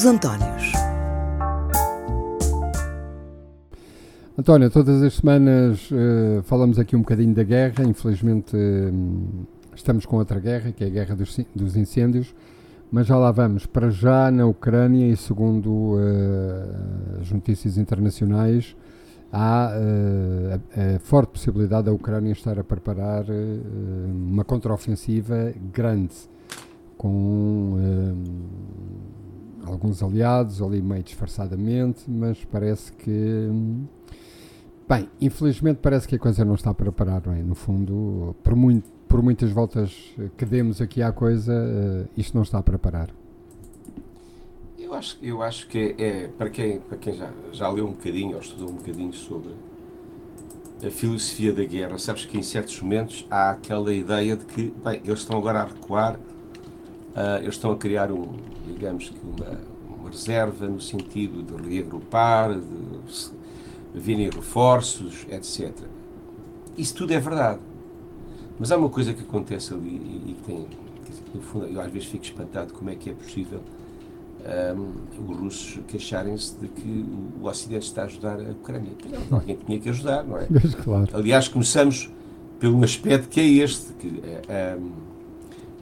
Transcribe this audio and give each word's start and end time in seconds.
Os 0.00 0.06
Antónios. 0.06 0.72
António, 4.38 4.70
todas 4.70 5.02
as 5.02 5.12
semanas 5.12 5.90
uh, 5.90 6.42
falamos 6.44 6.78
aqui 6.78 6.96
um 6.96 7.00
bocadinho 7.00 7.34
da 7.34 7.42
guerra. 7.42 7.84
Infelizmente, 7.84 8.56
uh, 8.56 9.46
estamos 9.76 10.06
com 10.06 10.16
outra 10.16 10.40
guerra, 10.40 10.72
que 10.72 10.82
é 10.82 10.86
a 10.86 10.90
guerra 10.90 11.14
dos, 11.14 11.38
dos, 11.54 11.76
incêndios. 11.76 12.34
Mas 12.90 13.08
já 13.08 13.18
lá 13.18 13.30
vamos. 13.30 13.66
Para 13.66 13.90
já, 13.90 14.30
na 14.30 14.46
Ucrânia, 14.46 15.06
e 15.06 15.14
segundo 15.18 15.70
uh, 15.70 17.20
as 17.20 17.30
notícias 17.30 17.76
internacionais, 17.76 18.74
há 19.30 19.66
a, 19.66 20.94
a, 20.96 20.98
forte 21.00 21.32
possibilidade 21.32 21.84
da 21.84 21.92
Ucrânia 21.92 22.32
estar 22.32 22.58
a 22.58 22.64
preparar 22.64 23.26
uma 24.08 24.44
contraofensiva 24.44 25.52
grande, 25.70 26.14
com 26.96 27.76
alguns 29.64 30.02
aliados 30.02 30.62
ali 30.62 30.80
meio 30.82 31.02
disfarçadamente, 31.02 32.10
mas 32.10 32.44
parece 32.44 32.92
que 32.92 33.48
Bem, 34.90 35.08
infelizmente 35.20 35.78
parece 35.80 36.08
que 36.08 36.16
a 36.16 36.18
coisa 36.18 36.44
não 36.44 36.56
está 36.56 36.74
para 36.74 36.90
parar, 36.90 37.22
não 37.24 37.32
é? 37.32 37.40
No 37.44 37.54
fundo, 37.54 38.34
por, 38.42 38.56
muito, 38.56 38.90
por 39.06 39.22
muitas 39.22 39.52
voltas 39.52 39.94
que 40.36 40.44
demos 40.44 40.80
aqui 40.80 41.00
à 41.00 41.12
coisa, 41.12 41.52
uh, 41.52 42.08
isto 42.16 42.34
não 42.34 42.42
está 42.42 42.60
para 42.60 42.76
parar. 42.76 43.08
Eu 44.76 44.92
acho, 44.92 45.16
eu 45.22 45.42
acho 45.44 45.68
que 45.68 45.94
é, 45.96 46.24
é, 46.24 46.26
para 46.26 46.50
quem, 46.50 46.80
para 46.80 46.98
quem 46.98 47.14
já, 47.14 47.30
já 47.52 47.68
leu 47.68 47.86
um 47.86 47.92
bocadinho 47.92 48.34
ou 48.34 48.40
estudou 48.40 48.68
um 48.68 48.74
bocadinho 48.74 49.12
sobre 49.12 49.52
a 50.84 50.90
filosofia 50.90 51.52
da 51.52 51.62
guerra, 51.62 51.96
sabes 51.96 52.24
que 52.24 52.36
em 52.36 52.42
certos 52.42 52.80
momentos 52.80 53.24
há 53.30 53.50
aquela 53.50 53.94
ideia 53.94 54.36
de 54.36 54.44
que, 54.44 54.74
bem, 54.84 55.00
eles 55.04 55.20
estão 55.20 55.38
agora 55.38 55.60
a 55.60 55.64
recuar, 55.66 56.18
uh, 57.14 57.38
eles 57.40 57.54
estão 57.54 57.72
a 57.72 57.76
criar 57.76 58.10
um, 58.10 58.26
digamos 58.66 59.10
que 59.10 59.20
uma, 59.22 59.60
uma 59.98 60.10
reserva 60.10 60.66
no 60.66 60.80
sentido 60.80 61.42
de 61.42 61.68
reagrupar, 61.68 62.58
de 62.58 64.00
virem 64.00 64.30
reforços, 64.30 65.26
etc. 65.30 65.72
Isso 66.76 66.94
tudo 66.94 67.12
é 67.12 67.20
verdade. 67.20 67.60
Mas 68.58 68.70
há 68.70 68.76
uma 68.76 68.88
coisa 68.88 69.12
que 69.12 69.22
acontece 69.22 69.72
ali 69.72 69.96
e, 70.28 70.34
que 70.34 70.42
tem, 70.42 70.66
no 71.34 71.40
fundo, 71.40 71.66
eu 71.66 71.80
às 71.80 71.90
vezes 71.90 72.08
fico 72.08 72.24
espantado 72.24 72.72
como 72.72 72.90
é 72.90 72.94
que 72.94 73.10
é 73.10 73.14
possível 73.14 73.60
um, 74.76 75.30
os 75.30 75.36
russos 75.36 75.80
queixarem-se 75.88 76.56
de 76.58 76.68
que 76.68 77.04
o 77.40 77.46
Ocidente 77.46 77.86
está 77.86 78.02
a 78.02 78.04
ajudar 78.04 78.38
a 78.40 78.50
Ucrânia. 78.50 78.92
Não, 79.30 79.38
alguém 79.38 79.56
tinha 79.56 79.78
que 79.78 79.88
ajudar, 79.88 80.24
não 80.24 80.38
é? 80.38 80.46
Claro. 80.82 81.08
Aliás, 81.12 81.48
começamos 81.48 82.10
pelo 82.58 82.82
aspecto 82.84 83.28
que 83.28 83.40
é 83.40 83.46
este, 83.46 83.92
que 83.94 84.08
um, 84.08 84.92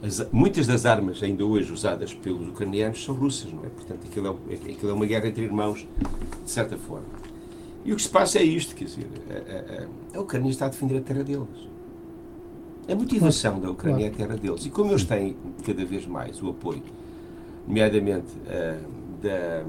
as, 0.01 0.25
muitas 0.31 0.65
das 0.65 0.85
armas 0.85 1.21
ainda 1.21 1.45
hoje 1.45 1.71
usadas 1.71 2.13
pelos 2.13 2.47
ucranianos 2.47 3.03
são 3.03 3.15
russas, 3.15 3.51
não 3.51 3.65
é? 3.65 3.69
Portanto, 3.69 3.99
aquilo 4.09 4.39
é, 4.49 4.53
aquilo 4.53 4.91
é 4.91 4.93
uma 4.93 5.05
guerra 5.05 5.27
entre 5.27 5.43
irmãos, 5.43 5.87
de 6.43 6.49
certa 6.49 6.77
forma. 6.77 7.07
E 7.83 7.91
o 7.91 7.95
que 7.95 8.01
se 8.01 8.09
passa 8.09 8.39
é 8.39 8.43
isto, 8.43 8.75
quer 8.75 8.85
dizer, 8.85 9.07
a, 9.29 10.15
a, 10.15 10.17
a 10.17 10.21
Ucrânia 10.21 10.49
está 10.49 10.65
a 10.65 10.69
defender 10.69 10.97
a 10.97 11.01
terra 11.01 11.23
deles. 11.23 11.69
A 12.87 12.95
motivação 12.95 13.59
da 13.59 13.69
Ucrânia 13.69 14.05
é 14.05 14.07
a 14.09 14.11
terra 14.11 14.35
deles. 14.35 14.65
E 14.65 14.69
como 14.69 14.91
eles 14.91 15.03
têm 15.03 15.35
cada 15.65 15.85
vez 15.85 16.05
mais 16.05 16.41
o 16.41 16.49
apoio, 16.49 16.83
nomeadamente 17.67 18.27
uh, 18.47 19.21
da, 19.21 19.63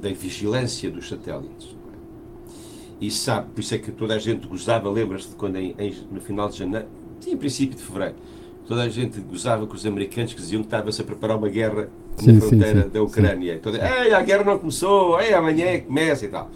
da 0.00 0.14
vigilância 0.14 0.90
dos 0.90 1.08
satélites, 1.08 1.76
é? 1.92 3.04
e 3.04 3.10
sabe, 3.10 3.50
por 3.50 3.60
isso 3.60 3.74
é 3.74 3.78
que 3.78 3.92
toda 3.92 4.14
a 4.14 4.18
gente 4.18 4.46
gozava, 4.46 4.88
lembras-te 4.88 5.30
de 5.30 5.36
quando 5.36 5.56
em, 5.56 5.74
em, 5.78 5.94
no 6.10 6.20
final 6.20 6.48
de 6.48 6.58
janeiro, 6.58 6.86
em 7.26 7.36
princípio 7.36 7.76
de 7.76 7.82
fevereiro, 7.82 8.16
toda 8.70 8.82
a 8.84 8.88
gente 8.88 9.20
gozava 9.22 9.66
com 9.66 9.74
os 9.74 9.84
americanos 9.84 10.32
que 10.32 10.40
diziam 10.40 10.62
que 10.62 10.68
estava-se 10.68 11.02
a 11.02 11.04
preparar 11.04 11.36
uma 11.36 11.48
guerra 11.48 11.88
sim, 12.16 12.30
na 12.30 12.40
fronteira 12.40 12.82
sim, 12.82 12.82
sim, 12.84 12.88
da 12.90 13.02
Ucrânia. 13.02 13.58
Toda, 13.58 13.78
Ei, 13.78 14.14
a 14.14 14.22
guerra 14.22 14.44
não 14.44 14.58
começou, 14.60 15.20
Ei, 15.20 15.34
amanhã 15.34 15.64
é 15.64 15.78
começa 15.78 16.24
e 16.24 16.28
tal. 16.28 16.48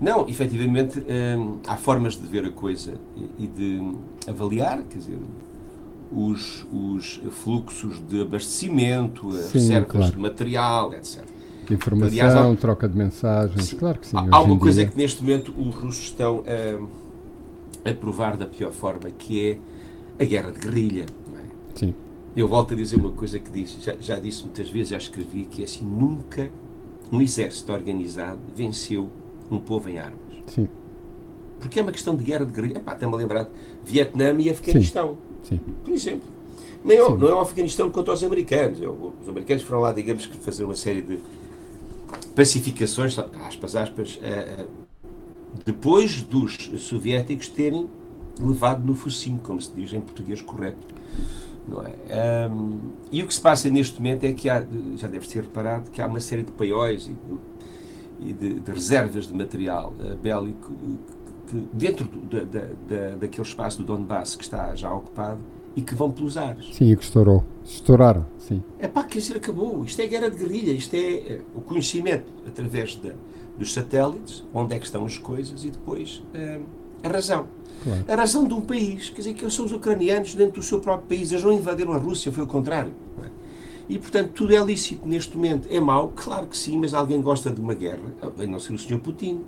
Não, 0.00 0.26
efetivamente 0.26 1.00
hum, 1.00 1.58
há 1.66 1.76
formas 1.76 2.14
de 2.18 2.26
ver 2.26 2.46
a 2.46 2.50
coisa 2.50 2.94
e, 3.38 3.46
de 3.46 3.92
avaliar, 4.26 4.84
quer 4.84 4.96
dizer, 4.96 5.18
os, 6.10 6.66
os 6.72 7.20
fluxos 7.32 8.00
de 8.08 8.22
abastecimento, 8.22 9.30
sim, 9.32 9.52
reservas 9.52 9.90
claro. 9.90 10.12
de 10.12 10.18
material, 10.18 10.94
etc. 10.94 11.24
Informação, 11.70 12.08
Aliás, 12.08 12.34
há, 12.34 12.56
troca 12.56 12.88
de 12.88 12.96
mensagens, 12.96 13.66
sim, 13.66 13.76
claro 13.76 13.98
que 13.98 14.06
sim. 14.06 14.16
Há 14.16 14.40
uma 14.40 14.58
coisa 14.58 14.80
dia. 14.80 14.90
que 14.90 14.96
neste 14.96 15.22
momento 15.22 15.52
os 15.58 15.74
russos 15.74 16.04
estão 16.04 16.42
a, 17.84 17.90
a 17.90 17.92
provar 17.92 18.38
da 18.38 18.46
pior 18.46 18.72
forma, 18.72 19.10
que 19.10 19.50
é 19.50 19.58
a 20.18 20.24
guerra 20.24 20.50
de 20.50 20.58
guerrilha. 20.60 21.06
Sim. 21.74 21.94
Eu 22.36 22.48
volto 22.48 22.74
a 22.74 22.76
dizer 22.76 22.96
uma 22.96 23.12
coisa 23.12 23.38
que 23.38 23.50
disse, 23.50 23.80
já, 23.80 23.94
já 24.00 24.18
disse 24.18 24.42
muitas 24.42 24.68
vezes, 24.68 24.88
já 24.88 24.96
escrevi, 24.96 25.44
que 25.44 25.62
é 25.62 25.64
assim, 25.64 25.84
nunca 25.84 26.50
um 27.12 27.20
exército 27.20 27.72
organizado 27.72 28.40
venceu 28.54 29.08
um 29.50 29.58
povo 29.58 29.88
em 29.88 29.98
armas. 29.98 30.18
Sim. 30.46 30.68
Porque 31.60 31.78
é 31.78 31.82
uma 31.82 31.92
questão 31.92 32.14
de 32.16 32.24
guerra 32.24 32.44
de 32.44 32.52
guerrilha. 32.52 32.78
Está-me 32.78 33.14
a 33.14 33.16
lembrar 33.16 33.44
de 33.44 33.50
Vietnã 33.84 34.34
e 34.38 34.50
Afeganistão. 34.50 35.16
Sim. 35.42 35.56
Sim. 35.56 35.74
Por 35.84 35.92
exemplo. 35.92 36.34
Nem, 36.84 36.98
não 36.98 37.28
é 37.28 37.34
o 37.34 37.40
Afeganistão 37.40 37.90
contra 37.90 38.12
os 38.12 38.22
americanos. 38.22 38.82
É 38.82 38.86
os 38.86 39.28
americanos 39.28 39.62
foram 39.62 39.80
lá, 39.80 39.92
digamos, 39.92 40.26
fazer 40.26 40.64
uma 40.64 40.74
série 40.74 41.00
de 41.00 41.18
pacificações, 42.34 43.18
aspas, 43.18 43.74
aspas, 43.74 44.16
uh, 44.16 44.68
depois 45.64 46.20
dos 46.22 46.70
soviéticos 46.78 47.48
terem 47.48 47.88
levado 48.38 48.84
no 48.84 48.94
focinho, 48.94 49.40
como 49.42 49.60
se 49.60 49.72
diz 49.72 49.92
em 49.92 50.00
português 50.00 50.42
correto. 50.42 50.94
É? 52.08 52.48
Um, 52.48 52.78
e 53.10 53.22
o 53.22 53.26
que 53.26 53.34
se 53.34 53.40
passa 53.40 53.70
neste 53.70 53.96
momento 53.96 54.24
é 54.24 54.32
que 54.32 54.50
há, 54.50 54.64
já 54.96 55.08
deve 55.08 55.26
ser 55.26 55.42
reparado, 55.42 55.90
que 55.90 56.02
há 56.02 56.06
uma 56.06 56.20
série 56.20 56.42
de 56.42 56.52
paióis 56.52 57.08
e 57.08 57.16
e 58.24 58.32
de, 58.32 58.60
de 58.60 58.72
reservas 58.72 59.26
de 59.26 59.34
material 59.34 59.94
uh, 60.00 60.16
bélico 60.16 60.72
que, 61.48 61.68
dentro 61.72 62.06
do, 62.06 62.44
da, 62.46 62.60
da, 62.88 63.16
daquele 63.16 63.46
espaço 63.46 63.78
do 63.78 63.84
Donbass 63.84 64.36
que 64.36 64.44
está 64.44 64.74
já 64.74 64.92
ocupado 64.92 65.40
e 65.76 65.82
que 65.82 65.94
vão 65.94 66.10
pelos 66.10 66.36
ares. 66.36 66.74
Sim, 66.74 66.92
e 66.92 66.96
que 66.96 67.02
estourou. 67.02 67.44
Estouraram, 67.64 68.24
sim. 68.38 68.62
É 68.78 68.86
pá, 68.86 69.02
quer 69.02 69.18
dizer, 69.18 69.36
acabou. 69.36 69.84
Isto 69.84 70.00
é 70.00 70.06
guerra 70.06 70.30
de 70.30 70.38
guerrilha, 70.38 70.72
isto 70.72 70.94
é 70.94 71.40
uh, 71.54 71.58
o 71.58 71.60
conhecimento 71.60 72.32
através 72.46 72.96
de, 72.96 73.12
dos 73.58 73.72
satélites, 73.72 74.44
onde 74.54 74.74
é 74.74 74.78
que 74.78 74.86
estão 74.86 75.04
as 75.04 75.18
coisas 75.18 75.64
e 75.64 75.70
depois 75.70 76.22
uh, 76.34 76.62
a 77.02 77.08
razão. 77.08 77.46
Claro. 77.84 78.04
A 78.08 78.16
razão 78.16 78.48
de 78.48 78.54
um 78.54 78.62
país, 78.62 79.10
quer 79.10 79.20
dizer, 79.20 79.34
que 79.34 79.48
são 79.50 79.66
os 79.66 79.72
ucranianos 79.72 80.34
dentro 80.34 80.60
do 80.60 80.62
seu 80.62 80.80
próprio 80.80 81.06
país, 81.06 81.30
eles 81.30 81.44
não 81.44 81.52
invadiram 81.52 81.92
a 81.92 81.98
Rússia, 81.98 82.32
foi 82.32 82.42
o 82.42 82.46
contrário. 82.46 82.92
É? 83.22 83.28
E, 83.88 83.98
portanto, 83.98 84.30
tudo 84.34 84.54
é 84.54 84.64
lícito 84.64 85.06
neste 85.06 85.36
momento. 85.36 85.68
É 85.70 85.78
mau? 85.78 86.12
Claro 86.16 86.46
que 86.46 86.56
sim, 86.56 86.78
mas 86.78 86.94
alguém 86.94 87.20
gosta 87.20 87.50
de 87.50 87.60
uma 87.60 87.74
guerra. 87.74 88.00
A 88.22 88.46
não 88.46 88.58
ser 88.58 88.72
o 88.72 88.78
Sr. 88.78 88.98
Putin, 88.98 89.42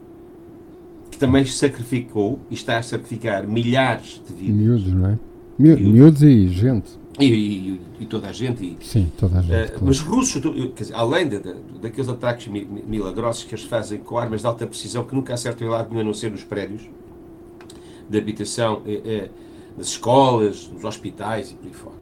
que 1.11 1.19
também 1.19 1.45
sacrificou 1.47 2.39
e 2.51 2.55
está 2.55 2.79
a 2.79 2.83
sacrificar 2.83 3.47
milhares 3.47 4.21
de 4.27 4.35
vidas. 4.35 4.57
Miúdos, 4.57 4.93
não 4.93 5.11
é? 5.11 5.19
Miúdos 5.59 6.23
e 6.23 6.49
gente. 6.49 6.91
E, 7.19 7.25
e, 7.25 7.81
e, 8.01 8.05
toda 8.05 8.29
a 8.29 8.33
gente. 8.33 8.63
E, 8.63 8.85
Sim, 8.85 9.11
toda 9.17 9.39
a 9.39 9.43
gente. 9.43 9.55
Uh, 9.55 9.69
claro. 9.69 9.87
Mas 9.87 10.01
russos, 10.01 10.43
dizer, 10.77 10.95
além 10.95 11.27
de, 11.27 11.39
de, 11.39 11.55
daqueles 11.81 12.11
ataques 12.11 12.47
milagrosos 12.47 13.45
que 13.45 13.55
eles 13.55 13.65
fazem 13.65 13.99
com 13.99 14.19
armas 14.19 14.43
de 14.43 14.47
alta 14.47 14.67
precisão 14.67 15.03
que 15.03 15.15
nunca 15.15 15.33
acertam 15.33 15.67
em 15.67 15.71
lado 15.71 15.89
nenhum 15.89 16.03
a 16.03 16.05
não 16.05 16.13
ser 16.13 16.31
nos 16.31 16.45
prédios 16.45 16.83
de 18.09 18.19
habitação, 18.19 18.83
eh, 18.87 19.03
eh, 19.05 19.31
nas 19.77 19.89
escolas, 19.89 20.69
nos 20.69 20.85
hospitais 20.85 21.51
e 21.51 21.55
por 21.55 21.67
aí 21.67 21.73
fora. 21.73 21.97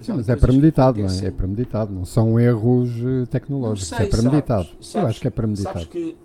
Sim, 0.00 0.12
mas 0.14 0.28
é 0.28 0.36
premeditado, 0.36 1.00
não 1.00 1.08
é? 1.08 1.26
É 1.26 1.30
premeditado, 1.30 1.92
não 1.92 2.04
são 2.04 2.38
erros 2.38 2.90
eh, 2.90 3.26
tecnológicos, 3.26 3.88
sei, 3.88 4.06
é 4.06 4.08
premeditado. 4.08 4.64
Sabes, 4.64 4.86
sabes, 4.86 4.94
Eu 4.94 5.08
acho 5.08 5.20
que 5.20 5.28
é 5.28 5.30
premeditado. 5.30 5.86
Que... 5.86 6.16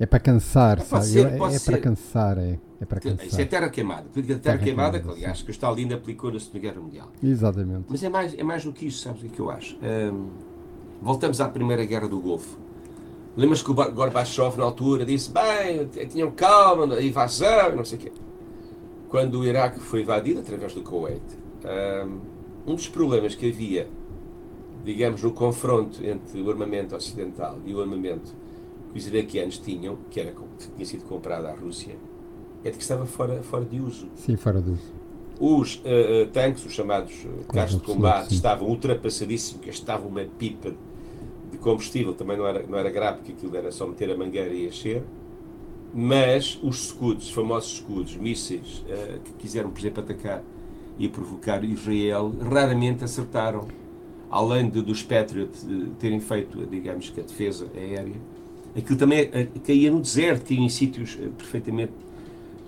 É 0.00 0.06
para 0.06 0.20
cansar, 0.20 0.78
é 0.78 0.82
sabe? 0.82 1.06
Ser, 1.06 1.26
é, 1.26 1.36
é 1.36 1.58
para 1.58 1.78
cansar, 1.78 2.38
é, 2.38 2.58
é 2.80 2.84
para 2.84 3.00
cansar. 3.00 3.26
Isso 3.26 3.40
é 3.40 3.44
terra 3.44 3.68
queimada. 3.68 4.06
Terra, 4.14 4.38
terra 4.38 4.58
queimada, 4.58 5.00
que 5.00 5.08
aliás, 5.08 5.42
que 5.42 5.50
o 5.50 5.52
Stalin 5.52 5.92
aplicou 5.92 6.32
na 6.32 6.38
Segunda 6.38 6.58
Guerra 6.60 6.80
Mundial. 6.80 7.08
Exatamente. 7.22 7.84
Mas 7.88 8.02
é 8.02 8.08
mais, 8.08 8.38
é 8.38 8.42
mais 8.42 8.64
do 8.64 8.72
que 8.72 8.86
isso, 8.86 9.02
sabes 9.02 9.22
o 9.22 9.28
que 9.28 9.40
eu 9.40 9.50
acho? 9.50 9.76
Voltamos 11.00 11.40
à 11.40 11.48
Primeira 11.48 11.84
Guerra 11.84 12.08
do 12.08 12.20
Golfo. 12.20 12.58
Lembras 13.38 13.62
que 13.62 13.70
o 13.70 13.74
Gorbachev, 13.74 14.58
na 14.58 14.64
altura, 14.64 15.06
disse: 15.06 15.30
bem, 15.30 15.86
tinham 16.08 16.32
calma, 16.32 16.92
a 16.96 17.00
invasão, 17.00 17.76
não 17.76 17.84
sei 17.84 17.96
o 17.96 18.00
quê. 18.00 18.12
Quando 19.08 19.38
o 19.38 19.44
Iraque 19.44 19.78
foi 19.78 20.02
invadido 20.02 20.40
através 20.40 20.74
do 20.74 20.82
Kuwait. 20.82 21.22
Um, 21.64 22.18
dos 22.66 22.88
problemas 22.88 23.36
que 23.36 23.48
havia, 23.48 23.88
digamos, 24.84 25.22
no 25.22 25.30
confronto 25.30 26.04
entre 26.04 26.42
o 26.42 26.50
armamento 26.50 26.96
ocidental 26.96 27.58
e 27.64 27.72
o 27.72 27.80
armamento 27.80 28.34
que 28.92 28.98
os 28.98 29.06
iraquianos 29.06 29.58
tinham, 29.58 29.98
que, 30.10 30.20
era, 30.20 30.32
que 30.32 30.68
tinha 30.74 30.84
sido 30.84 31.04
comprado 31.04 31.46
à 31.46 31.52
Rússia, 31.52 31.96
é 32.64 32.70
de 32.70 32.76
que 32.76 32.82
estava 32.82 33.06
fora, 33.06 33.42
fora 33.42 33.64
de 33.64 33.80
uso. 33.80 34.08
Sim, 34.16 34.36
fora 34.36 34.60
de 34.60 34.72
uso. 34.72 34.92
Os 35.40 35.76
uh, 35.76 36.26
tanques, 36.32 36.66
os 36.66 36.72
chamados 36.72 37.26
carros 37.52 37.76
de 37.76 37.80
combate, 37.80 38.30
sim. 38.30 38.34
estavam 38.34 38.68
ultrapassadíssimos, 38.68 39.62
que 39.62 39.70
estava 39.70 40.06
uma 40.06 40.24
pipa 40.24 40.70
de 40.72 40.76
combustível, 41.56 42.12
também 42.12 42.36
não 42.36 42.46
era, 42.46 42.62
não 42.66 42.78
era 42.78 42.90
grave, 42.90 43.18
porque 43.18 43.32
aquilo 43.32 43.56
era 43.56 43.72
só 43.72 43.86
meter 43.86 44.10
a 44.10 44.16
mangueira 44.16 44.52
e 44.52 44.66
encher. 44.66 45.02
Mas 45.94 46.58
os 46.62 46.86
escudos, 46.86 47.28
os 47.28 47.30
famosos 47.30 47.72
escudos, 47.72 48.14
mísseis, 48.16 48.84
uh, 48.86 49.20
que 49.20 49.32
quiseram, 49.38 49.70
por 49.70 49.78
exemplo, 49.78 50.02
atacar 50.02 50.42
e 50.98 51.08
provocar 51.08 51.64
Israel, 51.64 52.34
raramente 52.42 53.04
acertaram 53.04 53.68
além 54.30 54.68
de, 54.68 54.82
dos 54.82 55.02
Patriot 55.02 55.50
terem 55.98 56.20
feito, 56.20 56.66
digamos 56.66 57.08
que 57.08 57.20
a 57.20 57.22
defesa 57.22 57.66
aérea, 57.74 58.16
aquilo 58.76 58.98
também 58.98 59.30
caía 59.66 59.90
no 59.90 60.00
deserto, 60.00 60.44
tinha 60.44 60.64
em 60.64 60.68
sítios 60.68 61.16
perfeitamente 61.36 61.92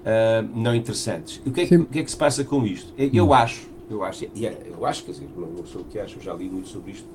uh, 0.00 0.48
não 0.54 0.74
interessantes. 0.74 1.40
O 1.44 1.50
que, 1.50 1.60
é 1.60 1.66
que, 1.66 1.76
o 1.76 1.86
que, 1.86 1.98
é 1.98 2.02
que, 2.02 2.10
se 2.10 2.16
passa 2.16 2.44
com 2.44 2.66
isto? 2.66 2.92
Eu 2.96 3.28
hum. 3.28 3.34
acho, 3.34 3.68
eu 3.90 4.02
acho, 4.02 4.26
eu 4.34 4.86
acho, 4.86 5.04
quer 5.04 5.12
dizer, 5.12 5.28
não, 5.36 5.66
sei 5.66 5.80
o 5.80 5.84
que 5.84 5.98
acho, 5.98 6.20
já 6.20 6.34
li 6.34 6.48
muito 6.48 6.68
sobre 6.68 6.92
isto. 6.92 7.06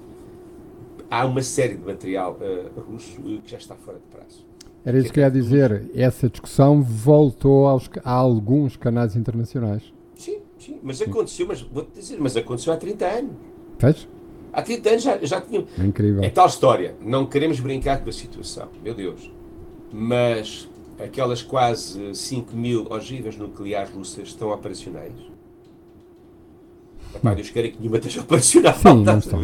Há 1.10 1.26
uma 1.26 1.42
série 1.42 1.76
de 1.76 1.86
material 1.86 2.38
uh, 2.42 2.80
russo 2.82 3.22
que 3.22 3.52
já 3.52 3.58
está 3.58 3.76
fora 3.76 3.98
de 3.98 4.06
prazo. 4.16 4.46
Era 4.86 5.00
isso 5.00 5.12
que 5.12 5.20
eu 5.20 5.24
ia 5.24 5.32
dizer. 5.32 5.90
Essa 5.96 6.30
discussão 6.30 6.82
voltou 6.82 7.68
aos, 7.68 7.90
a 8.04 8.12
alguns 8.12 8.78
canais 8.78 9.16
internacionais. 9.16 9.82
Sim, 10.16 10.38
sim. 10.60 10.80
Mas 10.84 11.02
aconteceu, 11.02 11.48
mas 11.48 11.62
vou-te 11.62 12.00
dizer, 12.00 12.18
mas 12.20 12.38
aconteceu 12.38 12.72
há 12.72 12.78
30 12.78 13.06
anos. 13.06 13.32
Fez? 13.80 14.08
Há 14.54 14.62
30 14.62 14.90
anos 14.90 15.04
já, 15.04 15.18
já 15.18 15.42
tinha. 15.42 15.66
É 15.78 15.84
incrível. 15.84 16.24
É 16.24 16.30
tal 16.30 16.48
história. 16.48 16.96
Não 17.02 17.26
queremos 17.26 17.60
brincar 17.60 18.02
com 18.04 18.10
a 18.10 18.14
situação, 18.14 18.70
meu 18.84 18.94
Deus. 18.94 19.32
Mas 19.92 20.70
aquelas 21.00 21.42
quase 21.42 22.16
5 22.16 22.56
mil 22.56 22.88
ogivas 22.90 23.36
nucleares 23.38 23.92
russas 23.92 24.30
estão 24.30 24.52
operacionais? 24.52 25.14
Epá, 27.16 27.34
Deus 27.34 27.50
queira 27.50 27.70
que 27.70 27.80
nenhuma 27.80 27.98
esteja 27.98 28.22
operacional. 28.22 28.76
Sim, 28.76 29.02
não 29.04 29.18
estão, 29.18 29.42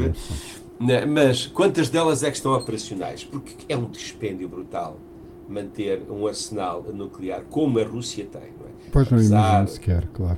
Mas 1.08 1.46
quantas 1.48 1.90
delas 1.90 2.24
é 2.24 2.32
que 2.32 2.38
estão 2.38 2.54
operacionais? 2.54 3.24
Porque 3.24 3.54
é 3.70 3.78
um 3.78 3.86
dispêndio 3.86 4.50
brutal 4.50 4.98
manter 5.48 6.04
um 6.10 6.26
arsenal 6.26 6.84
nuclear 6.94 7.44
como 7.50 7.80
a 7.80 7.84
Rússia 7.84 8.26
tem. 8.26 8.42
Não 8.60 8.68
é? 8.68 8.72
Pois 8.92 9.10
não 9.10 9.18
Apesar... 9.18 9.38
imagino 9.38 9.68
sequer, 9.68 10.08
claro. 10.14 10.38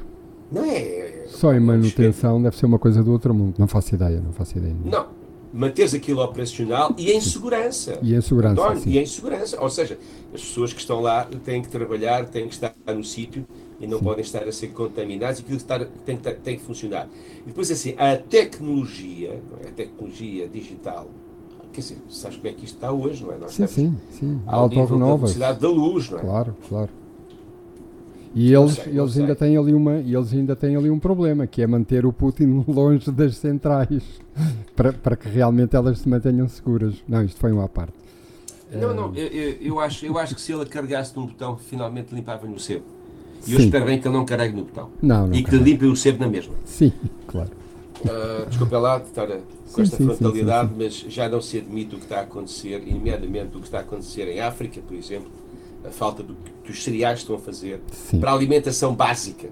Não 0.51 0.66
é. 0.66 1.25
Só 1.28 1.54
em 1.54 1.60
manutenção 1.60 2.42
deve 2.42 2.57
ser 2.57 2.66
uma 2.66 2.78
coisa 2.78 3.01
do 3.01 3.12
outro 3.12 3.34
mundo. 3.34 3.56
Não 3.57 3.68
faço 3.68 3.95
ideia, 3.95 4.19
não 4.19 4.31
faço 4.34 4.57
ideia. 4.57 4.75
Não, 4.84 5.07
manteres 5.51 5.94
aquilo 5.94 6.22
operacional 6.22 6.94
e 6.98 7.12
em 7.12 7.22
segurança. 7.22 7.98
E 8.01 8.13
em 8.13 8.22
segurança. 8.22 8.62
António, 8.62 8.84
e 8.86 9.00
em 9.00 9.06
segurança. 9.06 9.62
Ou 9.62 9.69
seja, 9.69 9.98
as 10.34 10.42
pessoas 10.42 10.74
que 10.74 10.80
estão 10.80 11.00
lá 11.00 11.28
têm 11.44 11.62
que 11.62 11.69
trabalhar, 11.69 12.25
têm 12.25 12.48
que 12.48 12.54
estar 12.54 12.74
no 12.88 13.04
sítio 13.04 13.46
e 13.80 13.88
não 13.88 14.00
sim. 14.00 14.04
podem 14.04 14.22
estar 14.22 14.44
a 14.44 14.52
ser 14.52 14.68
contaminados 14.68 15.40
e 15.40 15.44
aquilo 15.44 15.58
estar, 15.58 15.86
tem, 16.06 16.18
que, 16.18 16.34
tem 16.36 16.58
que 16.58 16.64
funcionar. 16.64 17.08
E 17.42 17.48
depois, 17.48 17.70
assim, 17.72 17.96
a 17.98 18.18
tecnologia, 18.18 19.42
é? 19.62 19.68
a 19.68 19.72
tecnologia 19.72 20.48
digital, 20.48 21.08
quer 21.72 21.81
dizer, 21.81 21.98
sabes 22.10 22.38
como 22.38 22.48
é 22.48 22.54
que 22.54 22.66
isto 22.66 22.75
está 22.75 22.92
hoje, 22.92 23.24
não 23.24 23.34
é? 23.34 23.38
Nós 23.38 23.54
sim, 23.54 23.68
sim, 23.68 23.98
sim. 24.12 24.42
Auto 24.46 24.75
da 24.75 24.86
velocidade 24.86 25.60
da 25.60 25.70
luz, 25.70 26.10
não 26.10 26.20
é? 26.20 26.22
Claro, 26.22 26.56
claro. 26.68 26.90
E 28.36 28.52
eles, 28.52 28.74
sei, 28.74 28.98
eles 28.98 29.18
ainda 29.18 29.36
têm 29.36 29.56
ali 29.58 29.74
uma, 29.74 29.94
eles 29.98 30.34
ainda 30.34 30.56
têm 30.56 30.75
ali 30.75 30.90
um 30.90 30.98
problema, 30.98 31.46
que 31.46 31.62
é 31.62 31.68
manter 31.68 32.04
o 32.04 32.12
Putin 32.12 32.64
longe 32.68 33.12
das 33.12 33.38
centrais, 33.38 34.04
para, 34.75 34.92
para 34.92 35.16
que 35.16 35.30
realmente 35.30 35.75
elas 35.75 36.00
se 36.00 36.10
mantenham 36.10 36.48
seguras. 36.48 36.96
Não, 37.08 37.24
isto 37.24 37.40
foi 37.40 37.52
uma 37.52 37.66
à 37.66 37.70
parte. 37.70 37.94
Não, 38.72 38.92
não, 38.92 39.14
eu, 39.16 39.28
eu, 39.62 39.80
acho, 39.80 40.04
eu 40.04 40.18
acho 40.18 40.34
que 40.34 40.42
se 40.42 40.52
ele 40.52 40.66
carregasse 40.66 41.16
num 41.16 41.28
botão, 41.28 41.58
finalmente 41.58 42.14
limpava-lhe 42.14 42.54
o 42.54 42.60
sebo. 42.60 42.86
E 43.45 43.54
eu 43.54 43.60
espero 43.60 43.86
bem 43.86 44.00
que 44.00 44.07
ele 44.07 44.16
não 44.16 44.25
carregue 44.25 44.56
no 44.56 44.63
botão. 44.63 44.90
Não, 45.01 45.28
não 45.28 45.36
e 45.36 45.44
que 45.44 45.56
limpe 45.56 45.86
o 45.86 45.95
sebo 45.95 46.19
na 46.19 46.30
mesma. 46.30 46.54
Sim, 46.66 46.94
claro. 47.28 47.51
Uh, 48.01 48.45
desculpa 48.48 48.78
lá 48.80 48.98
de 48.98 49.06
estar 49.06 49.28
com 49.28 49.42
sim, 49.66 49.81
esta 49.81 49.98
sim, 49.98 50.06
frontalidade, 50.06 50.69
sim, 50.69 50.75
mas 50.78 51.13
já 51.13 51.30
não 51.30 51.42
se 51.42 51.57
admite 51.57 51.95
o 51.95 51.98
que 51.98 52.06
está 52.06 52.19
a 52.19 52.24
acontecer, 52.24 52.84
nomeadamente 52.86 53.56
o 53.56 53.60
que 53.60 53.66
está 53.66 53.80
a 53.80 53.81
acontecer 53.81 54.28
em 54.28 54.40
África, 54.42 54.81
por 54.81 54.95
exemplo, 54.95 55.31
a 55.86 55.92
falta 55.92 56.24
do 56.24 56.36
que 56.63 56.72
os 56.72 56.84
cereais 56.84 57.19
estão 57.19 57.36
a 57.36 57.40
fazer 57.40 57.81
Sim. 57.92 58.19
para 58.19 58.31
a 58.31 58.34
alimentação 58.34 58.95
básica. 58.95 59.48
É? 59.48 59.51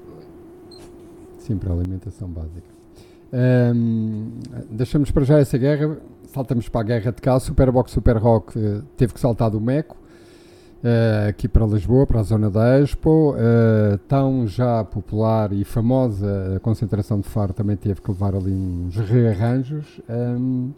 Sim, 1.39 1.57
para 1.57 1.71
a 1.71 1.73
alimentação 1.73 2.27
básica. 2.29 2.71
Um, 3.33 4.31
deixamos 4.69 5.11
para 5.11 5.23
já 5.23 5.39
essa 5.39 5.57
guerra, 5.57 5.97
saltamos 6.27 6.69
para 6.69 6.81
a 6.81 6.83
guerra 6.83 7.11
de 7.11 7.21
cá. 7.21 7.39
Superbox 7.39 7.91
Super 7.91 8.17
Rock 8.17 8.57
uh, 8.57 8.83
teve 8.95 9.13
que 9.13 9.19
saltar 9.19 9.49
do 9.49 9.59
Meco. 9.59 9.97
Uh, 10.83 11.29
aqui 11.29 11.47
para 11.47 11.63
Lisboa, 11.63 12.07
para 12.07 12.21
a 12.21 12.23
zona 12.23 12.49
da 12.49 12.79
Expo, 12.79 13.35
uh, 13.35 13.97
tão 14.07 14.47
já 14.47 14.83
popular 14.83 15.53
e 15.53 15.63
famosa 15.63 16.55
a 16.55 16.59
concentração 16.59 17.19
de 17.19 17.29
Faro 17.29 17.53
também 17.53 17.77
teve 17.77 18.01
que 18.01 18.09
levar 18.09 18.33
ali 18.33 18.51
uns 18.51 18.95
rearranjos. 18.95 20.01
Um, 20.09 20.71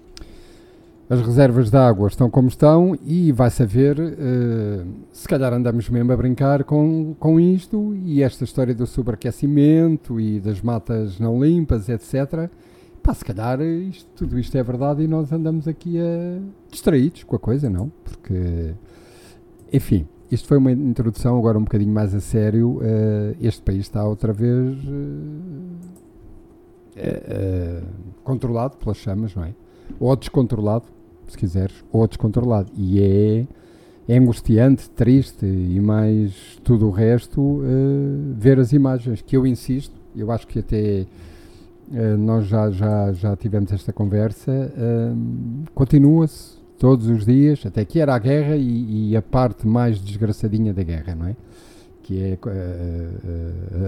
as 1.09 1.21
reservas 1.21 1.69
de 1.69 1.77
água 1.77 2.07
estão 2.07 2.29
como 2.29 2.47
estão 2.47 2.97
e 3.05 3.31
vai 3.31 3.49
saber 3.49 3.97
uh, 3.99 4.85
se 5.11 5.27
calhar 5.27 5.53
andamos 5.53 5.87
mesmo 5.89 6.11
a 6.11 6.17
brincar 6.17 6.63
com, 6.63 7.15
com 7.19 7.39
isto 7.39 7.95
e 8.03 8.23
esta 8.23 8.43
história 8.43 8.73
do 8.73 8.85
sobreaquecimento 8.85 10.19
e 10.19 10.39
das 10.39 10.61
matas 10.61 11.19
não 11.19 11.41
limpas, 11.41 11.87
etc. 11.87 12.49
Pá, 13.01 13.13
se 13.13 13.23
calhar 13.23 13.61
isto, 13.61 14.09
tudo 14.15 14.39
isto 14.39 14.57
é 14.57 14.63
verdade 14.63 15.03
e 15.03 15.07
nós 15.07 15.31
andamos 15.31 15.67
aqui 15.67 15.99
a 15.99 16.39
distraídos 16.71 17.23
com 17.23 17.35
a 17.35 17.39
coisa, 17.39 17.69
não? 17.69 17.91
Porque, 18.03 18.73
enfim, 19.73 20.07
isto 20.31 20.47
foi 20.47 20.57
uma 20.57 20.71
introdução, 20.71 21.37
agora 21.37 21.57
um 21.57 21.63
bocadinho 21.63 21.93
mais 21.93 22.15
a 22.15 22.19
sério. 22.19 22.77
Uh, 22.77 23.35
este 23.41 23.61
país 23.61 23.81
está 23.81 24.05
outra 24.05 24.31
vez 24.31 24.77
uh, 26.95 27.85
controlado 28.23 28.77
pelas 28.77 28.97
chamas, 28.97 29.35
não 29.35 29.43
é? 29.43 29.53
ou 29.99 30.15
descontrolado, 30.15 30.85
se 31.27 31.37
quiseres, 31.37 31.83
ou 31.91 32.07
descontrolado. 32.07 32.71
E 32.75 33.01
é, 33.01 33.47
é 34.07 34.17
angustiante, 34.17 34.89
triste 34.89 35.45
e 35.45 35.79
mais 35.79 36.59
tudo 36.63 36.87
o 36.87 36.91
resto 36.91 37.41
uh, 37.41 37.63
ver 38.35 38.59
as 38.59 38.73
imagens, 38.73 39.21
que 39.21 39.37
eu 39.37 39.45
insisto, 39.45 39.95
eu 40.15 40.31
acho 40.31 40.47
que 40.47 40.59
até 40.59 41.05
uh, 41.91 42.17
nós 42.17 42.45
já, 42.45 42.69
já, 42.71 43.13
já 43.13 43.35
tivemos 43.35 43.71
esta 43.71 43.91
conversa, 43.91 44.51
uh, 44.51 45.71
continua-se 45.73 46.62
todos 46.83 47.07
os 47.07 47.25
dias, 47.25 47.65
até 47.65 47.85
que 47.85 48.01
era 48.01 48.13
a 48.13 48.19
guerra 48.19 48.57
e, 48.57 49.11
e, 49.11 49.15
a 49.15 49.21
parte 49.21 49.65
mais 49.65 50.01
desgraçadinha 50.01 50.73
da 50.73 50.83
guerra, 50.83 51.15
não 51.15 51.27
é? 51.27 51.35
Que 52.01 52.21
é 52.21 52.37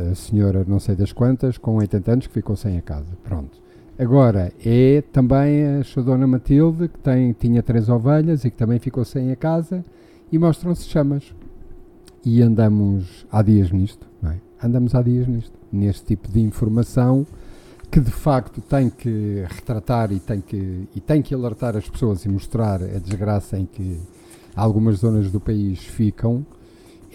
a 0.10 0.16
senhora 0.16 0.64
não 0.66 0.80
sei 0.80 0.96
das 0.96 1.12
quantas, 1.12 1.58
com 1.58 1.76
80 1.76 2.12
anos, 2.14 2.28
que 2.28 2.34
ficou 2.34 2.56
sem 2.56 2.78
a 2.78 2.82
casa. 2.82 3.12
Pronto. 3.22 3.58
Agora, 4.00 4.50
é 4.66 5.04
também 5.12 5.66
a 5.66 6.02
Dona 6.02 6.26
Matilde, 6.26 6.88
que 6.88 6.98
tem, 7.00 7.34
tinha 7.34 7.62
três 7.62 7.90
ovelhas 7.90 8.46
e 8.46 8.50
que 8.50 8.56
também 8.56 8.80
ficou 8.80 9.04
sem 9.04 9.30
a 9.30 9.36
casa, 9.36 9.84
e 10.32 10.40
mostram-se 10.40 10.88
chamas. 10.88 11.36
E 12.24 12.42
andamos 12.42 13.28
há 13.30 13.42
dias 13.42 13.72
nisto, 13.72 14.08
não 14.22 14.32
é? 14.32 14.38
Andamos 14.64 14.96
há 14.96 15.02
dias 15.02 15.28
nisto, 15.28 15.60
neste 15.70 16.06
tipo 16.06 16.32
de 16.32 16.40
informação 16.40 17.28
que 17.90 18.00
de 18.00 18.12
facto 18.12 18.62
tem 18.62 18.90
que 18.90 19.44
retratar 19.48 20.12
e 20.12 20.20
tem 20.20 20.42
que, 20.42 20.88
e 20.96 21.00
tem 21.00 21.22
que 21.22 21.34
alertar 21.34 21.76
as 21.76 21.88
pessoas 21.90 22.26
e 22.26 22.30
mostrar 22.30 22.82
a 22.82 23.00
desgraça 23.00 23.58
em 23.58 23.66
que 23.66 24.00
algumas 24.56 25.00
zonas 25.00 25.32
do 25.32 25.40
país 25.40 25.80
ficam 25.80 26.46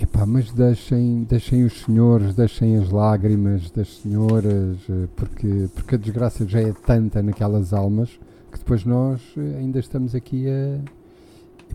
Epá, 0.03 0.25
mas 0.25 0.51
deixem, 0.51 1.25
deixem 1.25 1.63
os 1.63 1.83
senhores, 1.83 2.35
deixem 2.35 2.79
as 2.79 2.89
lágrimas 2.89 3.71
das 3.71 3.99
senhoras, 3.99 4.79
eh, 4.89 5.07
porque, 5.15 5.69
porque 5.75 5.95
a 5.95 5.99
desgraça 5.99 6.49
já 6.49 6.59
é 6.59 6.73
tanta 6.73 7.23
naquelas 7.23 7.75
almas 7.75 8.09
que 8.51 8.59
depois 8.59 8.83
nós 8.87 9.21
eh, 9.37 9.59
ainda 9.59 9.79
estamos 9.79 10.15
aqui 10.15 10.47
a. 10.49 11.00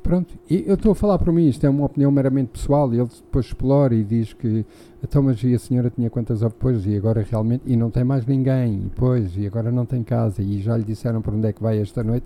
Pronto, 0.05 0.37
eu 0.47 0.75
estou 0.75 0.91
a 0.91 0.95
falar 0.95 1.17
para 1.17 1.33
mim, 1.33 1.47
isto 1.47 1.65
é 1.65 1.69
uma 1.69 1.83
opinião 1.83 2.11
meramente 2.11 2.49
pessoal, 2.49 2.93
e 2.93 2.99
ele 2.99 3.07
depois 3.07 3.47
explora 3.47 3.95
e 3.95 4.03
diz 4.03 4.33
que 4.33 4.63
então, 5.03 5.23
mas 5.23 5.43
e 5.43 5.51
a 5.51 5.57
senhora 5.57 5.89
tinha 5.89 6.11
quantas 6.11 6.41
depois 6.41 6.85
e 6.85 6.95
agora 6.95 7.25
realmente, 7.27 7.63
e 7.65 7.75
não 7.75 7.89
tem 7.89 8.03
mais 8.03 8.23
ninguém, 8.23 8.83
e 8.85 8.91
pois, 8.95 9.35
e 9.35 9.47
agora 9.47 9.71
não 9.71 9.83
tem 9.83 10.03
casa, 10.03 10.43
e 10.43 10.61
já 10.61 10.77
lhe 10.77 10.83
disseram 10.83 11.23
para 11.23 11.33
onde 11.33 11.47
é 11.47 11.53
que 11.53 11.59
vai 11.59 11.79
esta 11.79 12.03
noite. 12.03 12.23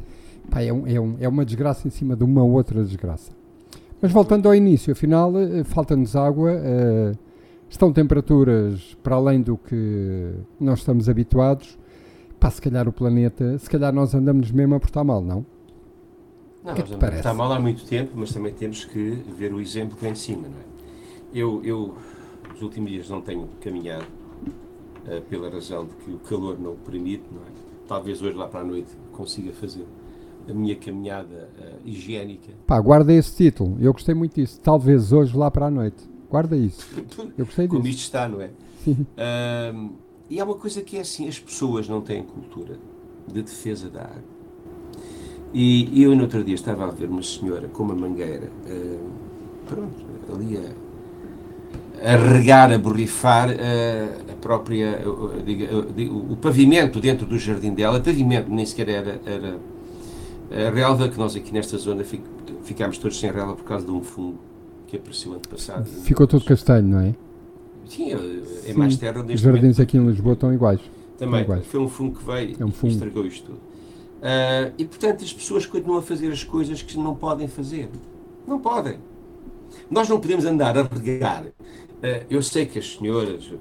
Pá, 0.51 0.61
é, 0.61 0.73
um, 0.73 0.85
é, 0.85 0.99
um, 0.99 1.15
é 1.21 1.29
uma 1.29 1.45
desgraça 1.45 1.87
em 1.87 1.89
cima 1.89 2.17
de 2.17 2.23
uma 2.25 2.43
outra 2.43 2.83
desgraça. 2.83 3.31
Mas 4.01 4.11
voltando 4.11 4.49
ao 4.49 4.53
início, 4.53 4.91
afinal, 4.91 5.31
eh, 5.39 5.63
falta-nos 5.63 6.17
água, 6.17 6.51
uh, 6.51 7.17
estão 7.69 7.93
temperaturas 7.93 8.97
para 9.01 9.15
além 9.15 9.41
do 9.41 9.55
que 9.57 10.33
nós 10.59 10.79
estamos 10.79 11.07
habituados. 11.07 11.79
Pá, 12.41 12.51
se 12.51 12.61
calhar 12.61 12.89
o 12.89 12.91
planeta, 12.91 13.57
se 13.57 13.69
calhar 13.69 13.93
nós 13.93 14.13
andamos 14.13 14.51
mesmo 14.51 14.75
a 14.75 14.79
portar 14.81 15.05
mal, 15.05 15.21
não? 15.21 15.45
Não, 16.63 16.73
que 16.73 16.81
é 16.81 16.83
andamos 16.83 17.03
a 17.03 17.11
portar 17.11 17.35
mal 17.35 17.51
há 17.51 17.59
muito 17.59 17.85
tempo, 17.85 18.11
mas 18.15 18.33
também 18.33 18.53
temos 18.53 18.85
que 18.85 19.23
ver 19.37 19.53
o 19.53 19.61
exemplo 19.61 19.97
cá 19.97 20.09
em 20.09 20.15
cima, 20.15 20.47
não 20.47 20.57
é? 20.57 20.69
Eu, 21.33 21.61
eu 21.63 21.95
nos 22.51 22.61
últimos 22.61 22.89
dias 22.91 23.09
não 23.09 23.21
tenho 23.21 23.47
caminhado 23.61 24.05
uh, 25.07 25.21
pela 25.29 25.49
razão 25.49 25.85
de 25.85 25.95
que 25.95 26.11
o 26.11 26.19
calor 26.19 26.59
não 26.59 26.73
o 26.73 26.77
permite, 26.77 27.23
não 27.31 27.41
é? 27.41 27.51
Talvez 27.87 28.21
hoje 28.21 28.35
lá 28.35 28.47
para 28.47 28.61
a 28.61 28.63
noite 28.63 28.89
consiga 29.13 29.51
fazer 29.53 29.85
a 30.47 30.53
minha 30.53 30.75
caminhada 30.75 31.49
uh, 31.59 31.87
higiênica. 31.87 32.51
Pá, 32.65 32.79
guarda 32.79 33.13
esse 33.13 33.35
título, 33.35 33.77
eu 33.79 33.93
gostei 33.93 34.15
muito 34.15 34.35
disso. 34.35 34.59
Talvez 34.61 35.11
hoje 35.13 35.35
lá 35.37 35.49
para 35.49 35.67
a 35.67 35.71
noite. 35.71 36.09
Guarda 36.29 36.55
isso. 36.55 36.87
Eu 37.35 37.45
gostei 37.45 37.65
disso. 37.65 37.75
Como 37.75 37.87
isto 37.87 38.01
está, 38.01 38.27
não 38.27 38.39
é? 38.39 38.51
Sim. 38.83 38.91
Uh, 38.93 39.89
e 40.29 40.39
há 40.39 40.45
uma 40.45 40.53
coisa 40.53 40.81
que 40.83 40.97
é 40.97 41.01
assim: 41.01 41.27
as 41.27 41.39
pessoas 41.39 41.89
não 41.89 42.01
têm 42.01 42.23
cultura 42.23 42.77
de 43.27 43.41
defesa 43.41 43.89
da 43.89 44.03
água. 44.03 44.38
E 45.53 46.03
eu, 46.03 46.15
no 46.15 46.23
outro 46.23 46.43
dia, 46.43 46.55
estava 46.55 46.85
a 46.85 46.91
ver 46.91 47.09
uma 47.09 47.23
senhora 47.23 47.67
com 47.69 47.83
uma 47.83 47.95
mangueira, 47.95 48.49
uh, 48.67 49.09
pronto, 49.67 50.05
ali 50.33 50.57
a, 52.03 52.13
a 52.13 52.15
regar, 52.17 52.71
a 52.71 52.77
borrifar, 52.77 53.49
uh, 53.49 54.29
própria, 54.39 55.01
o, 55.05 56.33
o, 56.33 56.37
pavimento 56.37 56.99
dentro 56.99 57.25
do 57.25 57.37
jardim 57.37 57.73
dela, 57.73 57.99
pavimento 57.99 58.49
nem 58.49 58.65
sequer 58.65 58.89
era, 58.89 59.21
era 59.25 59.57
a 60.51 60.69
relva, 60.71 61.09
que 61.09 61.17
nós 61.17 61.35
aqui 61.35 61.53
nesta 61.53 61.77
zona 61.77 62.03
ficámos 62.63 62.97
todos 62.97 63.19
sem 63.19 63.31
relva 63.31 63.55
por 63.55 63.63
causa 63.63 63.85
de 63.85 63.91
um 63.91 64.01
fungo 64.01 64.39
que 64.87 64.97
apareceu 64.97 65.31
ano 65.31 65.41
passado. 65.47 65.85
Ficou 65.85 66.25
todo 66.25 66.43
castanho, 66.45 66.87
não 66.87 66.99
é? 66.99 67.15
Sim, 67.87 68.11
é 68.65 68.73
mais 68.73 68.97
terra 68.97 69.23
Os 69.23 69.41
jardins 69.41 69.61
momento. 69.61 69.81
aqui 69.81 69.97
em 69.97 70.05
Lisboa 70.05 70.33
estão 70.33 70.53
iguais. 70.53 70.79
Também, 71.17 71.41
iguais. 71.41 71.65
foi 71.65 71.79
um 71.79 71.89
fungo 71.89 72.17
que 72.17 72.25
veio 72.25 72.55
é 72.59 72.65
um 72.65 72.71
fungo. 72.71 72.93
e 72.93 72.95
estragou 72.95 73.25
isto 73.25 73.45
tudo. 73.47 73.68
Uh, 74.19 74.73
e 74.77 74.83
portanto 74.85 75.23
as 75.23 75.31
pessoas 75.31 75.65
continuam 75.65 75.99
a 75.99 76.01
fazer 76.01 76.29
as 76.31 76.43
coisas 76.43 76.81
que 76.81 76.97
não 76.97 77.15
podem 77.15 77.47
fazer. 77.47 77.89
Não 78.45 78.59
podem. 78.59 78.99
Nós 79.89 80.09
não 80.09 80.19
podemos 80.19 80.45
andar 80.45 80.77
a 80.77 80.83
regar. 80.83 81.45
Uh, 81.45 82.25
eu 82.29 82.43
sei 82.43 82.65
que 82.65 82.79
as 82.79 82.97
senhoras, 82.97 83.51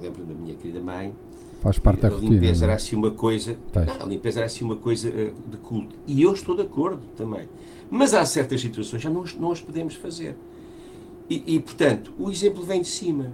lembro 0.00 0.24
da 0.24 0.34
minha 0.34 0.54
querida 0.54 0.80
mãe, 0.80 1.14
Faz 1.60 1.76
parte 1.76 2.02
da 2.02 2.08
a 2.08 2.10
rotina. 2.12 2.34
limpeza 2.34 2.64
era 2.64 2.74
assim 2.74 2.94
uma 2.94 3.10
coisa. 3.10 3.58
Não, 3.74 4.06
a 4.06 4.08
limpeza 4.08 4.38
era 4.38 4.46
assim 4.46 4.64
uma 4.64 4.76
coisa 4.76 5.08
uh, 5.08 5.50
de 5.50 5.56
culto. 5.58 5.94
E 6.06 6.22
eu 6.22 6.32
estou 6.32 6.54
de 6.54 6.62
acordo 6.62 7.02
também. 7.16 7.48
Mas 7.90 8.14
há 8.14 8.24
certas 8.24 8.60
situações 8.60 9.02
que 9.02 9.08
já 9.08 9.12
não, 9.12 9.24
não 9.38 9.52
as 9.52 9.60
podemos 9.60 9.94
fazer. 9.94 10.36
E, 11.28 11.56
e, 11.56 11.60
portanto, 11.60 12.12
o 12.18 12.30
exemplo 12.30 12.62
vem 12.62 12.80
de 12.80 12.88
cima. 12.88 13.32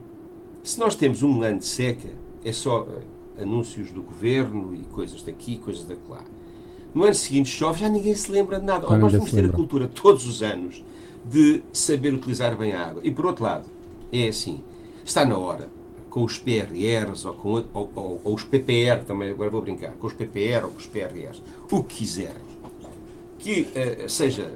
Se 0.63 0.81
nós 0.81 0.97
temos 0.97 1.23
um 1.23 1.43
ano 1.43 1.59
de 1.59 1.67
seca, 1.67 2.09
é 2.45 2.53
só 2.53 2.89
anúncios 3.39 3.91
do 3.91 4.03
governo 4.03 4.75
e 4.75 4.85
coisas 4.85 5.23
daqui, 5.23 5.59
coisas 5.59 5.85
daquela. 5.85 6.25
No 6.95 7.05
ano 7.05 7.15
seguinte 7.15 7.51
chove, 7.51 7.81
já 7.81 7.89
ninguém 7.89 8.15
se 8.15 8.31
lembra 8.31 8.61
de 8.61 8.67
nada. 8.67 8.87
nós 8.97 9.13
vamos 9.13 9.31
ter 9.31 9.45
a 9.45 9.49
cultura 9.49 9.89
todos 9.89 10.27
os 10.27 10.43
anos 10.43 10.85
de 11.25 11.63
saber 11.73 12.15
utilizar 12.15 12.57
bem 12.57 12.73
a 12.73 12.87
água. 12.87 13.01
E 13.05 13.11
por 13.11 13.27
outro 13.27 13.45
lado, 13.45 13.65
é 14.13 14.29
assim, 14.29 14.63
está 15.05 15.25
na 15.25 15.37
hora, 15.37 15.69
com 16.09 16.23
os 16.23 16.39
PRRs 16.39 17.25
ou, 17.25 17.35
com, 17.35 17.65
ou, 17.75 17.91
ou, 17.95 18.21
ou 18.23 18.35
os 18.35 18.45
PPR, 18.45 19.05
também 19.05 19.31
agora 19.31 19.51
vou 19.51 19.61
brincar, 19.61 19.93
com 19.93 20.07
os 20.07 20.13
PPR 20.13 20.65
ou 20.65 20.71
com 20.71 20.79
os 20.79 20.87
PRRs, 20.87 21.43
o 21.71 21.83
que 21.83 21.97
quiserem, 21.97 22.37
que 23.39 23.63
uh, 23.63 24.09
seja 24.09 24.53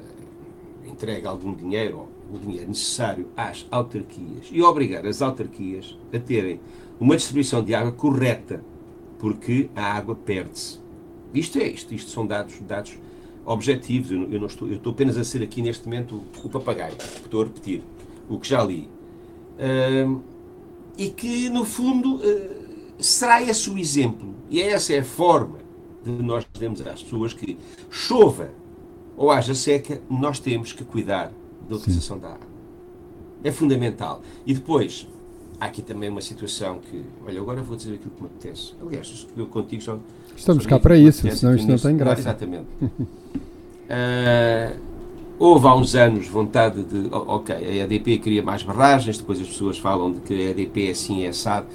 entregue 0.86 1.26
algum 1.26 1.52
dinheiro, 1.52 1.98
ou 2.30 2.36
o 2.36 2.38
dinheiro 2.38 2.68
necessário 2.68 3.26
às 3.36 3.66
autarquias 3.70 4.48
e 4.52 4.62
obrigar 4.62 5.06
as 5.06 5.22
autarquias 5.22 5.98
a 6.12 6.18
terem 6.18 6.60
uma 7.00 7.16
distribuição 7.16 7.64
de 7.64 7.74
água 7.74 7.90
correta, 7.90 8.62
porque 9.18 9.68
a 9.74 9.94
água 9.94 10.14
perde-se. 10.14 10.78
Isto 11.32 11.58
é 11.58 11.68
isto, 11.68 11.94
isto 11.94 12.10
são 12.10 12.26
dados, 12.26 12.54
dados 12.60 12.94
objetivos. 13.44 14.10
Eu, 14.10 14.30
eu, 14.30 14.40
não 14.40 14.46
estou, 14.46 14.68
eu 14.68 14.76
estou 14.76 14.92
apenas 14.92 15.16
a 15.16 15.24
ser 15.24 15.42
aqui 15.42 15.62
neste 15.62 15.84
momento 15.84 16.22
o, 16.44 16.48
papagaio, 16.48 16.96
estou 17.22 17.42
a 17.42 17.44
repetir 17.44 17.82
o 18.28 18.38
que 18.38 18.48
já 18.48 18.62
li. 18.62 18.88
Uh, 19.58 20.22
e 20.96 21.10
que, 21.10 21.48
no 21.48 21.64
fundo, 21.64 22.16
uh, 22.16 22.22
será 22.98 23.42
esse 23.42 23.70
o 23.70 23.78
exemplo. 23.78 24.34
E 24.50 24.60
essa 24.60 24.92
é 24.92 25.00
a 25.00 25.04
forma 25.04 25.58
de 26.04 26.10
nós 26.10 26.46
dizermos 26.52 26.80
às 26.86 27.02
pessoas 27.02 27.32
que 27.32 27.58
chova 27.90 28.50
ou 29.18 29.32
haja 29.32 29.52
seca, 29.52 30.00
nós 30.08 30.38
temos 30.38 30.72
que 30.72 30.84
cuidar 30.84 31.32
da 31.68 31.74
utilização 31.74 32.16
Sim. 32.16 32.22
da 32.22 32.28
água. 32.28 32.46
É 33.42 33.50
fundamental. 33.50 34.22
E 34.46 34.54
depois, 34.54 35.08
há 35.60 35.66
aqui 35.66 35.82
também 35.82 36.08
uma 36.08 36.20
situação 36.20 36.78
que, 36.78 37.04
olha, 37.26 37.40
agora 37.40 37.60
vou 37.60 37.76
dizer 37.76 37.94
aquilo 37.94 38.12
que 38.12 38.22
me 38.22 38.28
apetece. 38.28 38.74
Aliás, 38.80 39.26
eu 39.36 39.46
contigo 39.48 39.82
só. 39.82 39.98
Estamos 40.38 40.64
cá 40.66 40.78
para 40.78 40.96
isso, 40.96 41.28
senão 41.32 41.54
isto 41.54 41.68
não 41.68 41.76
tem 41.76 41.96
graça. 41.96 42.20
exatamente. 42.20 42.66
uh, 42.82 42.88
houve 45.38 45.66
há 45.66 45.74
uns 45.74 45.94
anos 45.94 46.28
vontade 46.28 46.82
de. 46.84 47.08
Ok, 47.10 47.54
a 47.54 47.84
EDP 47.84 48.18
queria 48.18 48.42
mais 48.42 48.62
barragens, 48.62 49.18
depois 49.18 49.40
as 49.40 49.48
pessoas 49.48 49.78
falam 49.78 50.12
de 50.12 50.20
que 50.20 50.34
a 50.34 50.50
EDP 50.50 50.88
é 50.88 50.90
assim, 50.90 51.24
é 51.24 51.28
assado. 51.28 51.66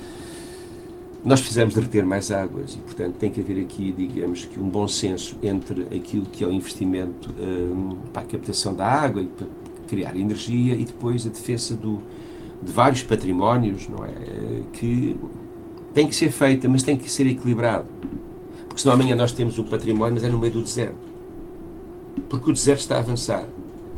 Nós 1.23 1.39
precisamos 1.39 1.73
de 1.73 1.79
reter 1.79 2.05
mais 2.05 2.31
águas 2.31 2.73
e, 2.73 2.77
portanto, 2.79 3.15
tem 3.15 3.29
que 3.29 3.39
haver 3.39 3.61
aqui, 3.61 3.93
digamos 3.97 4.43
que, 4.43 4.59
um 4.59 4.67
bom 4.67 4.87
senso 4.89 5.37
entre 5.41 5.83
aquilo 5.83 6.25
que 6.25 6.43
é 6.43 6.47
o 6.47 6.51
investimento 6.51 7.33
um, 7.39 7.95
para 8.11 8.23
a 8.23 8.25
captação 8.25 8.73
da 8.73 8.85
água 8.85 9.21
e 9.21 9.27
para 9.27 9.47
criar 9.87 10.17
energia 10.17 10.73
e 10.73 10.83
depois 10.83 11.25
a 11.25 11.29
defesa 11.29 11.75
do, 11.75 12.01
de 12.61 12.71
vários 12.73 13.03
patrimónios, 13.03 13.87
não 13.87 14.03
é? 14.03 14.63
Que 14.73 15.15
tem 15.93 16.07
que 16.07 16.15
ser 16.15 16.29
feita, 16.29 16.67
mas 16.67 16.83
tem 16.83 16.97
que 16.97 17.09
ser 17.09 17.25
equilibrado. 17.27 17.85
Porque 18.67 18.81
senão 18.81 18.95
amanhã 18.95 19.15
nós 19.15 19.31
temos 19.31 19.57
o 19.57 19.63
património, 19.63 20.15
mas 20.15 20.23
é 20.23 20.29
no 20.29 20.39
meio 20.39 20.53
do 20.53 20.61
deserto. 20.61 20.95
Porque 22.29 22.49
o 22.49 22.53
deserto 22.53 22.79
está 22.79 22.97
a 22.97 22.99
avançar. 22.99 23.45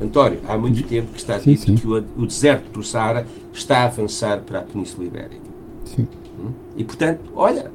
António, 0.02 0.40
há 0.48 0.58
muito 0.58 0.84
tempo 0.84 1.12
que 1.14 1.20
está 1.20 1.38
dito 1.38 1.62
sim, 1.62 1.68
sim. 1.68 1.76
que 1.76 1.88
o, 1.88 2.04
o, 2.18 2.26
deserto 2.26 2.70
do 2.72 2.84
Saara 2.84 3.26
está 3.54 3.80
a 3.80 3.86
avançar 3.86 4.42
para 4.42 4.60
a 4.60 4.62
Península 4.62 5.06
Ibérica. 5.06 5.42
Sim. 5.86 6.08
Hum? 6.38 6.52
E, 6.76 6.84
portanto, 6.84 7.22
olha, 7.34 7.72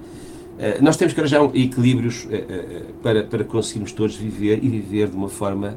eh, 0.59 0.78
nós 0.82 0.99
temos 0.99 1.14
que 1.14 1.20
arranjar 1.20 1.42
equilíbrios 1.54 2.28
eh, 2.30 2.44
eh, 2.49 2.82
para, 3.02 3.25
para 3.25 3.42
conseguirmos 3.44 3.92
todos 3.92 4.14
viver 4.14 4.62
e 4.62 4.68
viver 4.68 5.09
de 5.09 5.16
uma 5.16 5.30
forma 5.30 5.75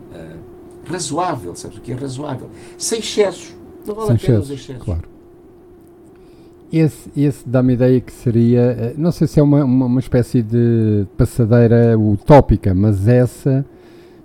razoável, 0.85 1.55
sabes 1.55 1.77
o 1.77 1.81
que 1.81 1.93
é 1.93 1.95
razoável? 1.95 2.49
Sem 2.77 2.99
excessos. 2.99 3.55
Não 3.85 3.95
vale 3.95 4.07
Sem 4.07 4.15
a 4.15 4.19
pena 4.19 4.33
excessos, 4.39 4.49
os 4.49 4.59
excessos. 4.59 4.83
Claro. 4.83 5.12
Esse, 6.75 7.07
esse 7.15 7.47
dá-me 7.47 7.73
a 7.73 7.75
ideia 7.75 8.01
que 8.01 8.11
seria, 8.11 8.95
não 8.97 9.11
sei 9.11 9.27
se 9.27 9.39
é 9.39 9.43
uma, 9.43 9.63
uma, 9.63 9.85
uma 9.85 9.99
espécie 9.99 10.41
de 10.41 11.05
passadeira 11.15 11.95
utópica, 11.95 12.73
mas 12.73 13.07
essa 13.07 13.63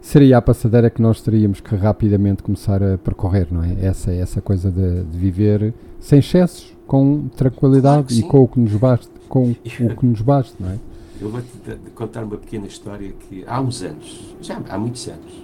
seria 0.01 0.39
a 0.39 0.43
passadeira 0.43 0.89
que 0.89 1.03
nós 1.03 1.21
teríamos 1.21 1.61
que 1.61 1.77
rapidamente 1.77 2.43
começar 2.43 2.83
a 2.83 2.97
percorrer, 2.97 3.49
não 3.51 3.63
é? 3.63 3.77
Essa, 3.83 4.11
essa 4.13 4.41
coisa 4.41 4.71
de, 4.71 5.05
de 5.05 5.19
viver 5.19 5.75
sem 6.01 6.21
excessos, 6.21 6.75
com 6.87 7.29
tranquilidade 7.37 8.15
claro 8.15 8.27
e 8.27 8.31
com 8.31 8.43
o 8.43 8.49
que 8.49 8.61
nos 8.61 8.75
basta, 8.77 9.13
com 9.29 9.51
o 9.53 9.97
que 9.97 10.07
nos 10.07 10.23
basta, 10.23 10.57
não 10.59 10.71
é? 10.71 10.79
Eu 11.21 11.29
vou-te 11.31 11.51
contar 11.95 12.25
uma 12.25 12.39
pequena 12.39 12.67
história 12.67 13.13
que 13.29 13.45
há 13.47 13.61
uns 13.61 13.83
anos, 13.83 14.35
já 14.41 14.59
há 14.71 14.79
muitos 14.79 15.07
anos, 15.07 15.35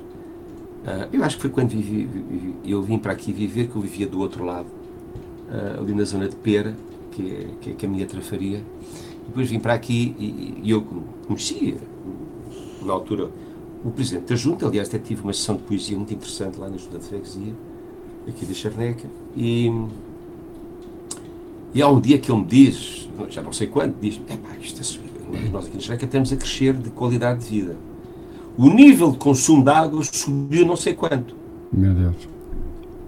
uh, 0.87 1.09
eu 1.13 1.23
acho 1.23 1.37
que 1.37 1.43
foi 1.43 1.51
quando 1.51 1.69
vivi, 1.69 2.09
eu 2.65 2.83
vim 2.83 2.99
para 2.99 3.13
aqui 3.13 3.31
viver, 3.31 3.67
que 3.67 3.77
eu 3.77 3.83
vivia 3.83 4.07
do 4.07 4.19
outro 4.21 4.43
lado, 4.43 4.69
uh, 5.51 5.83
ali 5.83 5.95
na 5.95 6.05
zona 6.05 6.31
de 6.31 6.37
Pera, 6.37 6.75
que 7.15 7.23
é, 7.23 7.47
que 7.61 7.71
é, 7.71 7.75
que 7.75 7.87
é 7.87 7.89
a 7.89 7.93
minha 7.93 8.07
trafaria. 8.07 8.63
Depois 9.27 9.49
vim 9.49 9.59
para 9.59 9.75
aqui 9.75 10.15
e, 10.19 10.61
e 10.63 10.71
eu 10.71 10.83
conhecia, 11.27 11.77
na 12.83 12.93
altura, 12.93 13.31
o 13.85 13.91
presidente 13.91 14.27
da 14.27 14.37
Junta, 14.37 14.67
aliás, 14.67 14.89
até 14.89 14.99
tive 14.99 15.23
uma 15.23 15.33
sessão 15.33 15.57
de 15.57 15.63
poesia 15.63 15.97
muito 15.97 16.13
interessante 16.13 16.59
lá 16.59 16.69
na 16.69 16.77
Junta 16.77 16.99
de 16.99 17.05
Freguesia, 17.05 17.55
aqui 18.29 18.45
da 18.45 18.55
Charneca, 18.55 19.09
e, 19.37 19.71
e 21.73 21.83
há 21.83 21.89
um 21.89 22.01
dia 22.01 22.19
que 22.19 22.31
ele 22.31 22.41
me 22.41 22.47
diz, 22.47 23.09
já 23.31 23.43
não 23.43 23.53
sei 23.53 23.67
quando, 23.67 23.99
diz: 24.01 24.21
é 24.29 24.37
pá, 24.37 24.57
isto 24.61 24.81
é 24.81 24.85
subida. 24.85 25.15
Nós 25.51 25.67
aqui 25.67 25.77
na 25.77 25.81
Charneca 25.81 26.05
estamos 26.05 26.33
a 26.33 26.37
crescer 26.37 26.75
de 26.75 26.91
qualidade 26.91 27.45
de 27.45 27.47
vida. 27.47 27.77
O 28.57 28.69
nível 28.69 29.11
de 29.11 29.19
consumo 29.19 29.65
de 29.65 29.71
água 29.71 30.03
subiu 30.05 30.65
não 30.65 30.77
sei 30.77 30.95
quanto. 30.95 31.35
Meu 31.73 31.93
Deus. 31.93 32.15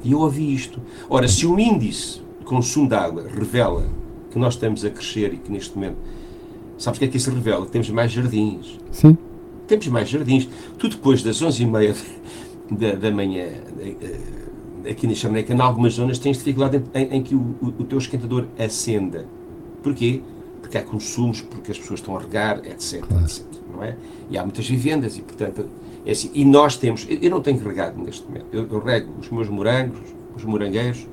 E 0.03 0.13
eu 0.13 0.21
ouvi 0.21 0.53
isto. 0.53 0.81
Ora, 1.09 1.29
se 1.29 1.47
o 1.47 1.59
índice 1.59 2.21
consumo 2.47 2.89
de 2.89 2.95
água 2.95 3.27
revela 3.29 3.87
que 4.31 4.39
nós 4.39 4.55
estamos 4.55 4.85
a 4.85 4.91
crescer 4.91 5.35
e 5.35 5.37
que 5.37 5.51
neste 5.53 5.75
momento. 5.75 5.97
Sabes 6.79 6.99
o 6.99 7.01
que 7.01 7.07
é 7.07 7.09
que 7.09 7.17
isso 7.17 7.31
revela? 7.31 7.67
Temos 7.67 7.89
mais 7.91 8.13
jardins. 8.13 8.79
Sim 8.91 9.17
temos 9.67 9.89
mais 9.89 10.09
jardins. 10.09 10.49
Tu 10.79 10.89
depois 10.89 11.23
das 11.23 11.43
11h30 11.43 11.97
da, 12.71 12.93
da 12.93 13.11
manhã, 13.11 13.47
eh, 13.81 14.91
aqui 14.91 15.07
na 15.07 15.15
Charneca, 15.15 15.53
em 15.53 15.61
algumas 15.61 15.95
zonas 15.95 16.19
tens 16.19 16.39
dificuldade 16.39 16.83
em, 16.95 17.03
em, 17.03 17.17
em 17.17 17.23
que 17.23 17.35
o, 17.35 17.57
o, 17.61 17.85
teu 17.85 17.99
esquentador 17.99 18.47
acenda. 18.59 19.27
Porquê? 19.83 20.23
Porque 20.61 20.79
há 20.79 20.83
consumos, 20.83 21.41
porque 21.41 21.73
as 21.73 21.79
pessoas 21.79 22.01
estão 22.01 22.17
a 22.17 22.21
regar, 22.21 22.59
etc, 22.67 23.01
claro. 23.07 23.25
etc 23.25 23.45
não 23.73 23.85
é? 23.85 23.97
E 24.31 24.39
há 24.39 24.43
muitas 24.43 24.69
vivendas 24.69 25.19
e, 25.19 25.23
portanto, 25.23 25.69
é 26.05 26.11
assim. 26.11 26.31
E 26.35 26.45
nós 26.45 26.77
temos, 26.77 27.07
eu 27.09 27.31
não 27.31 27.41
tenho 27.41 27.59
regado 27.63 28.01
neste 28.03 28.27
momento, 28.27 28.47
eu, 28.53 28.67
eu 28.69 28.79
rego 28.81 29.13
os 29.21 29.31
meus 29.31 29.49
morangos, 29.49 30.01
os 30.35 30.45
morangueiros 30.45 31.07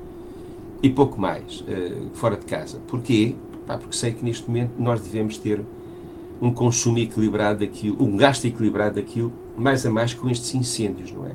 e 0.83 0.89
pouco 0.89 1.19
mais, 1.19 1.61
uh, 1.61 2.09
fora 2.13 2.35
de 2.35 2.45
casa. 2.45 2.79
Porquê? 2.87 3.35
Pá, 3.65 3.77
porque 3.77 3.95
sei 3.95 4.11
que 4.11 4.23
neste 4.23 4.45
momento 4.47 4.71
nós 4.77 4.99
devemos 4.99 5.37
ter 5.37 5.61
um 6.41 6.51
consumo 6.51 6.99
equilibrado 6.99 7.59
daquilo, 7.59 8.03
um 8.03 8.17
gasto 8.17 8.43
equilibrado 8.43 8.95
daquilo, 8.95 9.31
mais 9.57 9.85
a 9.85 9.89
mais 9.89 10.13
com 10.13 10.29
estes 10.29 10.53
incêndios, 10.53 11.13
não 11.13 11.25
é? 11.25 11.31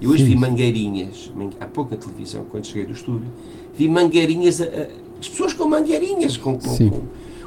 Eu 0.00 0.10
hoje 0.10 0.24
Sim. 0.24 0.30
vi 0.30 0.36
mangueirinhas, 0.36 1.30
há 1.60 1.66
pouco 1.66 1.90
na 1.90 1.96
televisão, 1.98 2.46
quando 2.50 2.66
cheguei 2.66 2.86
do 2.86 2.92
estúdio, 2.92 3.28
vi 3.76 3.86
mangueirinhas, 3.88 4.60
a, 4.62 4.64
a, 4.64 4.88
as 5.20 5.28
pessoas 5.28 5.52
com 5.52 5.68
mangueirinhas, 5.68 6.38
com, 6.38 6.58
com, 6.58 6.90
com 6.90 7.02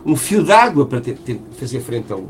um 0.06 0.16
fio 0.16 0.44
d'água 0.44 0.86
para 0.86 1.02
ter, 1.02 1.18
ter, 1.18 1.42
fazer 1.54 1.80
frente 1.82 2.14
a 2.14 2.16
um, 2.16 2.28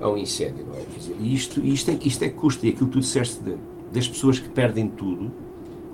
a 0.00 0.08
um 0.08 0.16
incêndio, 0.16 0.64
não 0.66 0.74
é? 0.74 0.82
E 1.20 1.34
isto, 1.34 1.64
isto, 1.64 1.90
é, 1.90 1.98
isto 2.02 2.24
é 2.24 2.28
custo, 2.30 2.64
e 2.64 2.70
aquilo 2.70 2.86
que 2.86 2.92
tu 2.94 3.00
disseste 3.00 3.38
de, 3.44 3.54
das 3.92 4.08
pessoas 4.08 4.38
que 4.38 4.48
perdem 4.48 4.88
tudo, 4.88 5.30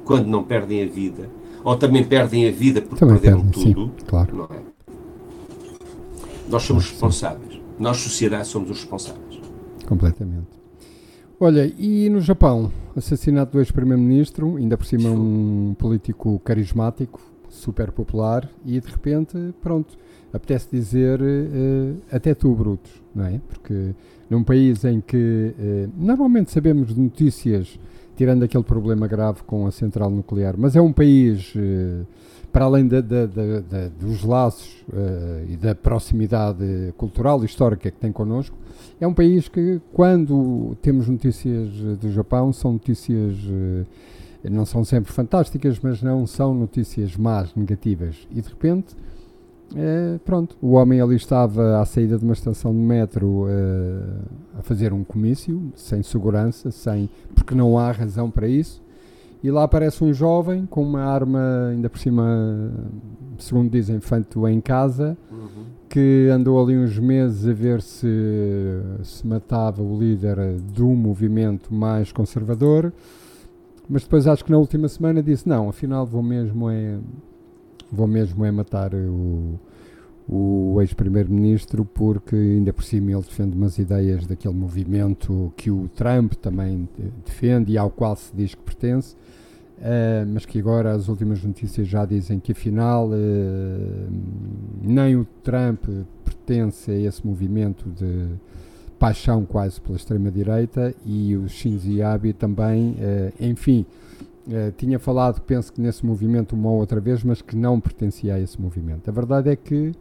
quando 0.05 0.26
não 0.26 0.45
perdem 0.45 0.85
a 0.85 0.87
vida, 0.87 1.29
ou 1.66 1.76
também 1.76 2.04
perdem 2.04 2.49
a 2.49 2.50
vida 2.52 2.80
porque 2.80 3.00
também 3.00 3.18
perderam 3.18 3.42
perdem, 3.42 3.75
tudo, 3.75 3.92
sim, 3.99 4.06
claro. 4.06 4.49
é? 4.52 4.61
Nós 6.49 6.62
somos 6.62 6.88
responsáveis 6.88 7.56
nós, 7.78 7.99
sociedade, 7.99 8.49
somos 8.49 8.70
os 8.70 8.80
responsáveis. 8.80 9.40
Completamente. 9.87 10.49
Olha, 11.38 11.70
e 11.78 12.08
no 12.08 12.20
Japão, 12.20 12.73
assassinato 12.96 13.52
do 13.52 13.58
ex-primeiro-ministro, 13.61 14.56
ainda 14.56 14.76
por 14.78 14.87
cima 14.87 15.11
um 15.11 15.75
político 15.78 16.38
carismático, 16.40 17.20
super 17.50 17.92
popular 17.92 18.49
e 18.64 18.80
de 18.80 18.88
repente, 18.88 19.37
pronto, 19.61 19.99
apetece 20.32 20.68
dizer 20.73 21.20
uh, 21.20 21.96
até 22.11 22.35
tu, 22.35 22.54
Brutos, 22.54 22.90
não 23.14 23.26
é? 23.26 23.40
Porque 23.46 23.94
num 24.30 24.42
país 24.42 24.85
em 24.85 25.00
que 25.00 25.54
uh, 25.58 25.92
normalmente 25.96 26.50
sabemos 26.50 26.94
de 26.94 27.00
notícias, 27.00 27.78
tirando 28.16 28.42
aquele 28.42 28.64
problema 28.64 29.06
grave 29.06 29.42
com 29.44 29.66
a 29.66 29.70
central 29.70 30.11
nuclear, 30.11 30.54
mas 30.58 30.75
é 30.75 30.80
um 30.80 30.92
país, 30.92 31.54
uh, 31.54 32.06
para 32.50 32.64
além 32.64 32.88
dos 32.88 34.23
laços 34.25 34.82
e 35.46 35.56
da 35.58 35.75
proximidade 35.75 36.94
cultural 36.96 37.42
e 37.42 37.44
histórica 37.44 37.90
que 37.90 37.99
tem 37.99 38.11
connosco, 38.11 38.56
é 38.99 39.06
um 39.06 39.12
país 39.12 39.46
que, 39.46 39.78
quando 39.92 40.75
temos 40.80 41.06
notícias 41.06 41.68
do 42.00 42.11
Japão, 42.11 42.54
são 42.54 42.73
notícias 42.73 43.37
não 44.50 44.64
são 44.64 44.85
sempre 44.85 45.12
fantásticas, 45.12 45.78
mas 45.82 46.02
não 46.02 46.26
são 46.26 46.54
notícias 46.54 47.16
más, 47.16 47.54
negativas. 47.54 48.26
E 48.30 48.40
de 48.40 48.49
repente 48.49 48.94
é, 49.75 50.18
pronto, 50.25 50.56
o 50.61 50.73
homem 50.73 51.00
ali 51.00 51.16
estava 51.16 51.80
à 51.80 51.85
saída 51.85 52.16
de 52.16 52.25
uma 52.25 52.35
estação 52.35 52.73
de 52.73 52.78
metro 52.78 53.46
uh, 53.46 54.58
a 54.58 54.62
fazer 54.62 54.92
um 54.92 55.02
comício, 55.02 55.73
sem 55.75 56.02
segurança, 56.02 56.70
sem, 56.70 57.11
porque 57.35 57.54
não 57.54 57.76
há 57.76 57.90
razão 57.90 58.30
para 58.30 58.46
isso. 58.46 58.82
E 59.42 59.50
lá 59.50 59.64
aparece 59.64 60.02
um 60.02 60.12
jovem 60.12 60.66
com 60.66 60.82
uma 60.82 61.02
arma, 61.02 61.68
ainda 61.70 61.90
por 61.90 61.99
cima, 61.99 62.73
segundo 63.38 63.70
dizem, 63.70 64.00
feito 64.00 64.46
em 64.49 64.61
casa, 64.61 65.16
uhum. 65.30 65.64
que 65.88 66.28
andou 66.32 66.62
ali 66.62 66.76
uns 66.76 66.99
meses 66.99 67.46
a 67.46 67.52
ver 67.52 67.82
se 67.82 68.08
se 69.02 69.26
matava 69.26 69.82
o 69.82 69.99
líder 69.99 70.37
do 70.75 70.87
movimento 70.87 71.73
mais 71.73 72.12
conservador. 72.12 72.92
Mas 73.88 74.02
depois 74.02 74.26
acho 74.26 74.44
que 74.44 74.50
na 74.50 74.58
última 74.58 74.88
semana 74.88 75.23
disse: 75.23 75.49
Não, 75.49 75.68
afinal 75.68 76.04
vou 76.06 76.23
mesmo 76.23 76.68
é 76.68 76.99
vou 77.90 78.07
mesmo 78.07 78.45
é 78.45 78.50
matar 78.50 78.95
o, 78.95 79.59
o 80.28 80.81
ex-primeiro-ministro 80.81 81.85
porque 81.85 82.35
ainda 82.35 82.73
por 82.73 82.83
cima 82.83 83.12
ele 83.12 83.21
defende 83.21 83.57
umas 83.57 83.78
ideias 83.78 84.26
daquele 84.26 84.55
movimento 84.55 85.52
que 85.57 85.71
o 85.71 85.88
Trump 85.95 86.35
também 86.35 86.88
defende 87.25 87.73
e 87.73 87.78
ao 87.78 87.90
qual 87.90 88.16
se 88.16 88.35
diz 88.35 88.55
que 88.55 88.62
pertence, 88.62 89.14
uh, 89.78 90.26
mas 90.26 90.45
que 90.45 90.59
agora 90.59 90.93
as 90.93 91.09
últimas 91.09 91.43
notícias 91.43 91.87
já 91.87 92.05
dizem 92.05 92.40
que 92.40 92.52
afinal 92.52 93.09
uh, 93.09 93.12
nem 94.83 95.16
o 95.16 95.26
Trump 95.43 95.85
pertence 96.25 96.90
a 96.90 96.99
esse 96.99 97.25
movimento 97.26 97.88
de 97.90 98.28
paixão 98.99 99.45
quase 99.45 99.81
pela 99.81 99.97
extrema-direita 99.97 100.95
e 101.05 101.37
o 101.37 101.49
Shinzo 101.49 102.02
Abe 102.02 102.33
também, 102.33 102.93
uh, 102.93 103.33
enfim, 103.38 103.87
Uh, 104.47 104.71
tinha 104.76 104.97
falado, 104.99 105.41
penso 105.41 105.73
que 105.73 105.81
nesse 105.81 106.07
movimento 106.07 106.55
uma 106.55 106.71
ou 106.71 106.79
outra 106.79 107.00
vez, 107.00 107.25
mas 107.25 107.43
que 107.43 107.57
não 107.57 107.81
pertencia 107.81 108.35
a 108.35 108.41
esse 108.41 108.61
movimento. 108.61 109.09
A 109.09 109.12
verdade 109.12 109.50
é 109.50 109.57
que, 109.57 109.88
uh, 109.88 109.95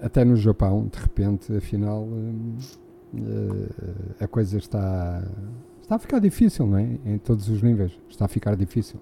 até 0.00 0.24
no 0.24 0.36
Japão, 0.36 0.88
de 0.90 0.98
repente, 0.98 1.54
afinal, 1.54 2.04
uh, 2.04 2.56
a 4.18 4.26
coisa 4.26 4.56
está, 4.56 5.22
está 5.82 5.96
a 5.96 5.98
ficar 5.98 6.18
difícil, 6.18 6.66
não 6.66 6.78
é? 6.78 6.98
Em 7.04 7.18
todos 7.18 7.50
os 7.50 7.62
níveis. 7.62 7.92
Está 8.08 8.24
a 8.24 8.28
ficar 8.28 8.56
difícil. 8.56 8.98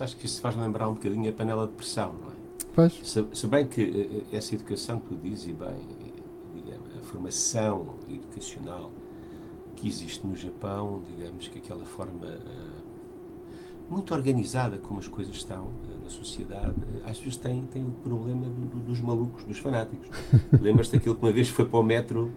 Acho 0.00 0.16
que 0.16 0.26
isso 0.26 0.40
faz 0.40 0.56
lembrar 0.56 0.88
um 0.88 0.94
bocadinho 0.94 1.30
a 1.30 1.32
panela 1.32 1.68
de 1.68 1.74
pressão, 1.74 2.14
não 2.20 2.30
é? 2.30 2.34
Pois. 2.74 2.98
Se, 3.04 3.24
se 3.32 3.46
bem 3.46 3.64
que 3.64 4.24
essa 4.32 4.56
educação 4.56 4.98
que 4.98 5.14
tu 5.14 5.16
dizes, 5.22 5.46
e 5.46 5.52
bem, 5.52 5.76
digamos, 6.52 6.88
a 6.96 7.02
formação 7.04 7.94
educacional 8.08 8.90
que 9.76 9.86
existe 9.86 10.26
no 10.26 10.34
Japão, 10.34 11.02
digamos 11.06 11.46
que 11.46 11.58
aquela 11.58 11.84
forma 11.84 12.26
muito 13.92 14.14
organizada 14.14 14.78
como 14.78 14.98
as 14.98 15.06
coisas 15.06 15.36
estão 15.36 15.64
uh, 15.64 16.04
na 16.04 16.10
sociedade, 16.10 16.70
uh, 16.70 17.08
às 17.08 17.18
vezes 17.18 17.36
tem, 17.36 17.62
tem 17.72 17.82
o 17.82 17.90
problema 18.02 18.46
do, 18.46 18.66
do, 18.66 18.78
dos 18.86 19.00
malucos, 19.00 19.44
dos 19.44 19.58
fanáticos. 19.58 20.08
Lembras-te 20.60 20.96
daquilo 20.96 21.14
que 21.14 21.22
uma 21.22 21.32
vez 21.32 21.48
foi 21.48 21.66
para 21.66 21.78
o 21.78 21.82
metro 21.82 22.30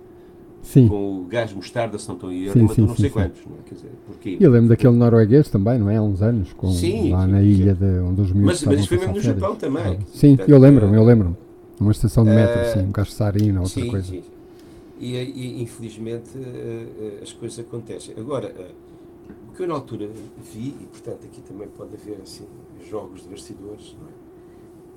sim. 0.61 0.87
com 0.87 1.21
o 1.21 1.25
gás 1.25 1.53
mostarda, 1.53 1.97
se 1.97 2.07
não 2.07 2.15
estou 2.15 2.31
erro, 2.31 2.61
matou 2.61 2.85
não 2.85 2.95
sei 2.95 3.05
sim, 3.07 3.13
quantos. 3.13 3.41
Não 3.45 3.55
é? 3.55 3.59
Quer 3.69 3.75
dizer, 3.75 3.91
porquê? 4.05 4.37
Eu 4.39 4.51
lembro 4.51 4.69
daquele 4.69 4.95
norueguês 4.95 5.49
também, 5.49 5.79
não 5.79 5.89
é? 5.89 5.95
Há 5.95 6.01
uns 6.01 6.21
anos, 6.21 6.51
com, 6.53 6.71
sim, 6.71 7.11
lá 7.11 7.25
na 7.25 7.41
ilha 7.41 7.73
de, 7.73 7.99
onde 7.99 8.21
os 8.21 8.31
miúdos 8.33 8.61
Mas, 8.61 8.63
mas 8.63 8.79
isso 8.81 8.89
foi 8.89 8.97
mesmo 8.97 9.13
no 9.13 9.21
Japão 9.21 9.55
também. 9.55 9.99
Sim, 10.13 10.35
Portanto, 10.35 10.49
eu 10.49 10.59
lembro-me, 10.59 10.97
eu 10.97 11.03
lembro-me. 11.03 11.35
Uma 11.79 11.91
estação 11.91 12.23
de 12.23 12.29
metro, 12.29 12.61
uh, 12.61 12.73
sim, 12.73 12.87
um 12.87 12.91
gás 12.91 13.13
sarina, 13.13 13.61
outra 13.61 13.85
coisa. 13.85 14.07
Sim. 14.07 14.23
E, 14.97 15.13
e 15.17 15.61
infelizmente 15.61 16.29
as 17.21 17.33
coisas 17.33 17.59
acontecem. 17.59 18.15
Agora, 18.17 18.53
que 19.55 19.63
eu 19.63 19.67
na 19.67 19.73
altura 19.73 20.09
vi, 20.53 20.75
e 20.81 20.87
portanto 20.91 21.25
aqui 21.25 21.41
também 21.41 21.67
pode 21.67 21.95
haver 21.95 22.19
assim, 22.21 22.45
jogos 22.89 23.23
de 23.23 23.29
bastidores, 23.29 23.95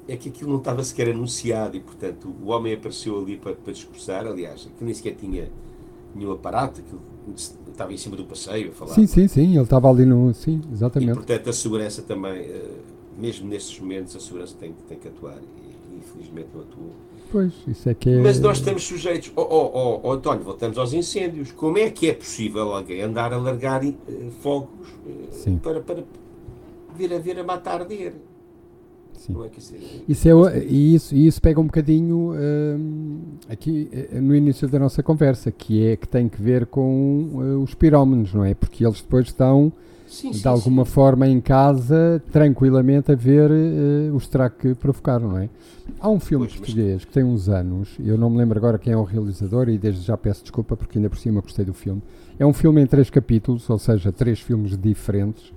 é? 0.09 0.15
é 0.15 0.17
que 0.17 0.29
aquilo 0.29 0.51
não 0.51 0.59
estava 0.59 0.83
sequer 0.83 1.11
anunciado 1.11 1.77
e 1.77 1.81
portanto 1.81 2.35
o 2.43 2.49
homem 2.49 2.75
apareceu 2.75 3.19
ali 3.21 3.37
para, 3.37 3.55
para 3.55 3.73
discursar, 3.73 4.27
aliás, 4.27 4.63
aquilo 4.63 4.87
nem 4.87 4.95
sequer 4.95 5.15
tinha 5.15 5.51
nenhum 6.15 6.33
aparato, 6.33 6.81
aquilo 6.81 7.01
estava 7.71 7.93
em 7.93 7.97
cima 7.97 8.17
do 8.17 8.25
passeio 8.25 8.71
a 8.71 8.73
falar. 8.73 8.95
Sim, 8.95 9.07
sim, 9.07 9.29
sim, 9.29 9.55
ele 9.55 9.63
estava 9.63 9.89
ali 9.91 10.05
no. 10.05 10.33
Sim, 10.35 10.61
exatamente. 10.73 11.13
E 11.13 11.15
portanto 11.15 11.51
a 11.51 11.53
segurança 11.53 12.03
também, 12.03 12.41
eh, 12.41 12.81
mesmo 13.17 13.49
nesses 13.49 13.79
momentos, 13.79 14.17
a 14.17 14.21
segurança 14.21 14.55
tem, 14.59 14.75
tem 14.89 14.99
que 14.99 15.09
atuar 15.09 15.39
e 15.39 15.99
infelizmente 15.99 16.49
não 16.55 16.63
atuou. 16.63 16.93
Pois, 17.31 17.53
isso 17.67 17.89
é 17.89 17.95
que 17.95 18.09
é... 18.09 18.19
Mas 18.21 18.41
nós 18.41 18.59
estamos 18.59 18.85
sujeitos. 18.85 19.31
Oh, 19.37 19.43
oh, 19.43 20.01
oh, 20.03 20.13
António, 20.13 20.43
voltamos 20.43 20.79
aos 20.79 20.93
incêndios. 20.95 21.53
Como 21.53 21.77
é 21.77 21.91
que 21.91 22.09
é 22.09 22.15
possível 22.15 22.73
alguém 22.73 23.03
andar 23.03 23.33
a 23.33 23.37
largar 23.37 23.85
uh, 23.85 23.95
fogos 24.41 24.89
uh, 25.07 25.59
para, 25.59 25.81
para 25.81 26.05
vir 26.97 27.13
a, 27.13 27.19
vir 27.19 27.39
a 27.39 27.45
matar 27.45 27.83
arder? 27.83 28.15
Sim. 29.13 29.35
Não 29.35 29.45
é 29.45 29.49
que 29.49 29.59
isso, 29.59 29.75
isso 30.09 30.29
é, 30.29 30.65
e 30.65 30.95
isso, 30.95 31.15
isso 31.15 31.43
pega 31.43 31.61
um 31.61 31.65
bocadinho 31.67 32.33
uh, 32.33 33.21
aqui 33.49 33.91
uh, 33.93 34.23
no 34.23 34.35
início 34.35 34.67
da 34.67 34.79
nossa 34.79 35.03
conversa, 35.03 35.51
que 35.51 35.87
é 35.87 35.97
que 35.97 36.09
tem 36.09 36.29
que 36.29 36.41
ver 36.41 36.67
com 36.67 37.61
os 37.63 37.75
pirómenos, 37.75 38.33
não 38.33 38.45
é? 38.45 38.55
Porque 38.55 38.87
eles 38.87 39.03
depois 39.03 39.27
estão 39.27 39.71
sim, 40.09 40.31
de 40.31 40.39
sim, 40.39 40.49
alguma 40.49 40.85
sim. 40.85 40.91
forma 40.91 41.27
em 41.27 41.41
casa, 41.41 42.23
tranquilamente, 42.33 43.13
a 43.13 43.15
ver 43.15 43.51
uh, 43.51 44.15
o 44.15 44.17
estrago 44.17 44.55
que 44.59 44.75
provocaram, 44.75 45.29
não 45.29 45.39
é? 45.39 45.49
Há 46.01 46.09
um 46.09 46.21
filme 46.21 46.47
pois, 46.47 46.59
português 46.59 46.95
mas... 46.95 47.05
que 47.05 47.13
tem 47.13 47.25
uns 47.25 47.49
anos, 47.49 47.97
eu 47.99 48.19
não 48.19 48.31
me 48.31 48.39
lembro 48.39 48.59
agora 48.59 48.79
quem 48.79 48.93
é 48.93 48.97
o 48.97 49.05
realizador 49.05 49.69
e 49.69 49.79
desde 49.79 50.03
já 50.03 50.17
peço 50.17 50.43
desculpa 50.43 50.77
porque 50.77 50.99
ainda 50.99 51.09
por 51.09 51.19
cima 51.19 51.41
gostei 51.41 51.65
do 51.65 51.75
filme. 51.75 52.03
É 52.39 52.47
um 52.47 52.53
filme 52.53 52.81
em 52.81 52.87
três 52.87 53.11
capítulos, 53.11 53.69
ou 53.69 53.79
seja, 53.79 54.13
três 54.13 54.41
filmes 54.41 54.77
diferentes, 54.77 55.53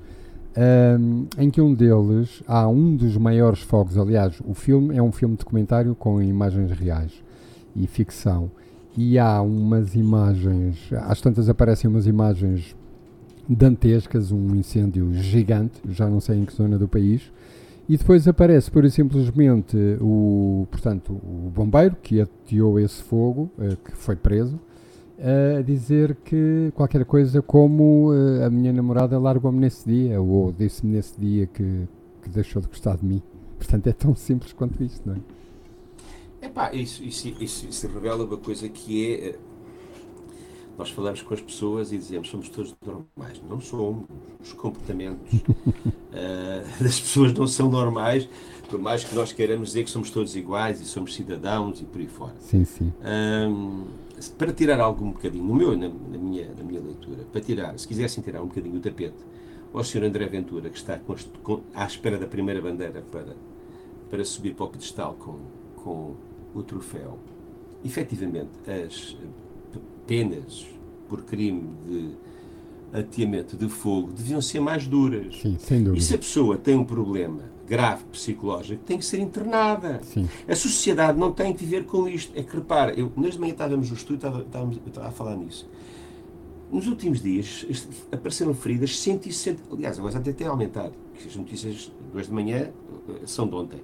um, 0.99 1.27
em 1.37 1.49
que 1.49 1.61
um 1.61 1.73
deles 1.73 2.43
há 2.47 2.67
um 2.67 2.95
dos 2.95 3.15
maiores 3.17 3.61
fogos. 3.61 3.97
Aliás, 3.97 4.41
o 4.45 4.53
filme 4.53 4.97
é 4.97 5.01
um 5.01 5.11
filme 5.11 5.35
documentário 5.35 5.95
com 5.95 6.21
imagens 6.21 6.71
reais 6.71 7.11
e 7.75 7.87
ficção. 7.87 8.51
E 8.97 9.17
há 9.17 9.41
umas 9.41 9.95
imagens, 9.95 10.89
às 11.03 11.21
tantas 11.21 11.47
aparecem 11.47 11.89
umas 11.89 12.07
imagens 12.07 12.75
dantescas, 13.47 14.31
um 14.31 14.55
incêndio 14.55 15.13
gigante, 15.13 15.81
já 15.89 16.07
não 16.09 16.19
sei 16.19 16.39
em 16.39 16.45
que 16.45 16.53
zona 16.53 16.77
do 16.77 16.87
país, 16.87 17.31
e 17.89 17.97
depois 17.97 18.27
aparece 18.27 18.71
pura 18.71 18.87
e 18.87 18.91
simplesmente 18.91 19.75
o, 19.99 20.65
portanto, 20.71 21.13
o 21.13 21.51
bombeiro 21.53 21.95
que 22.01 22.21
ateou 22.21 22.79
esse 22.79 23.01
fogo, 23.03 23.49
uh, 23.57 23.75
que 23.77 23.91
foi 23.97 24.15
preso, 24.15 24.59
a 25.57 25.61
dizer 25.61 26.15
que 26.23 26.71
qualquer 26.73 27.05
coisa 27.05 27.41
como 27.41 28.11
uh, 28.11 28.45
a 28.45 28.49
minha 28.49 28.73
namorada 28.73 29.19
largou-me 29.19 29.59
nesse 29.59 29.87
dia, 29.87 30.21
ou 30.21 30.51
disse-me 30.51 30.93
nesse 30.93 31.19
dia 31.19 31.45
que, 31.45 31.87
que 32.21 32.29
deixou 32.29 32.61
de 32.61 32.67
gostar 32.67 32.97
de 32.97 33.05
mim. 33.05 33.21
Portanto, 33.57 33.87
é 33.87 33.93
tão 33.93 34.15
simples 34.15 34.53
quanto 34.53 34.81
isto, 34.83 35.07
não 35.07 35.15
é? 35.15 36.47
Epá, 36.47 36.73
isso, 36.73 37.03
isso, 37.03 37.27
isso, 37.39 37.67
isso 37.67 37.87
revela 37.87 38.25
uma 38.25 38.37
coisa 38.37 38.67
que 38.67 39.13
é 39.13 39.35
nós 40.77 40.89
falamos 40.89 41.21
com 41.21 41.33
as 41.33 41.41
pessoas 41.41 41.91
e 41.91 41.97
dizemos 41.97 42.29
somos 42.29 42.49
todos 42.49 42.75
normais. 42.85 43.41
Não 43.47 43.59
somos. 43.59 44.05
Os 44.41 44.53
comportamentos 44.53 45.33
uh, 45.33 45.43
das 46.83 46.99
pessoas 46.99 47.33
não 47.33 47.47
são 47.47 47.69
normais, 47.69 48.27
por 48.69 48.79
mais 48.79 49.03
que 49.03 49.13
nós 49.13 49.31
queiramos 49.31 49.69
dizer 49.69 49.83
que 49.83 49.89
somos 49.89 50.09
todos 50.09 50.35
iguais 50.35 50.81
e 50.81 50.85
somos 50.85 51.13
cidadãos 51.13 51.81
e 51.81 51.85
por 51.85 51.99
aí 51.99 52.07
fora. 52.07 52.35
Sim, 52.39 52.65
sim. 52.65 52.91
Um, 53.03 53.85
para 54.37 54.53
tirar 54.53 54.79
algo 54.79 55.05
um 55.05 55.11
bocadinho, 55.11 55.43
no 55.43 55.55
meu, 55.55 55.77
na, 55.77 55.87
na, 55.87 56.17
minha, 56.17 56.47
na 56.55 56.63
minha 56.63 56.81
leitura, 56.81 57.23
para 57.31 57.41
tirar, 57.41 57.77
se 57.77 57.87
quisessem 57.87 58.23
tirar 58.23 58.41
um 58.41 58.47
bocadinho 58.47 58.77
o 58.77 58.79
tapete 58.79 59.17
ao 59.73 59.83
Sr. 59.83 60.03
André 60.03 60.25
Ventura, 60.27 60.69
que 60.69 60.77
está 60.77 60.97
com, 60.97 61.15
com, 61.43 61.61
à 61.73 61.85
espera 61.85 62.17
da 62.17 62.27
primeira 62.27 62.61
bandeira 62.61 63.03
para, 63.11 63.35
para 64.09 64.25
subir 64.25 64.53
para 64.53 64.65
o 64.65 64.69
pedestal 64.69 65.15
com, 65.15 65.39
com 65.75 66.15
o 66.53 66.63
troféu, 66.63 67.17
efetivamente, 67.83 68.51
as 68.67 69.15
penas 70.11 70.67
por 71.07 71.23
crime 71.23 71.69
de 71.87 72.09
ateamento 72.91 73.55
de 73.55 73.69
fogo 73.69 74.11
deviam 74.11 74.41
ser 74.41 74.59
mais 74.59 74.85
duras. 74.85 75.39
Sim, 75.39 75.57
sem 75.57 75.81
dúvida. 75.81 75.97
E 75.97 76.01
se 76.01 76.13
a 76.13 76.17
pessoa 76.17 76.57
tem 76.57 76.75
um 76.75 76.83
problema 76.83 77.43
grave 77.65 78.03
psicológico, 78.11 78.83
tem 78.83 78.97
que 78.97 79.05
ser 79.05 79.19
internada. 79.19 80.01
Sim. 80.03 80.27
A 80.45 80.53
sociedade 80.53 81.17
não 81.17 81.31
tem 81.31 81.53
que 81.53 81.63
viver 81.63 81.85
com 81.85 82.09
isto. 82.09 82.37
É 82.37 82.43
que 82.43 82.53
repara, 82.53 82.93
eu, 82.93 83.09
nós 83.15 83.35
de 83.35 83.39
manhã 83.39 83.53
estávamos 83.53 83.89
no 83.89 83.95
estúdio, 83.95 84.41
estávamos, 84.41 84.75
eu 84.75 84.87
estava 84.87 85.07
a 85.07 85.11
falar 85.11 85.37
nisso. 85.37 85.69
Nos 86.69 86.87
últimos 86.87 87.21
dias 87.21 87.65
apareceram 88.11 88.53
feridas 88.53 88.99
160, 88.99 89.61
aliás, 89.71 89.97
agora 89.97 90.17
até 90.17 90.33
tem 90.33 90.47
aumentado, 90.47 90.93
que 91.17 91.25
as 91.25 91.35
notícias 91.37 91.89
duas 92.11 92.27
de 92.27 92.33
manhã 92.33 92.69
eh, 93.07 93.21
são 93.25 93.47
de 93.47 93.55
ontem. 93.55 93.79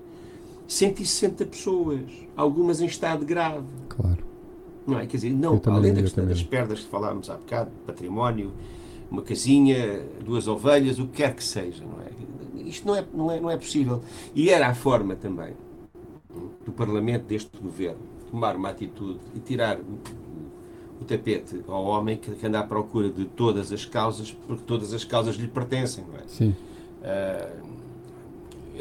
160 0.67 1.45
pessoas, 1.45 2.01
algumas 2.35 2.81
em 2.81 2.85
estado 2.85 3.25
grave. 3.25 3.65
Claro. 3.87 4.26
Não 4.87 4.99
é? 4.99 5.05
Quer 5.05 5.17
dizer, 5.17 5.33
não, 5.33 5.61
além 5.65 5.93
da 5.93 6.01
questão 6.01 6.25
das 6.25 6.37
também. 6.37 6.49
perdas 6.49 6.79
que 6.79 6.89
falámos 6.89 7.29
há 7.29 7.35
bocado, 7.35 7.69
património, 7.85 8.53
uma 9.11 9.21
casinha, 9.21 10.01
duas 10.23 10.47
ovelhas, 10.47 10.97
o 10.97 11.07
que 11.07 11.17
quer 11.17 11.35
que 11.35 11.43
seja, 11.43 11.83
não 11.83 12.01
é? 12.01 12.67
Isto 12.67 12.87
não 12.87 12.95
é, 12.95 13.05
não 13.13 13.31
é, 13.31 13.39
não 13.39 13.51
é 13.51 13.57
possível. 13.57 14.01
E 14.33 14.49
era 14.49 14.67
a 14.67 14.73
forma 14.73 15.15
também 15.15 15.53
do 16.65 16.71
Parlamento, 16.71 17.25
deste 17.25 17.57
governo, 17.57 17.99
tomar 18.29 18.55
uma 18.55 18.69
atitude 18.69 19.19
e 19.35 19.39
tirar 19.39 19.77
o, 19.79 21.05
tapete 21.05 21.63
ao 21.67 21.85
homem 21.85 22.17
que, 22.17 22.45
anda 22.45 22.59
à 22.59 22.63
procura 22.63 23.09
de 23.09 23.25
todas 23.25 23.71
as 23.71 23.85
causas, 23.85 24.31
porque 24.31 24.63
todas 24.65 24.93
as 24.93 25.03
causas 25.03 25.35
lhe 25.35 25.47
pertencem, 25.47 26.03
não 26.05 26.19
é? 26.19 26.23
Sim. 26.27 26.55
Ah, 27.03 27.49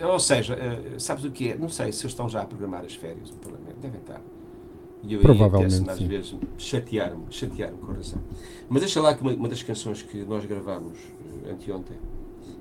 ou 0.03 0.19
seja, 0.19 0.59
ah, 0.61 0.99
sabes 0.99 1.25
o 1.25 1.31
que 1.31 1.51
é? 1.51 1.57
Não 1.57 1.69
sei 1.69 1.93
se 1.93 2.03
eles 2.03 2.13
estão 2.13 2.29
já 2.29 2.43
a 2.43 2.45
programar 2.45 2.85
as 2.85 2.95
férias 2.95 3.31
no 3.31 3.37
Parlamento. 3.37 3.77
Devem 3.81 4.01
estar. 4.01 4.21
E 5.07 5.15
eu 5.15 5.21
Provavelmente, 5.21 5.89
às 5.89 5.99
sim. 5.99 6.09
vezes 6.09 6.35
chatear-me, 6.59 7.25
chatear-me 7.31 7.79
com 7.79 7.87
coração. 7.87 8.19
Mas 8.69 8.83
deixa 8.83 9.01
lá 9.01 9.15
que 9.15 9.23
uma, 9.23 9.33
uma 9.33 9.49
das 9.49 9.63
canções 9.63 10.03
que 10.03 10.19
nós 10.25 10.45
gravámos 10.45 10.99
eh, 11.45 11.53
anteontem 11.53 11.97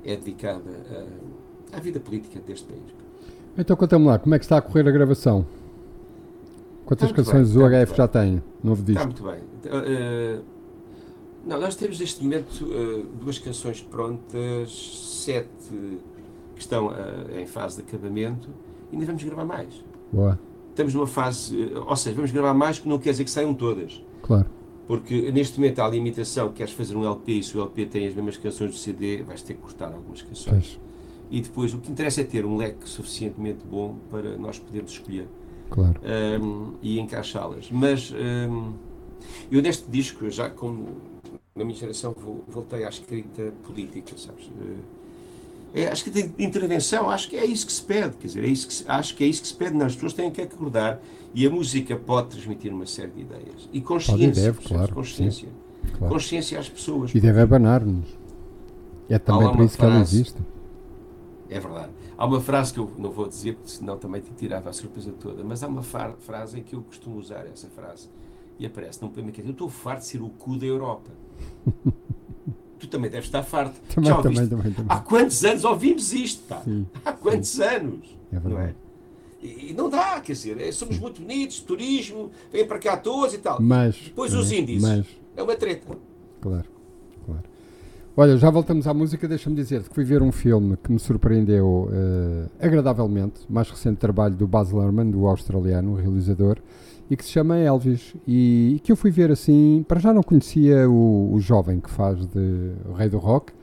é 0.03 0.15
dedicada 0.15 0.69
à, 1.71 1.77
à 1.77 1.79
vida 1.79 1.99
política 1.99 2.39
deste 2.45 2.67
país. 2.67 2.83
Então 3.57 3.75
conta-me 3.75 4.05
lá, 4.05 4.19
como 4.19 4.35
é 4.35 4.39
que 4.39 4.45
está 4.45 4.57
a 4.57 4.61
correr 4.61 4.87
a 4.87 4.91
gravação? 4.91 5.45
Quantas 6.85 7.09
Está 7.09 7.23
canções 7.23 7.51
bem, 7.53 7.63
o 7.63 7.67
está 7.67 7.85
HF 7.85 7.97
já 7.97 8.07
tem? 8.07 8.43
Novo 8.63 8.81
Está 8.81 9.05
disco? 9.05 9.05
muito 9.05 9.23
bem. 9.23 9.71
Ah, 9.71 10.41
não, 11.45 11.59
nós 11.59 11.75
temos 11.75 11.99
neste 11.99 12.23
momento 12.23 12.67
ah, 12.71 13.05
duas 13.23 13.39
canções 13.39 13.81
prontas, 13.81 14.71
sete 15.23 15.47
que 16.55 16.61
estão 16.61 16.89
ah, 16.89 17.39
em 17.39 17.47
fase 17.47 17.77
de 17.77 17.81
acabamento 17.87 18.49
e 18.91 18.95
ainda 18.95 19.05
vamos 19.07 19.23
gravar 19.23 19.45
mais. 19.45 19.83
Boa, 20.13 20.39
Estamos 20.75 20.93
numa 20.93 21.07
fase, 21.07 21.71
eh, 21.71 21.79
ou 21.79 21.95
seja, 21.95 22.13
vamos 22.13 22.31
gravar 22.31 22.53
mais 22.53 22.79
que 22.79 22.89
não 22.89 22.99
quer 22.99 23.11
dizer 23.11 23.23
que 23.23 23.31
saiam 23.31 23.53
todas. 23.53 24.03
claro. 24.21 24.45
Porque 24.85 25.31
neste 25.31 25.57
momento 25.57 25.79
há 25.79 25.85
a 25.85 25.89
limitação, 25.89 26.51
queres 26.51 26.71
fazer 26.71 26.95
um 26.95 27.03
LP 27.03 27.31
e 27.31 27.43
se 27.43 27.57
o 27.57 27.61
LP 27.61 27.87
tem 27.87 28.07
as 28.07 28.13
mesmas 28.13 28.37
canções 28.37 28.69
do 28.69 28.77
CD, 28.77 29.23
vais 29.23 29.41
ter 29.41 29.55
que 29.55 29.61
cortar 29.61 29.91
algumas 29.91 30.21
canções. 30.21 30.77
Pois, 30.77 30.79
E 31.31 31.41
depois 31.41 31.73
o 31.73 31.79
que 31.79 31.91
interessa 31.91 32.21
é 32.21 32.23
ter 32.23 32.45
um 32.45 32.55
leque 32.55 32.87
suficientemente 32.87 33.65
bom 33.65 33.95
para 34.11 34.37
nós 34.37 34.59
podermos 34.59 34.91
escolher 34.91 35.27
claro. 35.71 35.99
um, 36.39 36.73
e 36.83 36.99
encaixá-las. 36.99 37.71
Mas 37.71 38.11
um, 38.11 38.73
eu 39.49 39.59
neste 39.59 39.89
disco, 39.89 40.29
já 40.29 40.51
como 40.51 41.01
na 41.55 41.63
minha 41.63 41.77
geração, 41.77 42.13
voltei 42.47 42.83
à 42.83 42.89
escrita 42.89 43.53
política, 43.63 44.15
sabes? 44.17 44.51
Eh, 44.61 44.75
É, 45.75 45.89
a 45.89 45.91
escrita 45.91 46.25
de 46.25 46.41
intervenção, 46.41 47.09
acho 47.09 47.29
que 47.29 47.35
é 47.35 47.45
isso 47.45 47.65
que 47.65 47.73
se 47.73 47.81
pede, 47.81 48.15
quer 48.15 48.27
dizer, 48.27 48.45
é 48.45 48.47
isso 48.47 48.65
que 48.65 48.89
acho 48.89 49.13
que 49.13 49.25
é 49.25 49.27
isso 49.27 49.41
que 49.41 49.49
se 49.49 49.53
pede, 49.53 49.75
não, 49.75 49.85
as 49.85 49.93
pessoas 49.93 50.13
têm 50.13 50.31
que 50.31 50.41
acordar 50.41 51.01
e 51.33 51.45
a 51.45 51.49
música 51.49 51.97
pode 51.97 52.29
transmitir 52.29 52.71
uma 52.71 52.85
série 52.85 53.11
de 53.11 53.21
ideias. 53.23 53.69
E 53.73 53.81
consciência, 53.81 54.43
deve, 54.45 54.65
claro, 54.65 54.95
consciência. 54.95 55.49
claro. 55.97 56.13
Consciência 56.13 56.57
às 56.57 56.69
pessoas. 56.69 57.13
E 57.13 57.19
deve 57.19 57.41
abanar-nos. 57.41 58.05
É 59.09 59.19
também 59.19 59.51
por 59.51 59.65
isso 59.65 59.77
que 59.77 59.83
ela 59.83 59.95
frase. 59.95 60.15
existe. 60.15 60.39
É 61.49 61.59
verdade. 61.59 61.91
Há 62.17 62.25
uma 62.25 62.39
frase 62.39 62.73
que 62.73 62.79
eu 62.79 62.89
não 62.97 63.11
vou 63.11 63.27
dizer, 63.27 63.55
porque 63.55 63.71
senão 63.71 63.97
também 63.97 64.21
te 64.21 64.31
tirava 64.31 64.69
a 64.69 64.73
surpresa 64.73 65.11
toda, 65.11 65.43
mas 65.43 65.61
há 65.61 65.67
uma 65.67 65.83
frase 65.83 66.57
em 66.57 66.63
que 66.63 66.73
eu 66.73 66.83
costumo 66.83 67.17
usar 67.19 67.45
essa 67.47 67.67
frase 67.67 68.07
e 68.57 68.65
aparece 68.65 69.01
num 69.01 69.09
poema 69.09 69.29
que 69.29 69.41
é: 69.41 69.43
Eu 69.45 69.51
estou 69.51 69.67
farto 69.69 69.99
de 69.99 70.07
ser 70.07 70.21
o 70.21 70.29
cu 70.29 70.57
da 70.57 70.65
Europa. 70.65 71.11
tu 72.79 72.87
também 72.87 73.09
deves 73.09 73.25
estar 73.27 73.43
farto. 73.43 73.75
Também, 73.93 74.09
Já 74.09 74.21
também, 74.21 74.47
também, 74.47 74.71
também. 74.71 74.85
Há 74.89 74.99
quantos 74.99 75.43
anos 75.45 75.63
ouvimos 75.63 76.13
isto? 76.13 76.43
Pá? 76.47 76.61
Sim, 76.63 76.85
Há 77.03 77.11
quantos 77.13 77.59
anos? 77.59 78.05
é 78.31 78.35
não 78.39 78.39
é? 78.39 78.39
verdade. 78.55 78.75
E, 79.41 79.69
e 79.71 79.73
não 79.73 79.89
dá, 79.89 80.19
quer 80.21 80.33
dizer, 80.33 80.59
é, 80.59 80.71
somos 80.71 80.97
muito 80.99 81.21
bonitos, 81.21 81.59
turismo, 81.59 82.31
vêm 82.51 82.65
para 82.65 82.79
cá 82.79 82.97
todos 82.97 83.33
e 83.33 83.37
tal. 83.37 83.61
Mas. 83.61 83.95
Depois 84.05 84.33
os 84.33 84.51
é, 84.51 84.55
índices. 84.59 84.81
Mas, 84.81 85.05
É 85.37 85.43
uma 85.43 85.55
treta. 85.55 85.85
claro, 86.41 86.65
claro. 87.25 87.43
Olha, 88.17 88.37
já 88.37 88.49
voltamos 88.49 88.87
à 88.87 88.93
música. 88.93 89.27
Deixa-me 89.27 89.55
dizer-te 89.57 89.89
que 89.89 89.95
fui 89.95 90.05
ver 90.05 90.21
um 90.23 90.31
filme 90.31 90.77
que 90.81 90.89
me 90.89 90.97
surpreendeu 90.97 91.89
eh, 91.91 92.65
agradavelmente. 92.65 93.41
Mais 93.49 93.69
recente 93.69 93.97
trabalho 93.97 94.33
do 94.35 94.47
Baz 94.47 94.71
Luhrmann, 94.71 95.11
do 95.11 95.27
australiano, 95.27 95.91
o 95.91 95.95
realizador, 95.95 96.57
e 97.09 97.15
que 97.15 97.23
se 97.23 97.31
chama 97.31 97.57
Elvis. 97.57 98.13
E, 98.27 98.79
que 98.83 98.91
eu 98.91 98.95
fui 98.95 99.11
ver 99.11 99.31
assim. 99.31 99.85
Para 99.87 99.99
já 99.99 100.13
não 100.13 100.23
conhecia 100.23 100.89
o, 100.89 101.33
o 101.33 101.39
jovem 101.39 101.79
que 101.79 101.89
faz 101.89 102.25
de 102.27 102.71
o 102.89 102.93
Rei 102.93 103.09
do 103.09 103.17
Rock. 103.17 103.53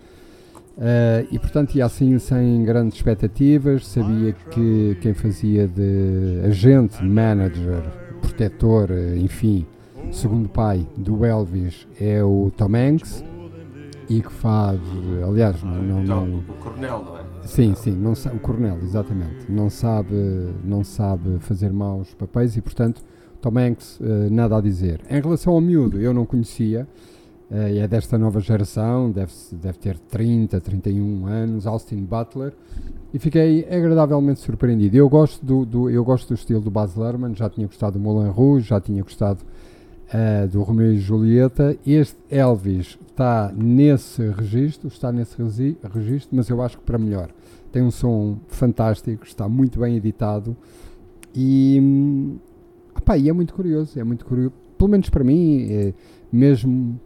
Eh, 0.78 1.26
e 1.31 1.38
portanto 1.38 1.74
ia 1.74 1.85
assim 1.85 2.18
sem 2.18 2.64
grandes 2.64 2.96
expectativas, 2.96 3.87
sabia 3.87 4.33
que 4.33 4.96
quem 5.02 5.12
fazia 5.12 5.68
de 5.68 6.40
agente, 6.46 7.05
manager, 7.05 7.83
protetor, 8.22 8.90
eh, 8.90 9.18
enfim, 9.18 9.66
segundo 10.11 10.48
pai 10.48 10.87
do 10.96 11.26
Elvis 11.26 11.87
é 12.00 12.24
o 12.24 12.50
Tom 12.57 12.74
Hanks 12.74 13.22
e 14.09 14.22
que 14.22 14.33
faz, 14.33 14.81
aliás, 15.28 15.62
não, 15.62 15.83
não, 15.83 16.02
Então, 16.02 16.26
não- 16.26 16.38
o 16.38 16.42
coronel, 16.59 17.05
não 17.05 17.18
é? 17.18 17.22
sim, 17.44 17.74
sim, 17.74 17.92
não 17.92 18.12
o 18.12 18.38
coronel, 18.40 18.78
exatamente, 18.83 19.50
não 19.50 19.68
sabe, 19.68 20.14
não 20.64 20.83
sabe 20.83 21.38
fazer 21.40 21.70
maus 21.70 22.14
papéis 22.14 22.57
e 22.57 22.62
portanto 22.62 23.02
Tom 23.42 23.59
Hanks 23.59 23.98
eh, 24.00 24.28
nada 24.31 24.57
a 24.57 24.61
dizer. 24.61 25.00
Em 25.11 25.20
relação 25.20 25.52
ao 25.52 25.61
miúdo, 25.61 26.00
eu 26.00 26.14
não 26.14 26.24
conhecia, 26.24 26.87
eh, 27.50 27.78
é 27.78 27.88
desta 27.88 28.16
nova 28.16 28.40
geração, 28.40 29.11
deve, 29.11 29.33
deve 29.61 29.76
ter 29.78 29.98
30, 29.98 30.61
31 30.61 31.26
anos, 31.26 31.66
Austin 31.66 31.96
Butler, 32.05 32.52
e 33.12 33.18
fiquei 33.18 33.66
agradavelmente 33.70 34.40
surpreendido. 34.40 34.96
Eu 34.96 35.09
gosto 35.09 35.44
do, 35.44 35.66
do- 35.66 35.90
eu 35.90 36.02
gosto 36.05 36.28
do 36.28 36.35
estilo 36.35 36.61
do 36.62 36.70
Baz 36.70 36.94
Luhrmann, 36.94 37.35
já 37.35 37.50
tinha 37.50 37.66
gostado 37.66 37.98
do 37.98 38.00
Moulin 38.02 38.31
Rouge, 38.31 38.68
já 38.68 38.81
tinha 38.81 39.02
gostado 39.02 39.40
eh, 40.12 40.46
do 40.46 40.62
Romeo 40.62 40.92
e 40.92 40.98
Julieta. 40.98 41.76
Este 41.87 42.16
Elvis 42.31 42.96
está 43.11 43.52
nesse 43.55 44.22
registro, 44.28 44.88
está 44.88 45.11
nesse 45.12 45.37
registro, 45.92 46.31
mas 46.37 46.48
eu 46.48 46.62
acho 46.62 46.78
que 46.78 46.85
para 46.85 46.96
melhor. 46.96 47.28
Tem 47.70 47.83
um 47.83 47.90
som 47.90 48.37
fantástico, 48.48 49.24
está 49.26 49.48
muito 49.48 49.81
bem 49.81 49.96
editado 49.96 50.57
e, 51.35 51.78
hum, 51.83 52.37
opá, 52.96 53.16
e 53.16 53.28
é 53.28 53.33
muito 53.33 53.55
curioso, 53.55 53.98
é 53.98 54.05
muito 54.05 54.24
curioso, 54.24 54.52
pelo 54.76 54.90
menos 54.90 55.09
para 55.11 55.24
mim, 55.24 55.66
eh, 55.70 55.94
mesmo 56.33 56.98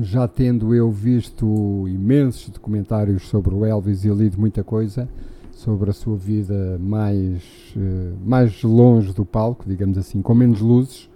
já 0.00 0.26
tendo 0.26 0.74
eu 0.74 0.90
visto 0.90 1.86
imensos 1.86 2.48
documentários 2.48 3.28
sobre 3.28 3.54
o 3.54 3.64
Elvis 3.64 4.04
e 4.04 4.08
lido 4.08 4.40
muita 4.40 4.64
coisa 4.64 5.08
sobre 5.52 5.90
a 5.90 5.92
sua 5.92 6.16
vida 6.16 6.78
mais, 6.80 7.42
eh, 7.76 8.12
mais 8.24 8.62
longe 8.62 9.12
do 9.12 9.24
palco, 9.24 9.64
digamos 9.66 9.98
assim, 9.98 10.22
com 10.22 10.34
menos 10.34 10.60
luzes, 10.60 11.10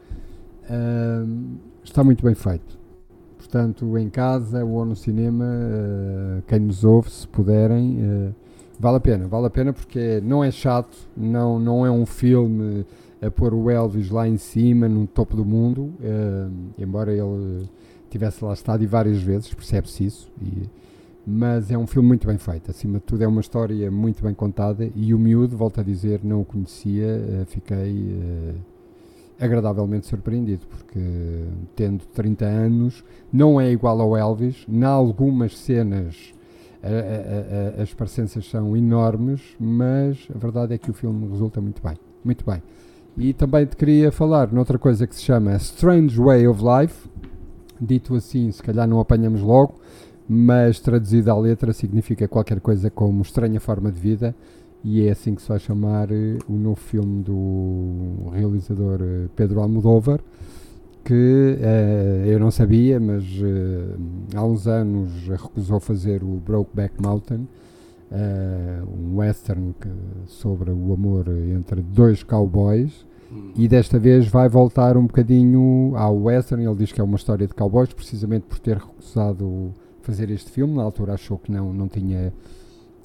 Ahm, 0.69 1.59
está 1.85 2.03
muito 2.03 2.25
bem 2.25 2.35
feito. 2.35 2.77
Portanto, 3.39 3.97
em 3.97 4.11
casa 4.11 4.65
ou 4.65 4.85
no 4.85 4.97
cinema, 4.97 5.45
eh, 5.47 6.43
quem 6.49 6.61
nos 6.61 6.83
ouve, 6.83 7.11
se 7.11 7.27
puderem, 7.29 7.99
eh, 8.01 8.33
vale 8.79 8.97
a 8.97 9.01
pena. 9.01 9.29
Vale 9.29 9.47
a 9.47 9.51
pena 9.51 9.73
porque 9.73 10.21
não 10.25 10.43
é 10.43 10.51
chato, 10.51 10.97
não, 11.17 11.59
não 11.59 11.87
é 11.87 11.91
um 11.91 12.05
filme 12.05 12.85
a 13.21 13.31
pôr 13.31 13.55
o 13.55 13.71
Elvis 13.71 14.11
lá 14.11 14.29
em 14.29 14.37
cima, 14.37 14.89
no 14.89 15.07
topo 15.07 15.37
do 15.37 15.45
mundo, 15.45 15.93
eh, 16.03 16.49
embora 16.79 17.13
ele 17.13 17.69
tivesse 18.11 18.45
lá 18.45 18.53
estado 18.53 18.83
e 18.85 18.87
várias 18.87 19.21
vezes, 19.23 19.53
percebe-se 19.53 20.05
isso. 20.05 20.31
e- 20.43 20.69
mas 21.29 21.73
é 21.73 21.77
um 21.77 21.89
filme 21.89 22.07
muito 22.07 22.25
bem 22.27 22.39
feito. 22.39 22.71
Acima 22.71 22.99
de 22.99 23.05
tudo, 23.05 23.23
é 23.23 23.27
uma 23.27 23.41
história 23.41 23.91
muito 23.91 24.23
bem 24.23 24.33
contada. 24.33 24.89
E 24.95 25.13
o 25.13 25.19
miúdo, 25.19 25.57
volto 25.57 25.81
a 25.81 25.83
dizer, 25.83 26.21
não 26.23 26.43
o 26.43 26.45
conhecia, 26.45 27.05
eh, 27.05 27.45
fiquei 27.47 28.17
eh, 28.21 28.55
agradavelmente 29.45 30.07
surpreendido, 30.07 30.65
porque 30.69 31.01
tendo 31.75 32.05
30 32.15 32.45
anos, 32.45 33.05
não 33.33 33.61
é 33.61 33.71
igual 33.73 34.01
ao 34.01 34.17
Elvis. 34.17 34.65
Em 34.69 34.85
algumas 34.85 35.59
cenas 35.59 36.33
a- 36.83 36.87
a- 36.87 37.81
a- 37.81 37.83
as 37.83 37.93
parecenças 37.93 38.49
são 38.49 38.77
enormes, 38.77 39.41
mas 39.59 40.29
a 40.35 40.39
verdade 40.39 40.75
é 40.75 40.79
que 40.79 40.91
o 40.91 40.95
filme 40.95 41.29
resulta 41.29 41.61
muito 41.61 41.83
bem. 41.83 41.97
Muito 42.25 42.45
bem. 42.49 42.63
E 43.19 43.33
também 43.33 43.65
te 43.65 43.77
queria 43.77 44.13
falar 44.13 44.53
noutra 44.53 44.79
coisa 44.79 45.07
que 45.07 45.15
se 45.15 45.23
chama 45.23 45.57
Strange 45.57 46.21
Way 46.21 46.47
of 46.49 46.63
Life. 46.63 47.09
Dito 47.81 48.15
assim, 48.15 48.53
se 48.53 48.63
calhar 48.63 48.87
não 48.87 49.01
apanhamos 49.01 49.41
logo, 49.41 49.77
mas 50.29 50.81
traduzido 50.81 51.31
à 51.31 51.39
letra 51.39 51.73
significa 51.73 52.29
qualquer 52.29 52.61
coisa 52.61 52.91
como 52.91 53.23
estranha 53.23 53.59
forma 53.59 53.91
de 53.91 53.99
vida. 53.99 54.35
E 54.85 55.07
é 55.07 55.11
assim 55.11 55.35
que 55.35 55.41
se 55.41 55.49
vai 55.49 55.59
chamar 55.59 56.13
eh, 56.13 56.39
o 56.47 56.53
novo 56.53 56.77
filme 56.79 57.23
do 57.23 58.29
realizador 58.33 59.01
eh, 59.01 59.29
Pedro 59.35 59.61
Almodóvar, 59.61 60.21
que 61.03 61.57
eh, 61.59 62.25
eu 62.27 62.39
não 62.39 62.51
sabia, 62.51 63.01
mas 63.01 63.25
eh, 63.25 63.97
há 64.35 64.45
uns 64.45 64.67
anos 64.67 65.11
recusou 65.27 65.81
fazer 65.81 66.23
o 66.23 66.41
Brokeback 66.45 67.03
Mountain, 67.03 67.49
eh, 68.11 68.83
um 68.87 69.17
western 69.17 69.75
sobre 70.27 70.71
o 70.71 70.93
amor 70.93 71.27
entre 71.29 71.83
dois 71.83 72.23
cowboys, 72.23 73.05
Hum. 73.31 73.51
e 73.57 73.67
desta 73.67 73.99
vez 73.99 74.29
vai 74.29 74.49
voltar 74.49 74.97
um 74.97 75.07
bocadinho 75.07 75.95
ao 75.97 76.17
western. 76.17 76.65
Ele 76.65 76.77
diz 76.77 76.93
que 76.93 77.01
é 77.01 77.05
uma 77.05 77.17
história 77.17 77.47
de 77.47 77.55
cowboys, 77.55 77.93
precisamente 77.93 78.47
por 78.47 78.59
ter 78.59 78.77
recusado 78.77 79.73
fazer 80.03 80.31
este 80.31 80.51
filme. 80.51 80.75
Na 80.77 80.83
altura 80.85 81.15
achou 81.15 81.37
que 81.37 81.51
não, 81.51 81.73
não 81.73 81.89
tinha 81.89 82.33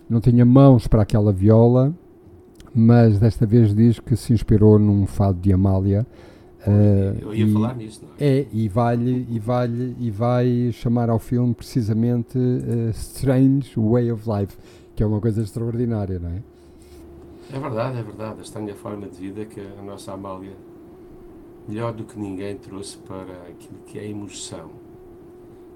não 0.10 0.20
tinha 0.20 0.44
mãos 0.46 0.88
para 0.88 1.02
aquela 1.04 1.32
viola, 1.32 1.94
mas 2.76 3.18
desta 3.18 3.46
vez 3.46 3.74
diz 3.74 4.00
que 4.00 4.16
se 4.16 4.34
inspirou 4.34 4.78
num 4.78 5.08
fado 5.08 5.40
de 5.40 5.54
Amália. 5.54 6.06
Uh, 6.68 7.18
Eu 7.20 7.34
ia 7.34 7.48
falar 7.48 7.76
nisso, 7.76 8.02
não 8.04 8.10
é? 8.20 8.40
É, 8.42 8.48
e 8.54 8.68
vai-lhe 8.68 9.26
e 9.30 9.40
vai, 9.40 9.68
e 9.98 10.12
vai 10.12 10.70
chamar 10.74 11.10
ao 11.10 11.18
filme 11.18 11.56
precisamente 11.56 12.38
uh, 12.38 12.90
Strange 12.92 13.72
Way 13.76 14.12
of 14.12 14.30
Life, 14.30 14.56
que 15.02 15.04
é 15.04 15.08
uma 15.08 15.20
coisa 15.20 15.42
extraordinária, 15.42 16.20
não 16.20 16.30
é? 16.30 16.44
É 17.52 17.60
verdade, 17.60 17.98
é 17.98 18.04
verdade. 18.04 18.36
A 18.38 18.44
estranha 18.44 18.76
forma 18.76 19.08
de 19.08 19.18
vida 19.18 19.46
que 19.46 19.60
a 19.60 19.82
nossa 19.82 20.12
Amália, 20.12 20.54
melhor 21.68 21.92
do 21.92 22.04
que 22.04 22.20
ninguém, 22.20 22.56
trouxe 22.56 23.00
para 23.00 23.34
aquilo 23.50 23.80
que 23.88 23.98
é 23.98 24.04
a 24.04 24.06
emoção. 24.06 24.70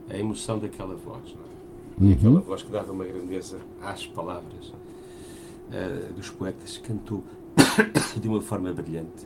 A 0.08 0.16
emoção 0.16 0.60
daquela 0.60 0.94
voz, 0.96 1.34
não 1.34 1.42
é? 1.42 2.06
Uhum. 2.06 2.14
Aquela 2.14 2.40
voz 2.42 2.62
que 2.62 2.72
dava 2.72 2.92
uma 2.92 3.04
grandeza 3.04 3.58
às 3.82 4.06
palavras 4.06 4.68
uh, 4.68 6.14
dos 6.14 6.30
poetas, 6.30 6.78
cantou 6.78 7.24
de 8.22 8.28
uma 8.28 8.44
forma 8.44 8.72
brilhante. 8.74 9.26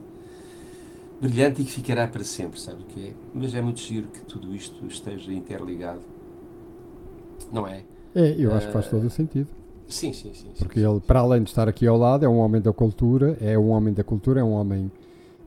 Brilhante 1.20 1.62
e 1.62 1.66
que 1.66 1.72
ficará 1.72 2.08
para 2.08 2.24
sempre, 2.24 2.58
sabe 2.58 2.84
o 2.84 2.86
que 2.86 3.10
é? 3.10 3.14
Mas 3.34 3.54
é 3.54 3.62
muito 3.62 3.82
giro 3.82 4.08
que 4.08 4.22
tudo 4.22 4.56
isto 4.56 4.86
esteja 4.86 5.34
interligado. 5.34 6.00
Não 7.52 7.68
é? 7.68 7.84
É, 8.16 8.34
eu 8.38 8.56
acho 8.56 8.68
que 8.68 8.72
faz 8.74 8.88
todo 8.88 9.06
o 9.06 9.10
sentido. 9.10 9.59
Sim, 9.90 10.14
sim, 10.14 10.32
sim. 10.34 10.48
Porque 10.58 10.80
sim, 10.80 10.86
ele, 10.86 11.00
sim, 11.00 11.06
para 11.06 11.20
além 11.20 11.44
de 11.44 11.50
estar 11.50 11.68
aqui 11.68 11.88
ao 11.88 11.98
lado, 11.98 12.24
é 12.24 12.30
um 12.30 12.38
homem 12.38 12.62
da 12.62 12.72
cultura, 12.72 13.36
é 13.42 13.58
um 13.58 13.70
homem 13.70 13.94
da 13.94 14.04
cultura, 14.04 14.40
é 14.40 14.44
um 14.44 14.52
homem 14.52 14.92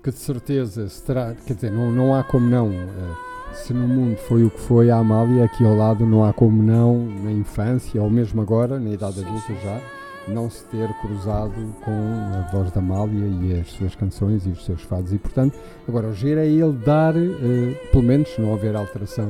que 0.03 0.11
de 0.11 0.19
certeza 0.19 0.89
se 0.89 1.03
terá, 1.03 1.35
quer 1.47 1.55
dizer, 1.55 1.71
não, 1.71 1.93
não 1.93 2.15
há 2.15 2.25
como 2.25 2.49
não. 2.49 2.69
Uh, 2.71 3.33
se 3.55 3.73
no 3.73 3.87
mundo 3.87 4.17
foi 4.17 4.45
o 4.45 4.51
que 4.51 4.59
foi 4.59 4.91
a 4.91 4.97
Amália, 4.97 5.45
aqui 5.45 5.65
ao 5.65 5.77
lado 5.77 6.05
não 6.05 6.25
há 6.25 6.33
como 6.33 6.63
não, 6.63 7.07
na 7.23 7.31
infância 7.31 8.03
ou 8.03 8.11
mesmo 8.11 8.41
agora, 8.41 8.81
na 8.81 8.91
idade 8.91 9.21
adulta 9.21 9.55
já, 9.63 9.81
não 10.27 10.49
se 10.51 10.65
ter 10.65 10.89
cruzado 11.01 11.53
com 11.85 11.91
a 12.35 12.51
voz 12.51 12.73
da 12.73 12.81
Amália 12.81 13.27
e 13.27 13.61
as 13.61 13.71
suas 13.71 13.95
canções 13.95 14.47
e 14.47 14.51
os 14.51 14.65
seus 14.65 14.83
fados. 14.83 15.13
E 15.13 15.19
portanto, 15.19 15.59
agora 15.87 16.09
o 16.09 16.15
giro 16.15 16.41
é 16.41 16.47
ele 16.47 16.73
dar, 16.73 17.15
eh, 17.17 17.75
pelo 17.91 18.03
menos 18.03 18.29
se 18.31 18.41
não 18.41 18.51
houver 18.51 18.75
alteração 18.75 19.29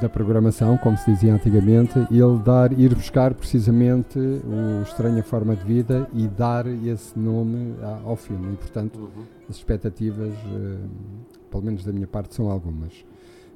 da 0.00 0.08
programação, 0.08 0.76
como 0.78 0.96
se 0.96 1.10
dizia 1.10 1.34
antigamente, 1.34 1.98
ele 2.10 2.38
dar, 2.44 2.72
ir 2.78 2.94
buscar 2.94 3.34
precisamente 3.34 4.18
o 4.18 4.82
Estranha 4.82 5.22
Forma 5.22 5.56
de 5.56 5.64
Vida 5.64 6.08
e 6.12 6.28
dar 6.28 6.66
esse 6.66 7.18
nome 7.18 7.74
ao 8.04 8.16
filme. 8.16 8.52
E 8.52 8.56
portanto, 8.56 8.98
uhum. 8.98 9.24
as 9.48 9.56
expectativas. 9.56 10.32
Eh, 10.32 11.20
pelo 11.50 11.64
menos 11.64 11.84
da 11.84 11.92
minha 11.92 12.06
parte, 12.06 12.34
são 12.34 12.48
algumas. 12.48 13.04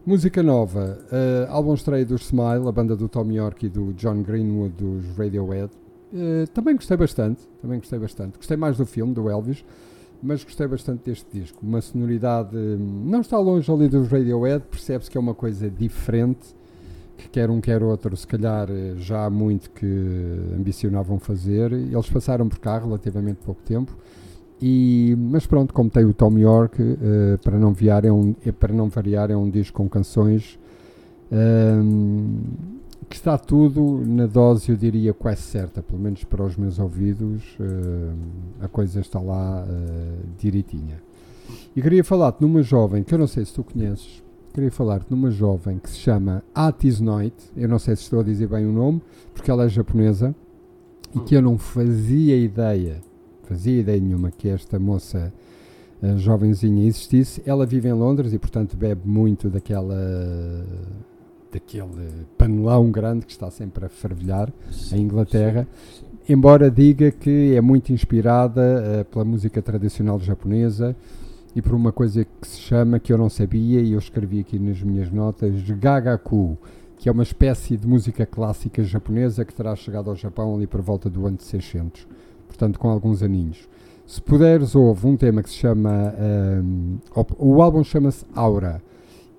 Música 0.04 0.42
nova, 0.42 0.98
uh, 1.10 1.50
álbum 1.50 1.72
estreia 1.72 2.04
dos 2.04 2.26
Smile, 2.26 2.68
a 2.68 2.72
banda 2.72 2.94
do 2.94 3.08
Tom 3.08 3.30
York 3.30 3.64
e 3.64 3.68
do 3.70 3.94
John 3.94 4.22
Greenwood 4.22 4.74
dos 4.74 5.16
Radiohead. 5.16 5.70
Uh, 6.12 6.46
também 6.52 6.76
gostei 6.76 6.96
bastante, 6.96 7.42
também 7.62 7.78
gostei 7.78 7.98
bastante. 7.98 8.36
Gostei 8.36 8.56
mais 8.56 8.76
do 8.76 8.84
filme, 8.84 9.14
do 9.14 9.30
Elvis, 9.30 9.64
mas 10.22 10.42
gostei 10.44 10.66
bastante 10.66 11.04
deste 11.04 11.26
disco. 11.32 11.58
Uma 11.62 11.80
sonoridade, 11.80 12.56
não 12.56 13.20
está 13.20 13.38
longe 13.38 13.70
ali 13.70 13.88
dos 13.88 14.08
Radiohead, 14.08 14.64
percebe-se 14.70 15.10
que 15.10 15.18
é 15.18 15.20
uma 15.20 15.34
coisa 15.34 15.70
diferente, 15.70 16.54
que 17.16 17.28
quer 17.28 17.50
um 17.50 17.60
quer 17.60 17.82
outro, 17.82 18.16
se 18.16 18.26
calhar 18.26 18.68
eh, 18.70 18.94
já 18.96 19.26
há 19.26 19.30
muito 19.30 19.70
que 19.70 19.86
ambicionavam 20.56 21.18
fazer. 21.18 21.72
Eles 21.72 22.08
passaram 22.08 22.48
por 22.48 22.58
cá 22.58 22.78
relativamente 22.78 23.38
pouco 23.44 23.60
tempo 23.62 23.96
e, 24.60 25.14
mas 25.18 25.46
pronto, 25.46 25.74
como 25.74 25.90
tem 25.90 26.04
o 26.04 26.14
Tom 26.14 26.38
York, 26.38 26.80
uh, 26.80 27.38
para, 27.42 27.58
não 27.58 27.72
viar, 27.72 28.04
é 28.04 28.10
um, 28.10 28.34
é, 28.44 28.50
para 28.50 28.72
não 28.72 28.88
variar, 28.88 29.30
é 29.30 29.36
um 29.36 29.50
disco 29.50 29.76
com 29.76 29.88
canções 29.88 30.58
um, 31.30 32.40
que 33.08 33.16
está 33.16 33.36
tudo 33.38 34.02
na 34.06 34.26
dose, 34.26 34.70
eu 34.70 34.76
diria, 34.76 35.12
quase 35.12 35.42
certa, 35.42 35.82
pelo 35.82 35.98
menos 36.00 36.24
para 36.24 36.42
os 36.42 36.56
meus 36.56 36.78
ouvidos, 36.78 37.42
uh, 37.60 38.16
a 38.60 38.68
coisa 38.68 39.00
está 39.00 39.20
lá 39.20 39.64
uh, 39.64 40.26
direitinha. 40.38 41.02
E 41.74 41.82
queria 41.82 42.02
falar-te 42.02 42.40
numa 42.40 42.62
jovem, 42.62 43.02
que 43.02 43.14
eu 43.14 43.18
não 43.18 43.26
sei 43.26 43.44
se 43.44 43.52
tu 43.52 43.62
conheces, 43.62 44.22
queria 44.52 44.70
falar-te 44.70 45.10
numa 45.10 45.30
jovem 45.30 45.78
que 45.78 45.90
se 45.90 45.98
chama 45.98 46.42
Atis 46.54 47.00
Noit, 47.00 47.34
eu 47.56 47.68
não 47.68 47.78
sei 47.78 47.96
se 47.96 48.02
estou 48.02 48.20
a 48.20 48.22
dizer 48.22 48.48
bem 48.48 48.66
o 48.66 48.72
nome, 48.72 49.02
porque 49.32 49.50
ela 49.50 49.64
é 49.64 49.68
japonesa, 49.68 50.34
e 51.14 51.20
que 51.20 51.34
eu 51.34 51.42
não 51.42 51.58
fazia 51.58 52.36
ideia 52.36 53.00
fazia 53.44 53.80
ideia 53.80 54.00
nenhuma 54.00 54.30
que 54.30 54.48
esta 54.48 54.78
moça 54.78 55.32
uh, 56.02 56.18
jovenzinha 56.18 56.86
existisse. 56.86 57.42
Ela 57.46 57.66
vive 57.66 57.88
em 57.88 57.92
Londres 57.92 58.32
e, 58.32 58.38
portanto, 58.38 58.76
bebe 58.76 59.02
muito 59.04 59.48
daquela 59.48 59.94
daquele 61.54 62.26
panelão 62.36 62.90
grande 62.90 63.24
que 63.24 63.32
está 63.32 63.50
sempre 63.50 63.86
a 63.86 63.88
fervilhar 63.88 64.52
sim, 64.70 64.96
em 64.96 65.00
Inglaterra. 65.02 65.66
Sim, 65.88 66.00
sim. 66.00 66.32
Embora 66.32 66.70
diga 66.70 67.10
que 67.10 67.54
é 67.54 67.60
muito 67.60 67.92
inspirada 67.92 68.62
uh, 68.62 69.04
pela 69.06 69.24
música 69.24 69.62
tradicional 69.62 70.18
japonesa 70.18 70.96
e 71.54 71.62
por 71.62 71.74
uma 71.74 71.92
coisa 71.92 72.24
que 72.24 72.48
se 72.48 72.60
chama, 72.60 72.98
que 72.98 73.12
eu 73.12 73.18
não 73.18 73.28
sabia 73.28 73.80
e 73.80 73.92
eu 73.92 73.98
escrevi 73.98 74.40
aqui 74.40 74.58
nas 74.58 74.82
minhas 74.82 75.10
notas, 75.10 75.54
Gagaku, 75.70 76.58
que 76.96 77.08
é 77.08 77.12
uma 77.12 77.22
espécie 77.22 77.76
de 77.76 77.86
música 77.86 78.26
clássica 78.26 78.82
japonesa 78.82 79.44
que 79.44 79.54
terá 79.54 79.76
chegado 79.76 80.10
ao 80.10 80.16
Japão 80.16 80.56
ali 80.56 80.66
por 80.66 80.80
volta 80.80 81.08
do 81.08 81.26
ano 81.26 81.36
de 81.36 81.44
600 81.44 82.06
portanto 82.54 82.78
com 82.78 82.88
alguns 82.88 83.22
aninhos. 83.22 83.68
Se 84.06 84.20
puderes, 84.20 84.74
houve 84.74 85.06
um 85.06 85.16
tema 85.16 85.42
que 85.42 85.48
se 85.48 85.56
chama. 85.56 86.14
Um, 86.62 86.98
o 87.38 87.62
álbum 87.62 87.82
chama-se 87.82 88.24
Aura. 88.34 88.82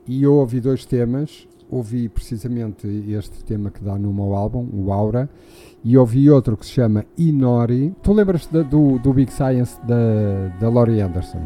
E 0.08 0.23
eu 0.23 0.34
ouvi 0.34 0.60
dois 0.60 0.86
temas. 0.86 1.47
Ouvi 1.69 2.08
precisamente 2.10 2.88
este 2.88 3.43
tema 3.43 3.71
que 3.71 3.84
dá 3.84 3.97
no 3.97 4.13
meu 4.13 4.36
álbum, 4.36 4.67
o 4.73 4.91
Aura. 4.91 5.30
E 5.84 5.97
ouvi 5.97 6.30
outro 6.30 6.58
que 6.58 6.65
se 6.65 6.73
chama 6.73 7.06
Inori. 7.17 7.93
Tu 8.01 8.13
lembras 8.13 8.47
do, 8.47 8.97
do 8.97 9.13
Big 9.13 9.32
Science 9.32 9.80
da, 9.86 10.47
da 10.60 10.69
Laurie 10.69 11.01
Anderson? 11.01 11.41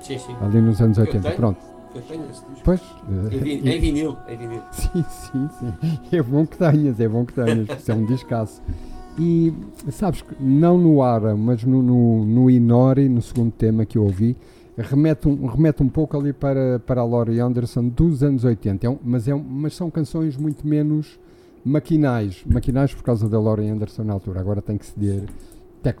Sim, 0.00 0.18
sim. 0.18 0.34
Ali 0.40 0.60
nos 0.60 0.80
anos 0.80 0.98
80. 0.98 1.30
Pronto. 1.32 1.74
Eu 1.94 2.02
tenho 2.02 2.24
esse 2.24 2.44
disco. 2.46 2.60
Pois. 2.64 2.80
Em, 3.32 3.38
vin, 3.38 3.68
em 3.68 3.80
vinil, 3.80 4.16
vinil. 4.28 4.62
Sim, 4.72 5.04
sim, 5.08 5.48
sim. 5.60 6.16
É 6.16 6.22
bom 6.22 6.44
que 6.44 6.58
tenhas, 6.58 6.98
é 6.98 7.08
bom 7.08 7.24
que 7.24 7.34
tenhas. 7.34 7.68
Isso 7.78 7.92
é 7.92 7.94
um 7.94 8.04
descasso. 8.04 8.60
E 9.18 9.52
sabes, 9.90 10.24
não 10.40 10.76
no 10.76 11.00
Ara, 11.02 11.36
mas 11.36 11.62
no, 11.62 11.80
no, 11.80 12.24
no, 12.24 12.50
Inori, 12.50 13.08
no 13.08 13.22
segundo 13.22 13.52
tema 13.52 13.86
que 13.86 13.96
eu 13.96 14.02
ouvi, 14.02 14.36
remete 14.76 15.28
um, 15.28 15.46
remete 15.46 15.82
um 15.82 15.88
pouco 15.88 16.16
ali 16.18 16.32
para, 16.32 16.78
para 16.80 17.00
a 17.00 17.04
Laurie 17.04 17.40
Anderson 17.40 17.88
dos 17.88 18.22
anos 18.22 18.44
80. 18.44 18.86
É 18.86 18.90
um, 18.90 18.98
mas, 19.02 19.28
é 19.28 19.34
um, 19.34 19.42
mas 19.42 19.74
são 19.74 19.90
canções 19.90 20.36
muito 20.36 20.66
menos 20.66 21.18
maquinais. 21.64 22.44
Maquinais 22.46 22.92
por 22.92 23.02
causa 23.02 23.28
da 23.28 23.38
Laurie 23.38 23.68
Anderson 23.68 24.04
na 24.04 24.12
altura. 24.12 24.40
Agora 24.40 24.60
tem 24.60 24.76
que 24.76 24.86
se 24.86 24.98
dizer, 24.98 25.28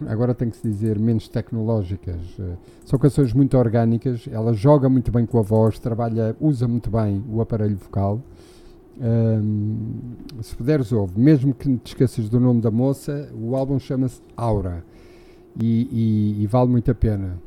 agora 0.08 0.34
tem 0.34 0.50
que 0.50 0.56
se 0.56 0.68
dizer 0.68 0.98
menos 0.98 1.28
tecnológicas. 1.28 2.20
Uh, 2.38 2.56
são 2.84 2.98
canções 2.98 3.32
muito 3.32 3.56
orgânicas. 3.56 4.28
Ela 4.30 4.52
joga 4.52 4.88
muito 4.88 5.12
bem 5.12 5.24
com 5.24 5.38
a 5.38 5.42
voz, 5.42 5.78
trabalha, 5.78 6.36
usa 6.40 6.66
muito 6.66 6.90
bem 6.90 7.24
o 7.30 7.40
aparelho 7.40 7.76
vocal. 7.76 8.20
Um, 9.00 10.00
se 10.42 10.54
puderes, 10.54 10.92
ouve. 10.92 11.18
Mesmo 11.18 11.54
que 11.54 11.76
te 11.78 11.88
esqueças 11.88 12.28
do 12.28 12.38
nome 12.38 12.60
da 12.60 12.70
moça, 12.70 13.28
o 13.34 13.56
álbum 13.56 13.78
chama-se 13.78 14.20
Aura 14.36 14.84
e, 15.60 15.88
e, 16.38 16.42
e, 16.42 16.46
vale 16.46 16.70
muito 16.70 16.90
a 16.90 16.94
pena. 16.94 17.38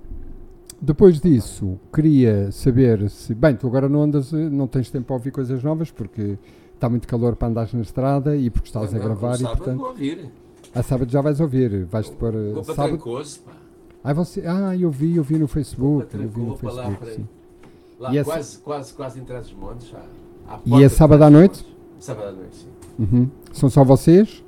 Depois 0.79 1.19
disso, 1.19 1.79
queria 1.93 2.51
saber 2.51 3.09
se. 3.09 3.33
Bem, 3.33 3.55
tu 3.55 3.67
agora 3.67 3.89
não 3.89 4.03
andas, 4.03 4.31
não 4.31 4.67
tens 4.67 4.91
tempo 4.91 5.05
para 5.07 5.15
ouvir 5.15 5.31
coisas 5.31 5.63
novas 5.63 5.89
porque 5.89 6.37
está 6.75 6.87
muito 6.87 7.07
calor 7.07 7.35
para 7.35 7.47
andares 7.47 7.73
na 7.73 7.81
estrada 7.81 8.35
e 8.35 8.49
porque 8.49 8.67
estás 8.67 8.91
não, 8.93 8.99
a 8.99 9.03
gravar. 9.03 9.39
Não, 9.39 9.53
e, 9.53 9.55
portanto, 9.57 9.77
vou 9.77 9.87
ouvir. 9.87 10.29
A 10.75 10.83
sábado 10.83 11.11
já 11.11 11.21
vais 11.21 11.39
ouvir. 11.39 11.85
Vais-te 11.85 12.15
pôr. 12.15 12.31
Vou 12.31 12.63
para 12.63 12.75
sábado. 12.75 12.97
Trancoso, 12.97 13.39
pá. 13.39 13.51
Ah, 14.03 14.13
você, 14.13 14.43
ah, 14.45 14.75
eu 14.77 14.91
vi, 14.91 15.17
eu 15.17 15.23
vi 15.23 15.37
no 15.37 15.47
Facebook. 15.47 16.07
Eu 16.13 16.29
vi 16.29 16.41
no 16.41 16.55
Facebook, 16.55 17.05
lá, 17.05 17.11
sim. 17.11 17.27
Lá, 17.99 18.15
e 18.15 18.23
quase, 18.23 18.39
essa... 18.39 18.59
quase, 18.59 18.93
quase 18.93 19.19
em 19.19 19.23
trás 19.23 19.47
dos 19.47 19.57
montes. 19.57 19.91
E 20.65 20.83
é 20.83 20.87
sábado 20.87 21.23
à 21.23 21.29
noite? 21.29 21.65
Sábado 21.99 22.27
à 22.27 22.31
noite, 22.31 22.55
sim. 22.55 22.67
Uhum. 22.99 23.29
São 23.51 23.69
só 23.69 23.83
vocês? 23.83 24.43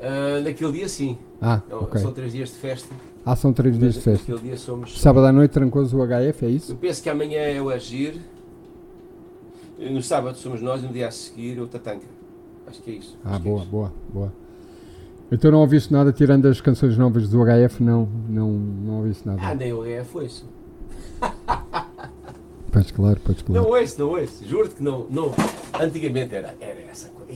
Uh, 0.00 0.42
naquele 0.42 0.72
dia, 0.72 0.88
sim. 0.88 1.18
Ah, 1.40 1.60
okay. 1.70 2.00
São 2.00 2.12
três 2.12 2.32
dias 2.32 2.48
de 2.48 2.56
festa. 2.56 2.92
São 3.36 3.52
três 3.52 3.78
dias 3.78 3.94
de 3.94 4.00
festa. 4.00 4.36
Dia 4.38 4.56
somos. 4.56 4.98
Sábado 5.00 5.26
à 5.26 5.32
noite 5.32 5.50
trancoso 5.52 5.98
o 5.98 6.06
HF, 6.06 6.44
é 6.46 6.48
isso? 6.48 6.72
Eu 6.72 6.76
penso 6.76 7.02
que 7.02 7.10
amanhã 7.10 7.40
é 7.40 7.60
o 7.60 7.68
Agir. 7.68 8.18
No 9.78 10.02
sábado 10.02 10.36
somos 10.36 10.60
nós 10.62 10.82
e 10.82 10.86
no 10.86 10.92
dia 10.92 11.08
a 11.08 11.10
seguir 11.10 11.60
o 11.60 11.66
Tatanka. 11.68 12.06
Acho 12.66 12.82
que 12.82 12.90
é 12.90 12.94
isso. 12.94 13.16
Ah, 13.24 13.34
Acho 13.36 13.44
boa, 13.44 13.58
é 13.58 13.62
isso. 13.62 13.70
boa, 13.70 13.92
boa. 14.12 14.32
Então 15.30 15.50
não 15.50 15.60
ouviste 15.60 15.92
nada 15.92 16.10
tirando 16.12 16.46
as 16.46 16.60
canções 16.60 16.96
novas 16.96 17.28
do 17.28 17.38
HF? 17.44 17.82
Não, 17.82 18.08
não, 18.28 18.50
não 18.50 18.94
ouviste 18.98 19.26
nada. 19.26 19.40
Ah, 19.42 19.54
nem 19.54 19.72
o 19.72 19.82
HF 19.84 20.04
foi 20.10 20.24
isso. 20.24 20.46
Pois 22.72 22.90
claro, 22.90 23.20
pois 23.24 23.42
claro. 23.42 23.62
Não 23.62 23.70
ouço, 23.70 24.00
não 24.00 24.08
ouço. 24.10 24.46
Juro-te 24.46 24.76
que 24.76 24.82
não, 24.82 25.06
não. 25.10 25.32
Antigamente 25.80 26.34
era, 26.34 26.54
era 26.60 26.80
essa 26.82 27.08
coisa. 27.08 27.32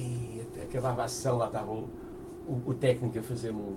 acabava 0.62 1.04
a 1.04 1.08
sessão, 1.08 1.36
lá 1.38 1.46
estava 1.46 1.70
o, 1.70 1.88
o, 2.46 2.60
o 2.66 2.74
técnico 2.74 3.18
a 3.18 3.22
fazer-me 3.22 3.58
um, 3.60 3.76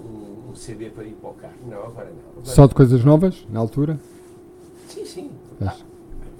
um, 0.00 0.54
CD 0.54 0.90
para 0.90 1.04
ir 1.04 1.14
para 1.14 1.30
o 1.30 1.34
carro. 1.34 1.54
Não, 1.66 1.78
agora 1.78 2.10
não. 2.10 2.30
Agora 2.30 2.44
Só 2.44 2.66
de 2.66 2.74
coisas 2.74 3.04
novas, 3.04 3.46
na 3.50 3.60
altura? 3.60 3.98
Sim, 4.88 5.04
sim. 5.04 5.30
Ah, 5.60 5.76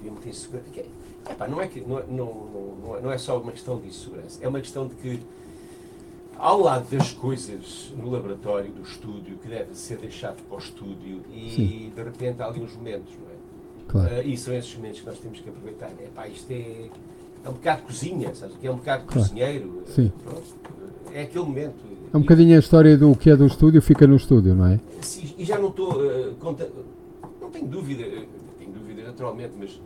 muita 0.01 0.29
insegurança. 0.29 0.67
Epá, 1.29 1.47
não, 1.47 1.61
é 1.61 1.67
que, 1.67 1.81
não, 1.81 2.01
não, 2.07 2.99
não, 3.01 3.11
é 3.11 3.17
só 3.17 3.39
uma 3.39 3.51
questão 3.51 3.79
de 3.79 3.87
insegurança, 3.87 4.39
é 4.41 4.47
uma 4.47 4.59
questão 4.59 4.87
de 4.87 4.95
que 4.95 5.21
ao 6.37 6.59
lado 6.61 6.89
das 6.89 7.11
coisas 7.11 7.91
no 7.95 8.09
laboratório, 8.09 8.71
do 8.71 8.81
estúdio, 8.81 9.37
que 9.37 9.47
deve 9.47 9.75
ser 9.75 9.97
deixado 9.97 10.41
para 10.47 10.55
o 10.55 10.59
estúdio, 10.59 11.21
e 11.29 11.51
Sim. 11.51 11.91
de 11.93 12.03
repente 12.03 12.41
há 12.41 12.47
ali 12.47 12.61
uns 12.61 12.73
momentos, 12.75 13.13
não 13.19 13.27
é? 13.27 13.39
Claro. 13.89 14.15
Uh, 14.15 14.27
e 14.27 14.37
são 14.37 14.53
esses 14.53 14.73
momentos 14.75 15.01
que 15.01 15.05
nós 15.05 15.19
temos 15.19 15.39
que 15.41 15.49
aproveitar. 15.49 15.91
É 15.99 16.07
pá, 16.15 16.27
isto 16.27 16.49
é, 16.51 16.89
é 17.43 17.49
um 17.49 17.53
bocado 17.53 17.81
cozinha, 17.83 18.33
sabes? 18.35 18.55
Que 18.57 18.67
é 18.67 18.71
um 18.71 18.77
bocado 18.77 19.05
claro. 19.05 19.21
cozinheiro. 19.21 19.83
Sim. 19.87 20.11
Pronto, 20.23 20.43
é 21.13 21.23
aquele 21.23 21.45
momento. 21.45 21.75
É 22.11 22.17
um 22.17 22.21
bocadinho 22.21 22.55
a 22.55 22.59
história 22.59 22.97
do 22.97 23.15
que 23.15 23.29
é 23.29 23.35
do 23.35 23.45
estúdio, 23.45 23.81
fica 23.81 24.07
no 24.07 24.15
estúdio, 24.15 24.55
não 24.55 24.65
é? 24.65 24.79
Sim, 25.01 25.33
e 25.37 25.45
já 25.45 25.57
não 25.57 25.69
estou. 25.69 25.91
Uh, 25.93 26.33
conta... 26.39 26.69
Não 27.39 27.49
tenho 27.49 27.67
dúvida, 27.67 28.03
tenho 28.57 28.71
dúvida 28.71 29.03
naturalmente, 29.03 29.53
mas 29.57 29.79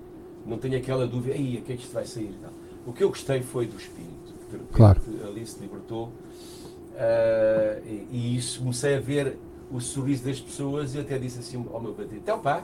não 0.46 0.58
tenho 0.58 0.78
aquela 0.78 1.08
dúvida, 1.08 1.36
aí, 1.36 1.58
a 1.58 1.62
que 1.62 1.74
é 1.74 1.76
que 1.76 1.84
isto 1.84 1.94
vai 1.94 2.06
sair? 2.06 2.34
Não. 2.42 2.50
O 2.86 2.94
que 2.94 3.04
eu 3.04 3.10
gostei 3.10 3.42
foi 3.42 3.66
do 3.66 3.78
espírito, 3.78 4.34
que 4.34 4.46
de 4.46 4.52
repente 4.52 4.74
claro. 4.74 5.02
ali 5.26 5.46
se 5.46 5.60
libertou. 5.62 6.08
Uh, 6.94 7.86
e, 7.86 8.08
e, 8.12 8.38
isso 8.38 8.60
comecei 8.60 8.96
a 8.96 9.00
ver 9.00 9.38
o 9.72 9.80
sorriso 9.80 10.26
das 10.26 10.39
pessoas 10.39 10.94
e 10.94 11.00
até 11.00 11.18
disse 11.18 11.39
assim 11.39 11.66
ao 11.74 11.82
meu 11.82 11.94
padrinho, 11.94 12.22
então 12.22 12.39
pá, 12.39 12.63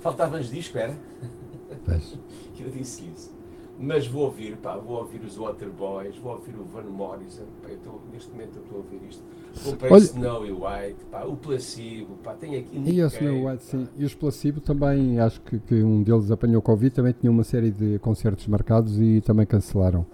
faltava-nos 0.00 0.50
disco, 0.50 0.76
era? 0.76 0.96
que 2.56 2.62
eu 2.64 2.70
disse 2.70 3.04
isso. 3.14 3.35
Mas 3.78 4.06
vou 4.06 4.24
ouvir, 4.24 4.56
pá, 4.56 4.76
vou 4.76 4.98
ouvir 4.98 5.20
os 5.22 5.36
Waterboys, 5.36 6.16
vou 6.16 6.32
ouvir 6.32 6.54
o 6.58 6.64
Van 6.64 6.82
Morrison, 6.82 7.44
pá, 7.62 7.68
eu 7.68 7.78
tô, 7.78 7.90
neste 8.10 8.30
momento 8.30 8.56
eu 8.56 8.62
estou 8.62 8.78
a 8.78 8.80
ouvir 8.80 9.00
isto. 9.08 9.22
Comprei 9.64 9.92
Olha... 9.92 10.02
Snow 10.02 10.46
e 10.46 10.52
White, 10.52 11.04
pá, 11.10 11.24
o 11.24 11.36
Placebo, 11.36 12.16
pá, 12.24 12.32
tem 12.34 12.56
aqui 12.56 12.70
E 12.74 13.02
o 13.02 13.06
Snow 13.06 13.48
White, 13.48 13.64
sim. 13.64 13.88
E 13.98 14.04
os 14.04 14.14
Placebo 14.14 14.60
também, 14.60 15.20
acho 15.20 15.40
que, 15.42 15.58
que 15.58 15.74
um 15.82 16.02
deles 16.02 16.30
apanhou 16.30 16.62
Covid, 16.62 16.94
também 16.94 17.14
tinha 17.18 17.30
uma 17.30 17.44
série 17.44 17.70
de 17.70 17.98
concertos 17.98 18.46
marcados 18.46 18.98
e 18.98 19.20
também 19.20 19.44
cancelaram. 19.44 20.06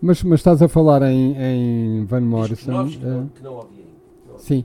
Mas, 0.00 0.22
mas 0.22 0.40
estás 0.40 0.60
a 0.60 0.68
falar 0.68 1.02
em, 1.02 1.34
em 1.38 2.04
Van 2.04 2.20
Morrison. 2.20 2.70
Novos 2.70 2.96
que, 2.96 3.04
não, 3.04 3.22
eh, 3.22 3.26
que 3.34 3.42
não 3.42 3.54
ouvi 3.54 3.76
ainda. 3.76 4.38
Sim. 4.38 4.64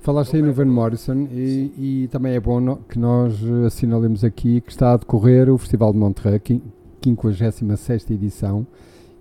Falaste 0.00 0.34
aí 0.34 0.42
no 0.42 0.52
Van 0.52 0.64
Morrison 0.64 1.28
e, 1.30 1.72
e, 1.78 2.08
também 2.08 2.34
é 2.34 2.40
bom 2.40 2.58
no, 2.58 2.78
que 2.78 2.98
nós 2.98 3.40
assinalemos 3.64 4.24
aqui 4.24 4.60
que 4.60 4.72
está 4.72 4.94
a 4.94 4.96
decorrer 4.96 5.48
o 5.48 5.56
Festival 5.56 5.92
de 5.92 5.98
Monterrey, 5.98 6.40
56 7.02 8.10
edição, 8.10 8.66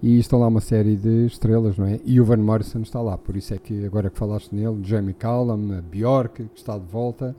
e 0.01 0.17
estão 0.17 0.39
lá 0.39 0.47
uma 0.47 0.61
série 0.61 0.95
de 0.95 1.27
estrelas, 1.27 1.77
não 1.77 1.85
é? 1.85 1.99
E 2.03 2.19
o 2.19 2.25
Van 2.25 2.37
Morrison 2.37 2.81
está 2.81 2.99
lá, 3.01 3.17
por 3.17 3.35
isso 3.35 3.53
é 3.53 3.57
que 3.57 3.85
agora 3.85 4.09
que 4.09 4.17
falaste 4.17 4.53
nele, 4.53 4.79
Jamie 4.83 5.13
Callum, 5.13 5.81
Bjork, 5.81 6.43
que 6.43 6.59
está 6.59 6.77
de 6.77 6.85
volta, 6.87 7.35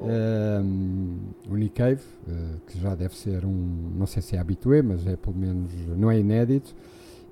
um, 0.00 1.18
o 1.50 1.56
Nick 1.56 1.74
Cave, 1.74 2.00
uh, 2.26 2.60
que 2.66 2.78
já 2.80 2.94
deve 2.94 3.16
ser 3.16 3.44
um, 3.44 3.92
não 3.96 4.06
sei 4.06 4.22
se 4.22 4.36
é 4.36 4.38
habitué, 4.38 4.80
mas 4.80 5.06
é 5.06 5.16
pelo 5.16 5.36
menos, 5.36 5.72
não 5.96 6.10
é 6.10 6.18
inédito, 6.18 6.74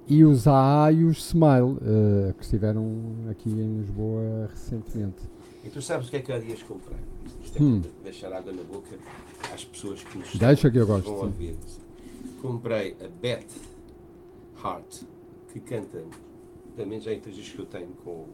e 0.08 0.24
os 0.24 0.46
AA 0.46 0.92
e 0.92 1.04
os 1.04 1.28
Smile, 1.28 1.62
uh, 1.62 2.34
que 2.36 2.44
estiveram 2.44 2.92
aqui 3.30 3.50
em 3.50 3.78
Lisboa 3.78 4.48
recentemente. 4.50 5.22
E 5.64 5.68
tu 5.68 5.80
sabes 5.80 6.08
o 6.08 6.10
que 6.10 6.16
é 6.16 6.20
que 6.20 6.32
há 6.32 6.38
dias 6.38 6.62
comprei? 6.62 6.98
Isto 7.42 7.58
é 7.58 7.62
hum. 7.62 7.82
deixar 8.02 8.32
água 8.32 8.52
na 8.52 8.62
boca 8.62 8.96
às 9.52 9.64
pessoas 9.64 10.02
que 10.02 10.18
nos 10.18 10.36
Deixa 10.36 10.70
que 10.70 10.78
eu 10.78 10.86
gosto. 10.86 11.10
Vão 11.10 11.26
ouvir. 11.26 11.56
Comprei 12.40 12.96
a 13.00 13.08
Beth 13.08 13.46
Hart, 14.62 15.02
que 15.52 15.60
canta 15.60 16.02
também 16.76 17.00
já 17.00 17.12
entre 17.12 17.30
os 17.30 17.48
que 17.48 17.58
eu 17.58 17.66
tenho 17.66 17.88
com 18.04 18.26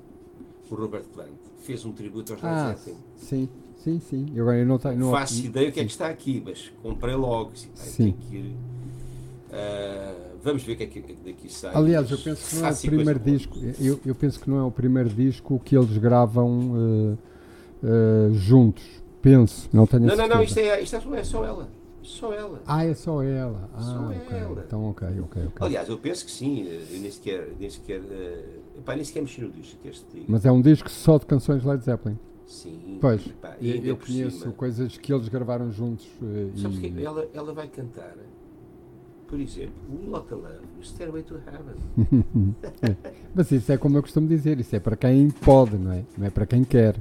o 0.71 0.75
Robert 0.75 1.05
Plant. 1.05 1.31
Fez 1.61 1.85
um 1.85 1.93
tributo 1.93 2.33
aos 2.33 2.45
ah, 2.45 2.69
Led. 2.69 2.97
Sim, 3.17 3.49
sim, 3.77 4.01
sim. 4.01 4.27
Eu, 4.35 4.51
eu 4.51 4.67
não, 4.67 4.79
tenho, 4.79 4.97
não 4.97 5.11
faço 5.11 5.45
ideia 5.45 5.69
o 5.69 5.73
que 5.73 5.81
é 5.81 5.85
que 5.85 5.91
está 5.91 6.09
aqui, 6.09 6.43
mas 6.45 6.73
comprei 6.83 7.15
logo. 7.15 7.53
Sim. 7.55 8.15
Que 8.29 8.37
ir, 8.37 8.57
uh, 9.51 10.33
Vamos 10.43 10.65
ver 10.65 10.73
o 10.73 10.77
que 10.77 10.83
é 10.83 10.87
que 10.87 11.01
daqui 11.25 11.53
sai. 11.53 11.73
Aliás, 11.73 12.11
eu 12.11 12.19
penso 12.19 12.49
que 12.49 12.57
não 12.57 12.67
é 12.67 12.73
o 12.73 12.77
primeiro 12.77 13.21
disco. 13.21 13.59
Eu, 13.81 14.01
eu, 14.05 14.15
penso 14.15 14.41
que 14.41 14.51
não 14.51 14.59
é 14.59 14.65
o 14.65 14.71
primeiro 14.73 15.09
disco 15.09 15.61
que 15.65 15.77
eles 15.77 15.97
gravam 15.99 16.73
uh, 16.73 17.19
uh, 17.85 18.35
juntos. 18.35 18.85
Penso, 19.21 19.69
não 19.73 19.87
tenho 19.87 20.05
Não, 20.05 20.17
não, 20.17 20.27
não, 20.27 20.43
isto 20.43 20.59
é, 20.59 20.83
isto 20.83 20.97
é 20.97 21.23
só 21.23 21.45
ela. 21.45 21.69
Só 22.03 22.33
ela. 22.33 22.61
Ah, 22.67 22.85
é 22.85 22.95
só 22.95 23.23
ela. 23.23 23.71
Ah, 23.75 23.81
só 23.81 24.07
okay. 24.07 24.39
ela. 24.39 24.65
Então, 24.67 24.91
ok, 24.91 25.09
ok, 25.21 25.43
ok. 25.47 25.67
Aliás, 25.67 25.89
eu 25.89 25.99
penso 25.99 26.25
que 26.25 26.31
sim. 26.31 26.67
Eu 26.67 27.01
nem 27.01 27.11
sequer, 27.11 27.49
nem 27.59 27.71
sequer, 27.71 28.01
uh, 28.01 28.83
pá, 28.85 28.95
nem 28.97 29.05
sequer 29.05 29.21
mexi 29.21 29.41
no 29.41 29.51
disco. 29.51 29.79
Este, 29.85 30.25
Mas 30.27 30.45
é 30.45 30.51
um 30.51 30.61
disco 30.61 30.91
só 30.91 31.19
de 31.19 31.27
canções 31.27 31.65
Led 31.65 31.85
Zeppelin. 31.85 32.19
Sim. 32.47 32.99
Pois, 33.01 33.27
pá, 33.41 33.57
eu, 33.61 33.77
eu 33.85 33.97
conheço 33.97 34.41
cima. 34.41 34.53
coisas 34.53 34.97
que 34.97 35.13
eles 35.13 35.29
gravaram 35.29 35.71
juntos. 35.71 36.07
Uh, 36.21 36.59
Sabes 36.61 36.79
e... 36.79 36.91
que 36.91 37.05
ela, 37.05 37.29
ela 37.33 37.55
vai 37.55 37.69
cantar 37.69 38.15
por 39.33 39.41
exemplo, 39.41 39.73
o 39.89 40.11
Loca 40.11 40.35
Love, 40.35 40.59
o 40.79 40.85
Stairway 40.85 41.23
to 41.23 41.37
Heaven. 41.37 42.55
Mas 43.35 43.51
isso 43.51 43.73
é 43.73 43.79
como 43.79 43.97
eu 43.97 44.03
costumo 44.03 44.29
dizer, 44.29 44.61
isso 44.61 44.77
é 44.77 44.79
para 44.79 44.95
quem 44.95 45.31
pode, 45.31 45.79
não 45.79 45.91
é? 45.91 46.05
Não 46.19 46.27
é 46.27 46.31
para 46.31 46.45
quem 46.45 46.63
quer. 46.65 46.97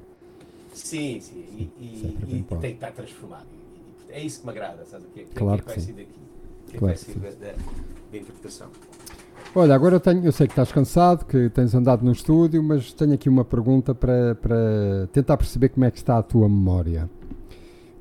Sim, 0.74 1.20
sim, 1.20 1.44
e, 1.58 1.70
e, 1.78 2.06
é 2.06 2.38
e 2.38 2.44
tem 2.44 2.44
que 2.44 2.68
estar 2.68 2.94
transformado. 2.94 3.48
É 4.12 4.22
isso 4.22 4.42
que 4.42 4.46
me 4.46 4.52
agrada, 4.52 4.86
sabe? 4.86 5.06
Que, 5.14 5.24
que, 5.24 5.34
claro 5.36 5.64
que, 5.64 5.64
que 5.64 5.70
vai 5.70 5.80
ser 5.80 5.94
daqui, 5.94 6.20
que 6.68 6.78
claro 6.78 6.86
vai 6.86 6.98
ser 6.98 7.20
da, 7.20 7.30
da, 7.30 7.54
da 8.12 8.18
interpretação. 8.18 8.68
Olha, 9.54 9.76
agora 9.76 9.96
eu, 9.96 10.00
tenho, 10.00 10.24
eu 10.24 10.32
sei 10.32 10.48
que 10.48 10.54
estás 10.54 10.72
cansado, 10.72 11.26
que 11.26 11.50
tens 11.50 11.76
andado 11.76 12.06
no 12.06 12.12
estúdio, 12.12 12.64
mas 12.64 12.94
tenho 12.94 13.14
aqui 13.14 13.28
uma 13.28 13.44
pergunta 13.44 13.94
para, 13.94 14.36
para 14.36 15.08
tentar 15.12 15.36
perceber 15.36 15.70
como 15.70 15.86
é 15.86 15.92
que 15.92 15.98
está 15.98 16.18
a 16.18 16.24
tua 16.24 16.48
memória. 16.48 17.10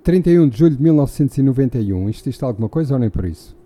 31 0.04 0.48
de 0.48 0.58
julho 0.58 0.76
de 0.76 0.82
1991, 0.82 2.08
isto 2.08 2.30
diz 2.30 2.42
alguma 2.42 2.68
coisa 2.68 2.94
ou 2.94 3.00
nem 3.00 3.10
por 3.10 3.24
isso? 3.24 3.56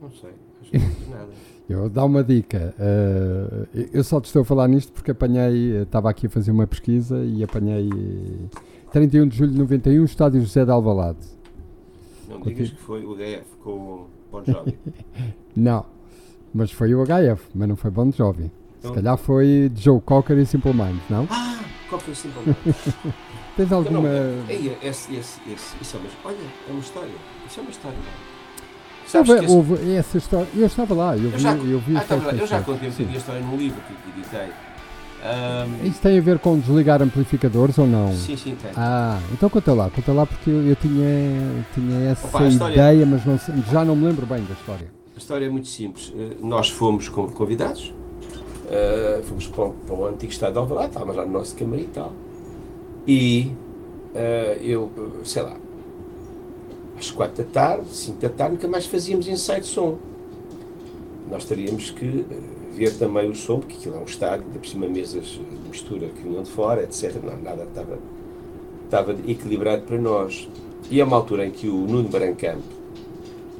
Não 0.00 0.10
sei, 0.10 0.30
acho 0.60 0.70
que 0.70 0.78
não 0.78 1.18
nada. 1.18 1.32
Eu 1.68 1.78
vou 1.78 1.88
dar 1.88 2.04
uma 2.04 2.22
dica. 2.22 2.74
Uh, 2.78 3.66
eu 3.94 4.04
só 4.04 4.20
te 4.20 4.26
estou 4.26 4.42
a 4.42 4.44
falar 4.44 4.68
nisto 4.68 4.92
porque 4.92 5.12
apanhei, 5.12 5.80
estava 5.82 6.10
aqui 6.10 6.26
a 6.26 6.28
fazer 6.28 6.50
uma 6.50 6.66
pesquisa 6.66 7.24
e 7.24 7.42
apanhei 7.42 7.88
31 8.92 9.26
de 9.26 9.36
julho 9.38 9.52
de 9.52 9.58
91, 9.58 10.04
estádio 10.04 10.40
José 10.42 10.64
de 10.64 10.70
Alvalade. 10.70 11.18
Não 12.28 12.38
Continu 12.38 12.56
digas 12.56 12.70
que 12.70 12.78
foi 12.78 13.04
o 13.04 13.14
HF 13.16 13.44
com 13.62 13.70
o 13.70 14.06
Bon 14.30 14.42
Jovi. 14.44 14.78
não, 15.56 15.86
mas 16.52 16.70
foi 16.70 16.94
o 16.94 17.02
HF, 17.02 17.42
mas 17.54 17.68
não 17.68 17.76
foi 17.76 17.90
Bon 17.90 18.12
Jovi. 18.12 18.50
Então, 18.78 18.90
Se 18.90 18.94
calhar 18.94 19.16
foi 19.16 19.72
Joe 19.74 20.00
Cocker 20.00 20.38
e 20.38 20.44
Simple 20.44 20.74
Minds, 20.74 21.02
não? 21.08 21.26
Ah, 21.30 21.58
Cocker 21.88 22.12
e 22.12 22.16
Simple 22.16 22.42
Minds. 22.44 22.94
Tens 23.56 23.72
alguma... 23.72 24.00
Não, 24.00 24.08
não, 24.08 24.50
ei, 24.50 24.76
esse, 24.82 25.14
esse, 25.14 25.40
esse, 25.50 25.76
isso 25.80 25.96
é 25.96 26.00
uma, 26.00 26.08
olha, 26.24 26.36
é 26.68 26.70
uma 26.70 26.80
história. 26.80 27.12
Isso 27.46 27.60
é 27.60 27.62
uma 27.62 27.70
história, 27.70 27.98
não 27.98 28.32
Houve, 29.14 29.32
esse... 29.32 29.52
houve, 29.52 29.94
essa 29.94 30.18
história. 30.18 30.48
Eu 30.54 30.66
estava 30.66 30.94
lá, 30.94 31.16
eu, 31.16 31.30
eu 31.30 31.38
já, 31.38 31.54
vi, 31.54 31.70
eu 31.72 31.80
vi 31.80 31.96
ah, 31.96 32.04
lá, 32.08 32.32
Eu 32.32 32.46
já 32.46 32.62
contei 32.62 32.88
um 32.88 32.92
a 32.92 33.16
história 33.16 33.42
num 33.42 33.56
livro 33.56 33.80
que 33.82 34.18
editei. 34.18 34.48
Um... 35.22 35.86
Isso 35.86 36.00
tem 36.00 36.18
a 36.18 36.20
ver 36.20 36.40
com 36.40 36.58
desligar 36.58 37.00
amplificadores 37.00 37.78
ou 37.78 37.86
não? 37.86 38.12
Sim, 38.12 38.36
sim, 38.36 38.56
tem. 38.60 38.72
Ah, 38.76 39.20
então 39.32 39.48
conta 39.48 39.72
lá, 39.72 39.88
conta 39.88 40.12
lá 40.12 40.26
porque 40.26 40.50
eu, 40.50 40.66
eu 40.66 40.74
tinha, 40.74 41.64
tinha 41.72 42.10
essa 42.10 42.26
Opa, 42.26 42.48
história... 42.48 42.74
ideia, 42.74 43.06
mas 43.06 43.24
não, 43.24 43.38
já 43.70 43.84
não 43.84 43.94
me 43.94 44.06
lembro 44.06 44.26
bem 44.26 44.42
da 44.42 44.54
história. 44.54 44.90
A 45.14 45.18
história 45.18 45.46
é 45.46 45.48
muito 45.48 45.68
simples. 45.68 46.12
Eh, 46.16 46.36
nós 46.40 46.70
fomos 46.70 47.08
convidados, 47.08 47.94
uh, 48.66 49.22
fomos 49.22 49.46
para, 49.46 49.68
para 49.68 49.94
o 49.94 50.06
antigo 50.06 50.32
estado 50.32 50.54
de 50.54 50.58
Alvalade, 50.58 50.88
estávamos 50.88 51.14
lá 51.14 51.24
no 51.24 51.32
nosso 51.32 51.54
camarim 51.54 51.82
e 51.82 51.86
tal. 51.86 52.12
E 53.06 53.52
uh, 54.14 54.60
eu, 54.60 54.90
sei 55.22 55.42
lá, 55.42 55.56
às 56.98 57.12
quatro 57.12 57.44
da 57.44 57.50
tarde, 57.50 57.86
cinco 57.90 58.20
da 58.20 58.28
tarde, 58.28 58.54
nunca 58.54 58.66
mais 58.66 58.86
fazíamos 58.86 59.28
ensaio 59.28 59.60
de 59.60 59.68
som. 59.68 59.98
Nós 61.30 61.44
teríamos 61.44 61.92
que 61.92 62.26
ver 62.72 62.96
também 62.98 63.30
o 63.30 63.34
som, 63.34 63.60
porque 63.60 63.76
aquilo 63.76 63.96
é 63.96 63.98
um 63.98 64.04
estádio, 64.04 64.46
ainda 64.46 64.58
por 64.58 64.66
cima 64.66 64.86
mesas 64.86 65.24
de 65.24 65.68
mistura 65.68 66.08
que 66.08 66.22
vinham 66.22 66.42
de 66.42 66.50
fora, 66.50 66.82
etc. 66.82 67.14
Não, 67.22 67.36
nada 67.40 67.64
estava, 67.64 67.98
estava 68.84 69.12
equilibrado 69.26 69.82
para 69.82 69.98
nós. 69.98 70.48
E 70.90 71.00
é 71.00 71.04
uma 71.04 71.16
altura 71.16 71.46
em 71.46 71.50
que 71.50 71.68
o 71.68 71.76
Nuno 71.86 72.08
Barancampo, 72.08 72.62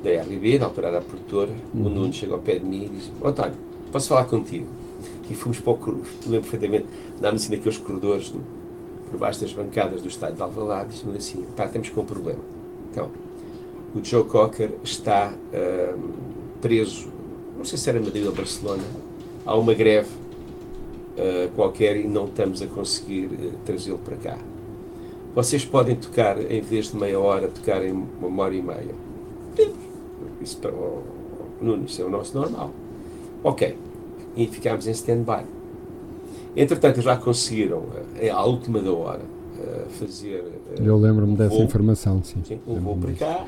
da 0.03 0.11
RBB, 0.11 0.59
na 0.59 0.67
altura 0.67 0.89
era 0.89 1.01
produtor, 1.01 1.49
uhum. 1.75 1.87
o 1.87 1.89
Nuno 1.89 2.13
chega 2.13 2.35
ao 2.35 2.41
pé 2.41 2.59
de 2.59 2.65
mim 2.65 2.87
e 2.87 2.89
diz: 2.89 3.13
António, 3.25 3.55
posso 3.93 4.09
falar 4.09 4.25
contigo? 4.25 4.67
E 5.31 5.35
fomos 5.35 5.61
para 5.61 5.73
o 5.73 5.77
corredor, 5.77 6.07
lembro 6.27 6.51
perfeitamente, 6.51 6.87
andámos 7.19 7.43
assim 7.43 7.55
naqueles 7.55 7.79
corredores, 7.79 8.35
por 9.11 9.19
baixo 9.19 9.41
das 9.41 9.53
bancadas 9.53 10.03
do 10.03 10.09
estádio 10.09 10.37
de 10.37 10.43
Alvalade, 10.43 10.89
e 10.89 10.93
disse-me 10.93 11.17
assim: 11.17 11.47
pá, 11.57 11.69
temos 11.69 11.89
com 11.91 12.01
um 12.03 12.05
problema. 12.05 12.41
Então, 12.91 13.11
o 13.95 14.05
Joe 14.05 14.25
Cocker 14.25 14.73
está 14.83 15.33
uh, 15.33 16.13
preso, 16.61 17.09
não 17.57 17.65
sei 17.65 17.79
se 17.79 17.89
era 17.89 18.01
Madrid 18.01 18.27
ou 18.27 18.33
Barcelona, 18.33 18.83
há 19.45 19.57
uma 19.57 19.75
greve 19.75 20.09
uh, 20.09 21.51
qualquer 21.55 21.97
e 21.97 22.07
não 22.07 22.27
estamos 22.27 22.63
a 22.63 22.67
conseguir 22.67 23.27
uh, 23.27 23.53
trazê-lo 23.65 23.99
para 23.99 24.17
cá. 24.17 24.39
Vocês 25.35 25.65
podem 25.65 25.97
tocar, 25.97 26.39
em 26.51 26.61
vez 26.61 26.91
de 26.91 26.97
meia 26.97 27.19
hora, 27.19 27.49
tocar 27.49 27.85
em 27.85 27.93
uma 27.93 28.43
hora 28.43 28.55
e 28.55 28.63
meia. 28.63 28.95
Isso 30.41 30.59
para 30.59 30.73
o 30.73 31.03
Nuno, 31.61 31.85
isso 31.87 32.03
é 32.03 32.05
o 32.05 32.11
nosso 32.11 32.37
normal. 32.37 32.71
Ok. 33.43 33.77
E 34.37 34.47
ficámos 34.47 34.87
em 34.87 34.91
stand-by. 34.91 35.45
Entretanto, 36.55 37.01
já 37.01 37.17
conseguiram, 37.17 37.85
à 38.31 38.45
última 38.45 38.81
da 38.81 38.93
hora, 38.93 39.23
fazer. 39.99 40.45
Eu 40.77 40.99
lembro-me 40.99 41.35
dessa 41.35 41.55
voo, 41.55 41.65
informação, 41.65 42.23
sim. 42.23 42.43
sim 42.45 42.61
um 42.67 42.79
voo 42.81 42.97
para 42.99 43.13
cá 43.13 43.47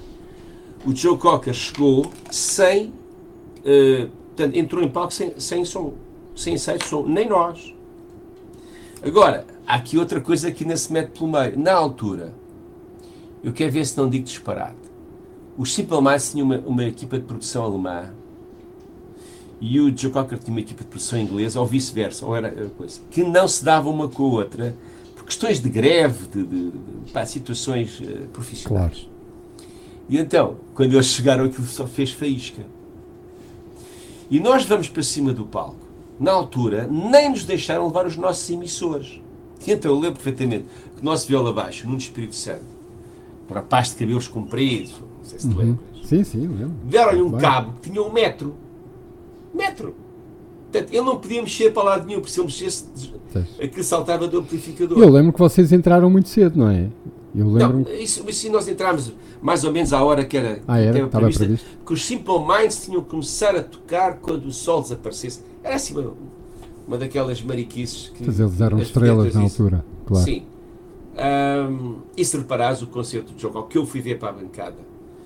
o 0.87 0.95
Joe 0.95 1.17
Cocker 1.17 1.55
chegou 1.55 2.11
sem. 2.31 2.93
Uh, 3.65 4.09
portanto, 4.29 4.57
entrou 4.57 4.83
em 4.83 4.89
palco 4.89 5.13
sem, 5.13 5.33
sem 5.39 5.65
som. 5.65 5.95
sem 6.37 6.55
ensaios 6.55 6.83
de 6.83 6.89
som, 6.89 7.03
nem 7.07 7.29
nós. 7.29 7.75
Agora, 9.03 9.47
há 9.67 9.75
aqui 9.75 9.99
outra 9.99 10.21
coisa 10.21 10.51
que 10.51 10.65
ainda 10.65 10.77
se 10.77 10.93
mete 10.93 11.11
pelo 11.19 11.31
meio. 11.31 11.59
Na 11.59 11.73
altura, 11.73 12.35
eu 13.43 13.53
quero 13.53 13.73
ver 13.73 13.85
se 13.85 13.97
não 13.97 14.09
digo 14.09 14.25
disparate. 14.25 14.77
Os 15.57 15.73
Simple 15.73 16.01
Minds 16.01 16.33
tinham 16.33 16.47
uma, 16.47 16.59
uma 16.59 16.85
equipa 16.85 17.19
de 17.19 17.25
produção 17.25 17.65
alemã 17.65 18.13
e 19.61 19.81
o 19.81 19.97
Joe 19.97 20.11
Cocker 20.11 20.39
tinha 20.39 20.53
uma 20.53 20.61
equipa 20.61 20.83
de 20.83 20.91
produção 20.91 21.19
inglesa, 21.19 21.61
ou 21.61 21.67
vice-versa, 21.67 22.27
ou 22.27 22.37
era 22.37 22.51
coisa, 22.77 23.01
que 23.11 23.23
não 23.23 23.47
se 23.49 23.65
davam 23.65 23.93
uma 23.93 24.09
com 24.09 24.25
a 24.25 24.27
outra 24.27 24.77
por 25.15 25.25
questões 25.25 25.61
de 25.61 25.71
greve, 25.71 26.27
de, 26.27 26.45
de, 26.45 26.71
de 26.71 27.13
pá, 27.13 27.25
situações 27.25 27.99
uh, 28.01 28.27
profissionais. 28.33 28.99
Claro. 28.99 29.15
E 30.09 30.19
então, 30.19 30.57
quando 30.75 30.93
eles 30.93 31.07
chegaram, 31.07 31.45
aquilo 31.45 31.67
só 31.67 31.87
fez 31.87 32.11
faísca. 32.11 32.63
E 34.31 34.41
nós 34.41 34.65
vamos 34.65 34.89
para 34.89 35.03
cima 35.03 35.33
do 35.33 35.45
palco. 35.45 35.77
Na 36.19 36.33
altura, 36.33 36.89
nem 36.91 37.31
nos 37.31 37.45
deixaram 37.45 37.87
levar 37.87 38.07
os 38.07 38.17
nossos 38.17 38.49
emissores. 38.49 39.21
E 39.67 39.73
então, 39.73 39.91
eu 39.91 39.99
lembro 39.99 40.23
perfeitamente 40.23 40.67
que 40.95 41.03
o 41.03 41.05
nosso 41.05 41.27
viola 41.27 41.53
baixo, 41.53 41.89
num 41.89 41.97
Espírito 41.97 42.35
Santo, 42.35 42.65
para 43.49 43.63
paz 43.63 43.91
de 43.91 43.97
cabelos 43.97 44.29
compridos, 44.29 44.93
não 45.01 45.25
sei 45.25 45.39
se 45.39 45.49
te 45.49 45.55
uhum. 45.55 45.61
lembras. 45.61 45.87
Sim, 46.05 46.25
sim, 46.25 46.41
lembro. 46.41 46.75
Deram-lhe 46.85 47.23
um 47.23 47.33
cabo 47.33 47.73
que 47.81 47.91
tinha 47.91 48.03
um 48.03 48.13
metro. 48.13 48.55
Metro. 49.53 49.95
Portanto, 50.71 50.93
ele 50.93 51.03
não 51.03 51.19
podia 51.19 51.41
mexer 51.41 51.73
para 51.73 51.83
lado 51.83 52.07
nenhum, 52.07 52.21
porque 52.21 52.33
se 52.33 52.41
ele 52.41 52.47
mexesse, 52.47 52.85
aquilo 53.63 53.85
saltava 53.85 54.29
do 54.29 54.41
amplificador. 54.41 54.99
Eu 54.99 55.09
lembro 55.09 55.33
que 55.33 55.39
vocês 55.39 55.73
entraram 55.73 56.11
muito 56.11 56.29
cedo, 56.29 56.59
não 56.59 56.69
é? 56.69 56.89
Eu 57.35 57.51
lembro. 57.51 57.79
Não, 57.81 57.93
isso, 57.95 58.25
isso 58.29 58.51
nós 58.51 58.69
entramos 58.69 59.13
mais 59.43 59.65
ou 59.65 59.73
menos 59.73 59.93
à 59.93 60.03
hora 60.03 60.25
que 60.25 60.37
era, 60.37 60.63
ah, 60.69 60.79
era? 60.79 60.99
Estava 60.99 61.19
prevista, 61.19 61.45
previsto. 61.45 61.67
que 61.85 61.93
os 61.93 62.05
Simple 62.05 62.39
Minds 62.39 62.85
tinham 62.85 63.03
que 63.03 63.11
começar 63.11 63.57
a 63.57 63.63
tocar 63.63 64.19
quando 64.19 64.47
o 64.47 64.53
sol 64.53 64.83
desaparecesse. 64.83 65.41
Era 65.63 65.75
assim 65.75 65.99
uma, 65.99 66.15
uma 66.87 66.97
daquelas 66.97 67.43
mariquices 67.43 68.11
que. 68.11 68.25
Mas 68.25 68.39
eles 68.39 68.61
eram 68.61 68.79
estrelas 68.79 69.35
na 69.35 69.43
altura, 69.43 69.85
claro. 70.07 70.25
Sim. 70.25 70.47
Um, 71.17 71.99
e 72.17 72.25
se 72.25 72.37
reparares 72.37 72.83
o 72.83 72.89
concerto 72.89 73.33
de 73.35 73.41
Jogo 73.41 73.63
que 73.65 73.79
eu 73.79 73.87
fui 73.87 74.01
ver 74.01 74.19
para 74.19 74.31
a 74.31 74.33
bancada, 74.33 74.79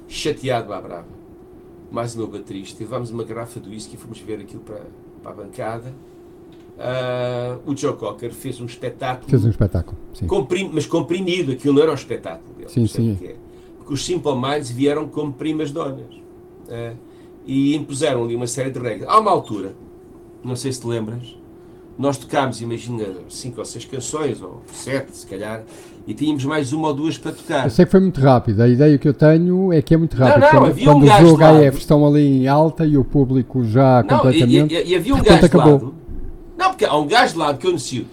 chateado 0.06 0.72
à 0.72 0.80
brava, 0.80 1.09
mais 1.90 2.14
meu 2.14 2.26
baterista, 2.26 2.82
levámos 2.82 3.11
uma 3.11 3.24
garrafa 3.24 3.59
do 3.59 3.70
whisky 3.70 3.94
e 3.94 3.98
fomos 3.98 4.18
ver 4.18 4.40
aquilo 4.40 4.61
para, 4.61 4.82
para 5.22 5.30
a 5.30 5.34
bancada 5.34 5.94
Uh, 6.79 7.59
o 7.66 7.76
Joe 7.76 7.95
Cocker 7.95 8.33
fez 8.33 8.61
um 8.61 8.66
espetáculo. 8.66 9.29
Fez 9.29 9.45
um 9.45 9.51
espetáculo. 9.51 9.99
Comprim, 10.29 10.70
mas 10.72 10.87
comprimido, 10.87 11.51
aquilo 11.51 11.74
não 11.74 11.83
era 11.83 11.91
o 11.91 11.95
espetáculo 11.95 12.55
dele. 12.55 12.68
Sim, 12.68 12.87
sim. 12.87 13.18
É. 13.20 13.35
Porque 13.79 13.93
os 13.95 14.05
Simple 14.05 14.37
Minds 14.37 14.70
vieram 14.70 15.09
como 15.09 15.33
primas 15.33 15.72
donas 15.72 16.14
uh, 16.68 16.97
e 17.45 17.74
impuseram 17.74 18.22
ali 18.22 18.37
uma 18.37 18.47
série 18.47 18.70
de 18.70 18.79
regras. 18.79 19.09
Há 19.09 19.18
uma 19.18 19.31
altura, 19.31 19.74
não 20.45 20.55
sei 20.55 20.72
se 20.72 20.81
te 20.81 20.87
lembras, 20.87 21.37
nós 21.99 22.16
tocámos, 22.16 22.61
imagina, 22.61 23.07
cinco 23.29 23.59
ou 23.59 23.64
seis 23.64 23.85
canções, 23.85 24.41
ou 24.41 24.62
sete, 24.72 25.16
se 25.16 25.26
calhar, 25.26 25.64
e 26.07 26.14
tínhamos 26.14 26.45
mais 26.45 26.72
uma 26.72 26.89
ou 26.89 26.95
duas 26.95 27.18
para 27.18 27.33
tocar. 27.33 27.64
Eu 27.64 27.70
sei 27.70 27.85
que 27.87 27.91
foi 27.91 27.99
muito 27.99 28.20
rápido. 28.20 28.62
A 28.62 28.68
ideia 28.68 28.97
que 28.97 29.09
eu 29.09 29.14
tenho 29.14 29.72
é 29.72 29.83
que 29.83 29.95
é 29.95 29.97
muito 29.97 30.16
rápido. 30.16 30.43
Não, 30.43 30.47
não, 30.47 30.61
quando, 30.61 30.70
havia 30.70 30.85
quando 30.85 31.03
um 31.03 31.07
gajo 31.07 31.35
os 31.35 31.72
HF 31.72 31.79
estão 31.79 32.07
ali 32.07 32.43
em 32.43 32.47
alta 32.47 32.87
e 32.87 32.97
o 32.97 33.05
público 33.05 33.64
já 33.64 34.05
não, 34.05 34.16
completamente. 34.16 34.74
E, 34.74 34.79
e, 34.79 34.89
e 34.91 34.95
havia 34.95 35.12
um 35.12 35.22
gajo 35.22 35.45
acabou. 35.45 35.72
Lado, 35.72 35.95
não, 36.59 36.70
porque 36.70 36.84
há 36.84 36.96
um 36.96 37.06
gajo 37.06 37.38
lado 37.38 37.56
que 37.56 37.66
eu 37.66 37.70
anuncio. 37.70 38.04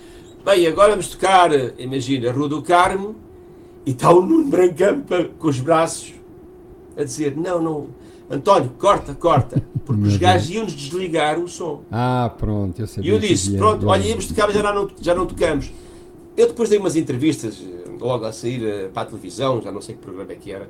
Bem, 0.46 0.68
agora 0.68 0.92
vamos 0.92 1.08
tocar, 1.08 1.50
imagina, 1.80 2.32
Rua 2.32 2.48
do 2.48 2.62
Carmo, 2.62 3.16
e 3.84 3.92
está 3.92 4.12
o 4.12 4.22
Nuno 4.22 4.46
Brancampa 4.46 5.30
com 5.40 5.48
os 5.48 5.60
braços 5.60 6.14
a 6.96 7.04
dizer: 7.04 7.36
Não, 7.36 7.60
não, 7.60 7.88
António, 8.30 8.70
corta, 8.78 9.16
corta. 9.16 9.64
Porque 9.84 10.04
os 10.04 10.18
gajos 10.18 10.50
iam-nos 10.52 10.74
desligar 10.74 11.40
o 11.40 11.48
som. 11.48 11.84
Ah, 11.92 12.32
pronto, 12.38 12.80
eu 12.80 12.88
sabia. 12.88 13.12
E 13.12 13.14
eu 13.14 13.20
disse: 13.20 13.58
Pronto, 13.58 13.88
olha, 13.88 14.04
íamos 14.04 14.28
tocar, 14.28 14.46
mas 14.46 14.56
já 14.56 14.74
não, 14.74 14.90
já 15.02 15.16
não 15.16 15.26
tocamos. 15.26 15.72
Eu 16.38 16.48
depois 16.48 16.70
dei 16.70 16.78
umas 16.78 16.96
entrevistas, 16.96 17.64
logo 18.00 18.26
a 18.26 18.32
sair 18.32 18.64
eh, 18.64 18.90
para 18.94 19.04
a 19.04 19.06
televisão, 19.06 19.62
já 19.62 19.72
não 19.72 19.82
sei 19.82 19.96
que 19.96 20.02
programa 20.02 20.34
é 20.34 20.36
que 20.36 20.52
era, 20.52 20.70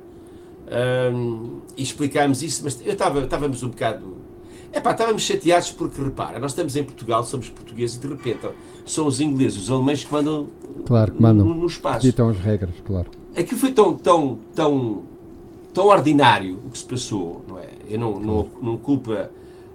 um, 1.12 1.60
e 1.76 1.82
explicámos 1.82 2.42
isso, 2.42 2.62
mas 2.64 2.80
eu 2.84 2.92
estava, 2.92 3.20
estávamos 3.20 3.62
um 3.62 3.68
bocado 3.68 4.16
é 4.76 4.80
pá, 4.80 4.92
estávamos 4.92 5.22
chateados 5.22 5.70
porque, 5.72 6.02
repara, 6.02 6.38
nós 6.38 6.50
estamos 6.50 6.76
em 6.76 6.84
Portugal, 6.84 7.24
somos 7.24 7.48
portugueses 7.48 7.96
e 7.96 8.00
de 8.00 8.08
repente 8.08 8.48
são 8.84 9.06
os 9.06 9.20
ingleses, 9.20 9.62
os 9.62 9.70
alemães 9.70 10.04
que 10.04 10.12
mandam, 10.12 10.48
claro, 10.84 11.12
que 11.12 11.22
mandam. 11.22 11.46
No, 11.46 11.54
no 11.54 11.66
espaço. 11.66 12.00
Ditam 12.00 12.28
as 12.28 12.38
regras, 12.38 12.74
claro. 12.84 13.10
Aquilo 13.36 13.58
foi 13.58 13.72
tão, 13.72 13.94
tão, 13.94 14.38
tão, 14.54 15.02
tão 15.72 15.86
ordinário 15.86 16.58
o 16.66 16.70
que 16.70 16.78
se 16.78 16.84
passou, 16.84 17.44
não 17.48 17.58
é? 17.58 17.68
Eu 17.88 17.98
não, 17.98 18.20
não, 18.20 18.48
não 18.62 18.76
culpo 18.76 19.12
a, 19.12 19.28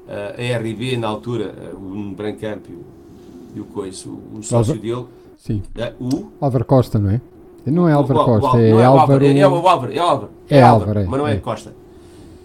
a 0.07 0.57
RB 0.59 0.97
na 0.97 1.07
altura, 1.07 1.53
o 1.73 2.13
Brancamp 2.15 2.65
e 2.69 3.59
o, 3.59 3.63
o 3.63 3.65
Coiso, 3.65 4.19
o 4.33 4.43
sócio 4.43 4.79
dele. 4.79 5.05
Sim. 5.37 5.63
É, 5.75 5.93
o 5.99 6.27
Álvaro 6.39 6.65
Costa, 6.65 6.99
não 6.99 7.09
é? 7.09 7.21
Não 7.65 7.89
é 7.89 7.93
Álvaro 7.93 8.19
o, 8.19 8.25
Costa, 8.25 8.57
o, 8.57 8.59
é, 8.59 8.69
é 8.69 8.85
Álvaro. 8.85 9.25
É, 9.25 9.47
o 9.47 9.67
Álvaro, 9.67 9.93
é 9.93 9.99
Álvaro. 9.99 10.29
É, 10.49 10.61
Álvaro, 10.61 11.09
mas 11.09 11.19
não 11.19 11.27
é, 11.27 11.33
é. 11.33 11.37
Costa. 11.37 11.73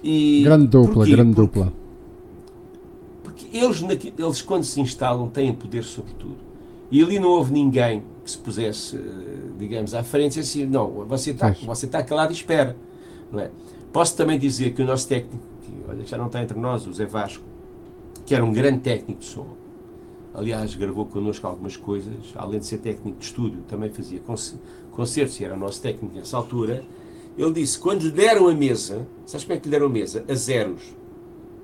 E 0.02 0.42
grande 0.44 0.66
dupla, 0.68 0.94
porquê? 0.94 1.10
grande 1.10 1.34
dupla 1.34 1.72
eles, 3.58 3.82
eles, 4.18 4.42
quando 4.42 4.64
se 4.64 4.80
instalam, 4.80 5.28
têm 5.28 5.52
poder 5.52 5.84
sobre 5.84 6.12
tudo. 6.14 6.36
E 6.90 7.02
ali 7.02 7.18
não 7.18 7.28
houve 7.28 7.52
ninguém 7.52 8.02
que 8.24 8.30
se 8.30 8.38
pusesse, 8.38 8.96
eh, 8.96 9.00
digamos, 9.58 9.94
à 9.94 10.02
frente 10.02 10.36
e 10.36 10.40
assim, 10.40 10.66
não, 10.66 11.04
você 11.06 11.30
está 11.30 11.50
você 11.50 11.86
tá 11.86 12.02
calado 12.02 12.32
e 12.32 12.36
espera. 12.36 12.76
Não 13.30 13.40
é? 13.40 13.50
Posso 13.92 14.16
também 14.16 14.38
dizer 14.38 14.72
que 14.72 14.82
o 14.82 14.84
nosso 14.84 15.08
técnico, 15.08 15.44
que 15.62 15.72
olha, 15.88 16.04
já 16.04 16.16
não 16.16 16.26
está 16.26 16.42
entre 16.42 16.58
nós, 16.58 16.86
o 16.86 16.92
Zé 16.92 17.06
Vasco, 17.06 17.44
que 18.24 18.34
era 18.34 18.44
um 18.44 18.52
grande 18.52 18.80
técnico 18.80 19.20
de 19.20 19.26
som, 19.26 19.46
aliás, 20.34 20.74
gravou 20.74 21.06
connosco 21.06 21.46
algumas 21.46 21.76
coisas, 21.76 22.14
além 22.34 22.60
de 22.60 22.66
ser 22.66 22.78
técnico 22.78 23.18
de 23.18 23.24
estúdio, 23.24 23.62
também 23.68 23.90
fazia 23.90 24.20
concertos 24.90 25.40
e 25.40 25.44
era 25.44 25.54
o 25.54 25.58
nosso 25.58 25.80
técnico 25.80 26.14
nessa 26.14 26.36
altura. 26.36 26.84
Ele 27.38 27.52
disse: 27.52 27.78
quando 27.78 28.02
lhe 28.02 28.10
deram 28.10 28.48
a 28.48 28.54
mesa, 28.54 29.06
sabes 29.24 29.44
como 29.44 29.56
é 29.56 29.60
que 29.60 29.66
lhe 29.66 29.70
deram 29.70 29.86
a 29.86 29.90
mesa? 29.90 30.24
A 30.28 30.34
zeros. 30.34 30.94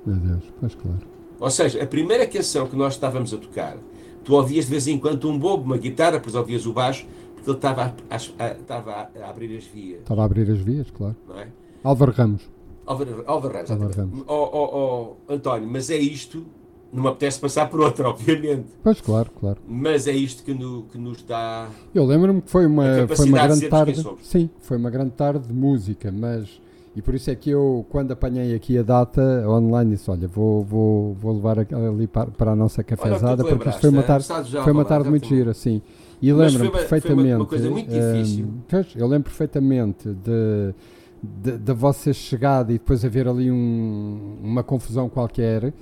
Meu 0.04 0.16
Deus, 0.16 0.44
pois 0.58 0.74
claro. 0.74 1.12
Ou 1.42 1.50
seja, 1.50 1.82
a 1.82 1.86
primeira 1.88 2.24
canção 2.24 2.68
que 2.68 2.76
nós 2.76 2.94
estávamos 2.94 3.34
a 3.34 3.36
tocar, 3.36 3.76
tu 4.22 4.32
ouvias 4.32 4.66
de 4.66 4.70
vez 4.70 4.86
em 4.86 4.96
quando 4.96 5.28
um 5.28 5.36
bobo, 5.36 5.64
uma 5.64 5.76
guitarra, 5.76 6.12
depois 6.12 6.36
ouvias 6.36 6.66
o 6.66 6.72
baixo, 6.72 7.04
porque 7.34 7.50
ele 7.50 7.58
estava 7.58 7.82
a, 7.82 8.14
a, 8.14 8.46
a, 8.46 8.52
estava 8.52 9.10
a 9.20 9.28
abrir 9.28 9.56
as 9.56 9.64
vias. 9.64 9.98
Estava 10.02 10.22
a 10.22 10.24
abrir 10.24 10.48
as 10.48 10.60
vias, 10.60 10.88
claro. 10.92 11.16
Não 11.28 11.40
é? 11.40 11.48
Álvaro 11.82 12.12
Ramos. 12.12 12.48
Álvaro, 12.86 13.24
Álvaro 13.26 13.54
Ramos. 13.54 13.70
Álvaro 13.72 13.92
Ramos. 13.92 14.24
Oh, 14.28 14.50
oh, 14.52 15.16
oh, 15.28 15.32
António, 15.34 15.68
mas 15.68 15.90
é 15.90 15.96
isto, 15.96 16.46
não 16.92 17.02
me 17.02 17.08
apetece 17.08 17.40
passar 17.40 17.68
por 17.68 17.80
outra, 17.80 18.06
obviamente. 18.10 18.68
Pois, 18.80 19.00
claro, 19.00 19.28
claro. 19.40 19.58
Mas 19.66 20.06
é 20.06 20.12
isto 20.12 20.44
que, 20.44 20.54
no, 20.54 20.84
que 20.84 20.96
nos 20.96 21.24
dá. 21.24 21.68
Eu 21.92 22.04
lembro-me 22.04 22.40
que 22.40 22.50
foi 22.52 22.66
uma, 22.66 23.08
foi 23.08 23.26
uma 23.26 23.42
grande 23.42 23.68
tarde. 23.68 24.06
Sim, 24.22 24.48
foi 24.60 24.76
uma 24.76 24.90
grande 24.90 25.10
tarde 25.10 25.48
de 25.48 25.52
música, 25.52 26.12
mas 26.12 26.60
e 26.94 27.00
por 27.00 27.14
isso 27.14 27.30
é 27.30 27.34
que 27.34 27.48
eu, 27.48 27.86
quando 27.88 28.12
apanhei 28.12 28.54
aqui 28.54 28.76
a 28.76 28.82
data 28.82 29.22
online, 29.48 29.92
disse: 29.92 30.10
Olha, 30.10 30.28
vou, 30.28 30.62
vou, 30.62 31.14
vou 31.14 31.34
levar 31.34 31.58
ali 31.58 32.06
para, 32.06 32.30
para 32.30 32.52
a 32.52 32.56
nossa 32.56 32.84
cafezada, 32.84 33.42
porque 33.42 33.68
isto 33.70 33.80
foi 33.80 33.90
uma 33.90 34.02
tarde, 34.02 34.26
foi 34.62 34.72
uma 34.72 34.84
tarde 34.84 35.08
muito 35.08 35.26
gira, 35.26 35.54
sim. 35.54 35.80
E 36.20 36.32
lembro-me 36.32 36.70
perfeitamente. 36.70 37.28
Foi 37.28 37.36
uma, 37.36 37.46
coisa 37.46 37.70
muito 37.70 37.90
difícil. 37.90 38.44
Um, 38.44 39.00
eu 39.00 39.06
lembro 39.08 39.24
perfeitamente 39.24 40.08
de, 40.10 41.58
da 41.58 41.72
vossa 41.72 42.12
chegada 42.12 42.72
e 42.72 42.78
depois 42.78 43.04
haver 43.04 43.26
ali 43.26 43.50
um, 43.50 44.38
uma 44.42 44.62
confusão 44.62 45.08
qualquer. 45.08 45.72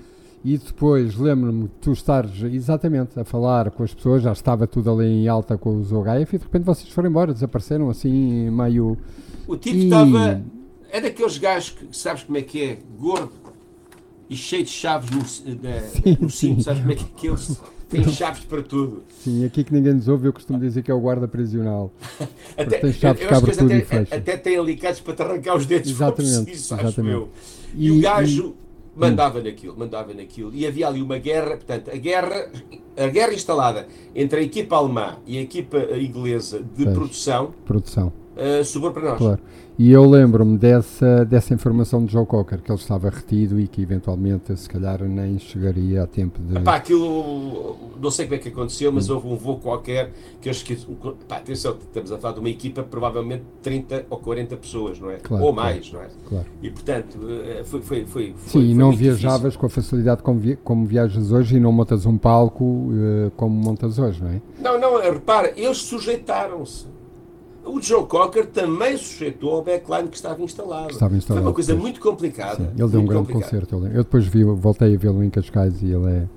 E 0.43 0.57
depois 0.57 1.17
lembro-me 1.17 1.65
de 1.65 1.71
tu 1.83 1.93
estares 1.93 2.43
exatamente 2.45 3.19
a 3.21 3.25
falar 3.25 3.71
com 3.71 3.83
as 3.83 3.93
pessoas, 3.93 4.23
já 4.23 4.33
estava 4.33 4.67
tudo 4.67 4.91
ali 4.91 5.05
em 5.05 5.29
alta 5.29 5.59
com 5.59 5.77
os 5.77 5.93
OHF 5.93 6.37
e 6.37 6.39
de 6.39 6.45
repente 6.45 6.65
vocês 6.65 6.89
foram 6.89 7.11
embora, 7.11 7.35
desapareceram 7.35 7.91
assim 7.91 8.49
meio. 8.49 8.97
O 9.47 9.57
tipo 9.57 9.77
e... 9.77 10.60
é 10.93 11.01
daqueles 11.01 11.39
gajos 11.39 11.71
que 11.71 11.97
sabes 11.97 12.23
como 12.23 12.39
é 12.39 12.43
que 12.43 12.63
é? 12.63 12.79
Gordo 12.99 13.33
e 14.29 14.37
cheio 14.37 14.65
de 14.65 14.71
chaves 14.71 15.11
no, 15.11 15.25
sim, 15.25 15.59
no 16.21 16.31
cinto, 16.31 16.63
sabes 16.63 16.81
como 16.81 16.93
é 16.93 16.95
que 16.95 17.03
é 17.03 17.07
aqueles 17.07 17.61
têm 17.91 18.09
chaves 18.09 18.45
para 18.45 18.63
tudo. 18.63 19.03
Sim, 19.09 19.45
aqui 19.45 19.65
que 19.65 19.73
ninguém 19.73 19.95
nos 19.95 20.09
ouve, 20.09 20.29
eu 20.29 20.33
costumo 20.33 20.59
dizer 20.59 20.83
que 20.83 20.91
é 20.91 20.95
o 20.95 21.01
guarda 21.01 21.27
prisional. 21.27 21.93
até, 22.57 22.79
tem 22.79 22.93
chaves 22.93 23.27
que 23.27 23.35
abre 23.35 23.51
tudo 23.51 23.67
até, 23.67 23.79
e 23.79 23.85
fecha. 23.85 24.15
Até 24.15 24.37
tem 24.37 24.57
alicates 24.57 25.01
para 25.01 25.15
te 25.15 25.23
arrancar 25.23 25.57
os 25.57 25.67
dedos 25.67 25.91
exatamente, 25.91 26.45
preciso, 26.45 26.75
exatamente. 26.75 27.29
E, 27.75 27.87
e, 27.87 27.91
o 27.91 28.01
gajo 28.01 28.55
e, 28.97 29.01
mandava 29.01 29.41
hum. 29.41 29.43
naquilo, 29.43 29.77
mandava 29.77 30.15
naquilo. 30.15 30.55
E 30.55 30.67
havia 30.67 30.87
ali 30.87 31.03
uma 31.03 31.19
guerra, 31.19 31.57
portanto, 31.57 31.91
a 31.91 31.97
guerra, 31.97 32.49
a 32.97 33.07
guerra 33.09 33.35
instalada 33.35 33.89
entre 34.15 34.41
a 34.41 34.43
equipa 34.43 34.77
alemã 34.77 35.17
e 35.27 35.39
a 35.39 35.43
equipa 35.43 35.79
inglesa 35.99 36.63
de 36.77 36.85
produção. 36.85 37.53
Produção 37.67 38.20
uh, 38.37 38.65
sobrou 38.65 38.93
para 38.93 39.03
nós. 39.11 39.19
Claro. 39.19 39.41
E 39.83 39.93
eu 39.93 40.05
lembro-me 40.05 40.59
dessa, 40.59 41.25
dessa 41.25 41.55
informação 41.55 42.05
de 42.05 42.13
Joe 42.13 42.27
Cocker, 42.27 42.61
que 42.61 42.71
ele 42.71 42.79
estava 42.79 43.09
retido 43.09 43.59
e 43.59 43.67
que 43.67 43.81
eventualmente, 43.81 44.55
se 44.55 44.69
calhar, 44.69 45.03
nem 45.05 45.39
chegaria 45.39 46.03
a 46.03 46.07
tempo 46.07 46.39
de. 46.39 46.59
Epá, 46.59 46.77
aquilo, 46.77 47.79
não 47.99 48.11
sei 48.11 48.27
como 48.27 48.35
é 48.35 48.39
que 48.39 48.51
aconteceu, 48.51 48.93
mas 48.93 49.09
hum. 49.09 49.15
houve 49.15 49.29
um 49.29 49.37
voo 49.37 49.59
qualquer 49.59 50.13
que 50.39 50.51
eu 50.51 50.53
esqueci. 50.53 50.87
Pá, 51.27 51.37
atenção, 51.37 51.79
estamos 51.81 52.13
a 52.13 52.19
falar 52.19 52.35
de 52.35 52.41
uma 52.41 52.51
equipa 52.51 52.83
provavelmente 52.83 53.45
30 53.63 54.05
ou 54.11 54.19
40 54.19 54.57
pessoas, 54.59 55.01
não 55.01 55.11
é? 55.11 55.17
Claro, 55.17 55.45
ou 55.45 55.51
mais, 55.51 55.89
claro, 55.89 56.09
não 56.11 56.27
é? 56.27 56.29
Claro. 56.29 56.47
E 56.63 56.71
portanto, 56.71 57.19
eh, 57.31 57.63
foi. 57.65 57.81
foi, 57.81 58.05
foi, 58.05 58.35
foi 58.37 58.61
Sim, 58.61 58.71
e 58.73 58.75
não 58.75 58.93
viajavas 58.93 59.41
difícil. 59.41 59.61
com 59.61 59.67
a 59.67 59.71
facilidade 59.71 60.23
como, 60.23 60.39
vi, 60.39 60.57
como 60.57 60.85
viajas 60.85 61.33
hoje 61.33 61.57
e 61.57 61.61
não 61.61 61.73
montas 61.73 62.05
um 62.05 62.19
palco 62.19 62.65
uh, 62.65 63.31
como 63.35 63.55
montas 63.55 63.99
hoje, 63.99 64.23
não 64.23 64.31
é? 64.31 64.43
Não, 64.61 64.79
não, 64.79 65.01
repara, 65.01 65.55
eles 65.57 65.79
sujeitaram-se 65.79 67.00
o 67.75 67.81
Joe 67.81 68.07
Cocker 68.07 68.47
também 68.47 68.97
sujeitou 68.97 69.53
ao 69.53 69.63
backline 69.63 70.09
que 70.09 70.17
estava 70.17 70.43
instalado. 70.43 70.91
Estava 70.91 71.17
instalado 71.17 71.43
Foi 71.43 71.51
uma 71.51 71.55
coisa 71.55 71.75
muito 71.75 72.01
complicada. 72.01 72.57
Sim, 72.57 72.71
ele 72.77 72.89
deu 72.89 73.01
um 73.01 73.07
grande 73.07 73.29
complicado. 73.29 73.51
concerto. 73.51 73.77
Eu, 73.77 73.87
eu 73.87 74.03
depois 74.05 74.27
vi, 74.27 74.45
voltei 74.45 74.95
a 74.95 74.99
vê-lo 74.99 75.23
em 75.23 75.31
Cascais 75.31 75.83
e 75.83 75.87
ele 75.87 76.11
é, 76.11 76.29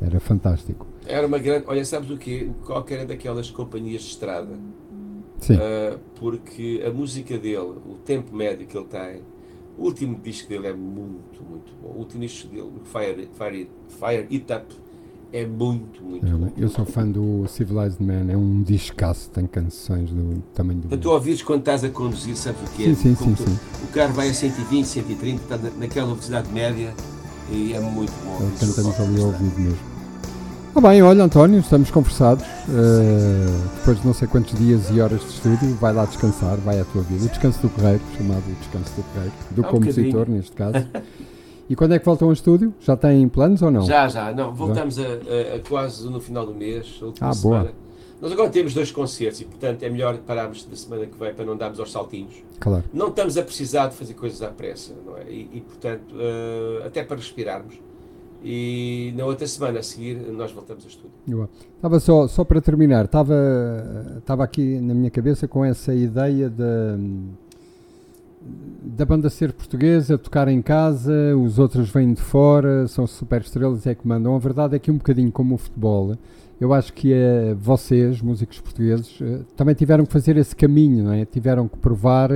era 0.00 0.20
fantástico. 0.20 0.86
Era 1.06 1.26
uma 1.26 1.38
grande. 1.38 1.64
Olha, 1.66 1.84
sabes 1.84 2.10
o 2.10 2.16
quê? 2.16 2.48
O 2.48 2.64
Cocker 2.64 3.00
é 3.00 3.04
daquelas 3.04 3.50
companhias 3.50 4.02
de 4.02 4.08
estrada. 4.08 4.56
Sim. 5.38 5.56
Uh, 5.56 5.98
porque 6.14 6.82
a 6.86 6.90
música 6.90 7.36
dele, 7.36 7.56
o 7.84 7.96
tempo 8.04 8.34
médio 8.34 8.66
que 8.66 8.76
ele 8.76 8.86
tem, 8.86 9.22
o 9.76 9.84
último 9.84 10.18
disco 10.22 10.48
dele 10.48 10.68
é 10.68 10.72
muito, 10.72 11.42
muito 11.42 11.72
bom. 11.82 11.88
O 11.88 11.98
último 11.98 12.20
disco 12.20 12.48
dele, 12.48 12.70
Fire, 12.84 13.28
Fire, 13.32 13.70
Fire 13.88 14.28
It 14.30 14.52
Up, 14.52 14.74
é 15.32 15.46
muito, 15.46 16.02
muito, 16.02 16.26
é, 16.26 16.30
muito 16.30 16.60
Eu 16.60 16.68
sou 16.68 16.84
fã 16.84 17.08
do 17.08 17.46
Civilized 17.48 18.00
Man, 18.00 18.30
é 18.30 18.36
um 18.36 18.62
discaço, 18.62 19.30
tem 19.30 19.46
canções 19.46 20.10
do 20.10 20.42
tamanho 20.54 20.80
do. 20.80 20.86
Então, 20.86 20.98
tu 20.98 21.10
ouvires 21.10 21.42
quando 21.42 21.60
estás 21.60 21.82
a 21.82 21.88
conduzir, 21.88 22.36
sabes 22.36 22.60
o 22.60 22.72
que 22.74 22.82
é? 22.82 22.86
Sim, 22.88 22.94
sim, 22.94 23.14
sim, 23.14 23.34
tu, 23.34 23.44
sim, 23.44 23.58
O 23.82 23.86
carro 23.88 24.12
vai 24.12 24.28
a 24.28 24.34
120, 24.34 24.84
130, 24.84 25.42
está 25.42 25.58
naquela 25.78 26.08
velocidade 26.08 26.52
média 26.52 26.92
e 27.50 27.72
é 27.72 27.80
muito 27.80 28.12
bom. 28.24 28.38
Ele 28.40 28.52
canta-nos 28.58 29.00
ali 29.00 29.20
ao 29.20 29.28
ouvido 29.28 29.58
mesmo. 29.58 29.92
Ah 30.74 30.80
bem, 30.80 31.02
olha 31.02 31.24
António, 31.24 31.60
estamos 31.60 31.90
conversados. 31.90 32.44
Uh, 32.68 33.68
depois 33.76 34.00
de 34.00 34.06
não 34.06 34.14
sei 34.14 34.28
quantos 34.28 34.58
dias 34.58 34.90
e 34.90 35.00
horas 35.00 35.20
de 35.20 35.28
estúdio, 35.28 35.74
vai 35.76 35.92
lá 35.92 36.04
descansar, 36.04 36.56
vai 36.58 36.78
à 36.80 36.84
tua 36.84 37.02
vida. 37.02 37.24
O 37.24 37.28
descanso 37.28 37.60
do 37.60 37.70
correio, 37.70 38.00
chamado 38.16 38.42
descanso 38.58 38.90
do 38.96 39.02
correio, 39.02 39.32
do 39.50 39.60
ah, 39.62 39.68
compositor 39.68 40.28
um 40.28 40.32
neste 40.32 40.52
caso. 40.52 40.86
E 41.72 41.74
quando 41.74 41.92
é 41.94 41.98
que 41.98 42.04
voltam 42.04 42.28
ao 42.28 42.34
estúdio? 42.34 42.74
Já 42.80 42.94
têm 42.98 43.26
planos 43.30 43.62
ou 43.62 43.70
não? 43.70 43.80
Já, 43.80 44.06
já. 44.06 44.30
Não, 44.30 44.52
voltamos 44.52 44.98
a, 44.98 45.04
a, 45.04 45.56
a, 45.56 45.60
quase 45.66 46.06
no 46.06 46.20
final 46.20 46.44
do 46.44 46.54
mês. 46.54 47.00
ah, 47.18 47.32
semana. 47.32 47.62
boa. 47.64 47.74
Nós 48.20 48.30
agora 48.30 48.50
temos 48.50 48.74
dois 48.74 48.92
concertos 48.92 49.40
e, 49.40 49.46
portanto, 49.46 49.82
é 49.82 49.88
melhor 49.88 50.18
pararmos 50.18 50.66
da 50.66 50.76
semana 50.76 51.06
que 51.06 51.18
vem 51.18 51.32
para 51.32 51.46
não 51.46 51.56
darmos 51.56 51.80
aos 51.80 51.90
saltinhos. 51.90 52.34
Claro. 52.60 52.84
Não 52.92 53.08
estamos 53.08 53.38
a 53.38 53.42
precisar 53.42 53.86
de 53.86 53.94
fazer 53.94 54.12
coisas 54.12 54.42
à 54.42 54.48
pressa, 54.48 54.92
não 55.06 55.16
é? 55.16 55.24
E, 55.30 55.48
e 55.50 55.60
portanto, 55.62 56.12
uh, 56.12 56.86
até 56.86 57.02
para 57.02 57.16
respirarmos. 57.16 57.80
E 58.44 59.14
na 59.16 59.24
outra 59.24 59.46
semana 59.46 59.78
a 59.78 59.82
seguir 59.82 60.16
nós 60.30 60.52
voltamos 60.52 60.84
ao 60.84 60.90
estúdio. 60.90 61.48
Estava 61.76 61.98
só, 62.00 62.28
só 62.28 62.44
para 62.44 62.60
terminar, 62.60 63.06
estava, 63.06 63.34
estava 64.18 64.44
aqui 64.44 64.78
na 64.78 64.92
minha 64.92 65.10
cabeça 65.10 65.48
com 65.48 65.64
essa 65.64 65.94
ideia 65.94 66.50
de 66.50 66.98
da 68.84 69.04
banda 69.04 69.30
ser 69.30 69.52
portuguesa, 69.52 70.18
tocar 70.18 70.48
em 70.48 70.60
casa, 70.60 71.36
os 71.36 71.58
outros 71.58 71.88
vêm 71.90 72.12
de 72.12 72.20
fora, 72.20 72.86
são 72.88 73.06
super 73.06 73.40
estrelas 73.40 73.86
é 73.86 73.94
que 73.94 74.06
mandam. 74.06 74.34
A 74.34 74.38
verdade 74.38 74.76
é 74.76 74.78
que 74.78 74.90
um 74.90 74.96
bocadinho 74.96 75.32
como 75.32 75.54
o 75.54 75.58
futebol, 75.58 76.16
eu 76.60 76.72
acho 76.74 76.92
que 76.92 77.12
é, 77.12 77.54
vocês, 77.54 78.20
músicos 78.20 78.60
portugueses, 78.60 79.18
eh, 79.20 79.40
também 79.56 79.74
tiveram 79.74 80.04
que 80.04 80.12
fazer 80.12 80.36
esse 80.36 80.54
caminho, 80.54 81.04
não 81.04 81.12
é? 81.12 81.24
Tiveram 81.24 81.66
que 81.66 81.76
provar, 81.78 82.30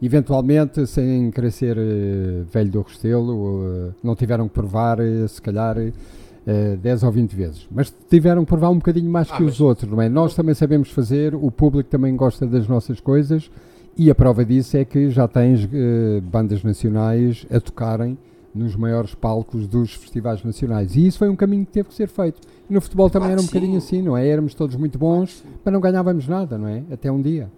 eventualmente, 0.00 0.86
sem 0.86 1.30
querer 1.30 1.50
ser 1.50 1.76
uh, 1.76 2.44
velho 2.50 2.70
do 2.70 2.80
Restelo, 2.80 3.92
não 4.02 4.14
tiveram 4.14 4.48
que 4.48 4.54
provar, 4.54 4.98
se 5.28 5.42
calhar, 5.42 5.76
uh, 5.76 6.76
10 6.78 7.02
ou 7.02 7.12
20 7.12 7.36
vezes. 7.36 7.68
Mas 7.70 7.92
tiveram 8.08 8.42
que 8.44 8.48
provar 8.48 8.70
um 8.70 8.76
bocadinho 8.76 9.10
mais 9.10 9.30
ah, 9.30 9.36
que 9.36 9.42
os 9.42 9.60
outros, 9.60 9.90
não 9.90 10.00
é? 10.00 10.08
Nós 10.08 10.34
também 10.34 10.54
sabemos 10.54 10.90
fazer, 10.90 11.34
o 11.34 11.50
público 11.50 11.90
também 11.90 12.16
gosta 12.16 12.46
das 12.46 12.66
nossas 12.66 13.00
coisas 13.00 13.50
e 13.98 14.10
a 14.10 14.14
prova 14.14 14.44
disso 14.44 14.76
é 14.76 14.84
que 14.84 15.10
já 15.10 15.26
tens 15.26 15.64
uh, 15.64 16.20
bandas 16.22 16.62
nacionais 16.62 17.44
a 17.50 17.58
tocarem 17.58 18.16
nos 18.54 18.76
maiores 18.76 19.14
palcos 19.14 19.66
dos 19.66 19.92
festivais 19.92 20.42
nacionais. 20.44 20.94
E 20.94 21.06
isso 21.06 21.18
foi 21.18 21.28
um 21.28 21.34
caminho 21.36 21.66
que 21.66 21.72
teve 21.72 21.88
que 21.88 21.94
ser 21.94 22.08
feito. 22.08 22.40
E 22.70 22.72
no 22.72 22.80
futebol 22.80 23.10
também 23.10 23.28
claro 23.28 23.40
era 23.40 23.42
um 23.42 23.46
bocadinho 23.46 23.76
assim, 23.76 24.00
não 24.00 24.16
é? 24.16 24.26
Éramos 24.26 24.54
todos 24.54 24.76
muito 24.76 24.98
bons, 24.98 25.40
claro 25.40 25.58
mas 25.64 25.74
não 25.74 25.80
ganhávamos 25.80 26.28
nada, 26.28 26.56
não 26.56 26.68
é? 26.68 26.82
Até 26.92 27.10
um 27.10 27.20
dia. 27.20 27.50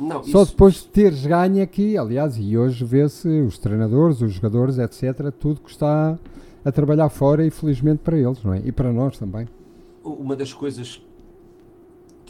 Não, 0.00 0.22
Só 0.24 0.42
isso... 0.42 0.52
depois 0.52 0.74
de 0.74 0.86
teres 0.86 1.26
ganho 1.26 1.62
aqui, 1.62 1.96
aliás, 1.96 2.36
e 2.38 2.56
hoje 2.56 2.84
vê-se 2.84 3.28
os 3.28 3.58
treinadores, 3.58 4.20
os 4.20 4.32
jogadores, 4.32 4.78
etc., 4.78 5.30
tudo 5.38 5.60
que 5.60 5.70
está 5.70 6.18
a 6.64 6.72
trabalhar 6.72 7.08
fora 7.10 7.46
e 7.46 7.50
felizmente 7.50 8.00
para 8.02 8.18
eles, 8.18 8.42
não 8.42 8.54
é? 8.54 8.62
E 8.64 8.72
para 8.72 8.92
nós 8.92 9.18
também. 9.18 9.46
Uma 10.02 10.34
das 10.34 10.52
coisas 10.52 11.00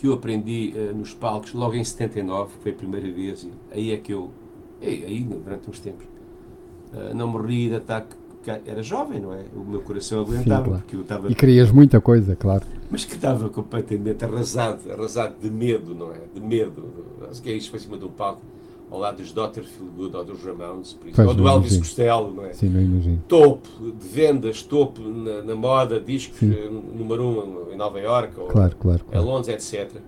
que 0.03 0.09
eu 0.09 0.15
aprendi 0.15 0.75
uh, 0.75 0.97
nos 0.97 1.15
palcos 1.15 1.55
logo 1.55 1.77
em 1.77 1.85
79, 1.85 2.55
foi 2.61 2.73
a 2.73 2.75
primeira 2.75 3.09
vez, 3.13 3.49
aí 3.71 3.93
é 3.93 3.97
que 3.97 4.13
eu, 4.13 4.33
aí, 4.81 5.05
aí 5.05 5.23
durante 5.23 5.71
uns 5.71 5.79
tempos, 5.79 6.05
uh, 6.93 7.15
não 7.15 7.29
morri 7.29 7.69
de 7.69 7.77
ataque, 7.77 8.17
era 8.67 8.83
jovem, 8.83 9.21
não 9.21 9.33
é? 9.33 9.45
O 9.55 9.61
meu 9.61 9.81
coração 9.81 10.23
aguentava, 10.23 10.43
Sim, 10.43 10.71
claro. 10.71 10.83
porque 10.83 10.97
eu 10.97 11.03
estava... 11.03 11.31
E 11.31 11.35
querias 11.37 11.71
muita 11.71 12.01
coisa, 12.01 12.35
claro. 12.35 12.67
Mas 12.91 13.05
que 13.05 13.15
estava 13.15 13.49
completamente 13.49 14.25
arrasado, 14.25 14.91
arrasado 14.91 15.37
de 15.41 15.49
medo, 15.49 15.95
não 15.95 16.11
é? 16.11 16.19
De 16.35 16.41
medo. 16.41 16.85
Acho 17.31 17.41
que 17.41 17.51
é 17.51 17.53
isto 17.53 17.71
para 17.71 17.79
cima 17.79 17.97
de 17.97 18.05
um 18.05 18.09
palco 18.09 18.43
ao 18.93 18.99
lado 18.99 19.23
dos 19.23 19.33
Dr. 19.33 19.63
Feelgood 19.63 20.15
ou 20.15 20.23
dos 20.23 20.45
Ramones, 20.45 20.93
por 20.93 21.09
exemplo, 21.09 21.29
ou 21.29 21.35
do 21.35 21.49
Elvis. 21.49 21.79
Costello, 21.79 22.31
não 22.31 22.45
é? 22.45 22.53
Sim, 22.53 22.69
não 22.69 22.81
imagino. 22.81 23.25
Topo 23.27 23.69
de 23.81 24.07
vendas, 24.07 24.63
topo 24.63 25.01
na, 25.01 25.43
na 25.43 25.55
moda, 25.55 25.99
discos 25.99 26.39
Sim. 26.39 26.53
Eh, 26.53 26.69
número 26.69 27.25
um 27.25 27.73
em 27.73 27.77
Nova 27.77 27.99
Iorque, 27.99 28.39
ou 28.39 28.49
claro, 28.49 28.77
claro, 28.77 29.03
claro. 29.11 29.27
Londres, 29.27 29.49
etc. 29.73 29.99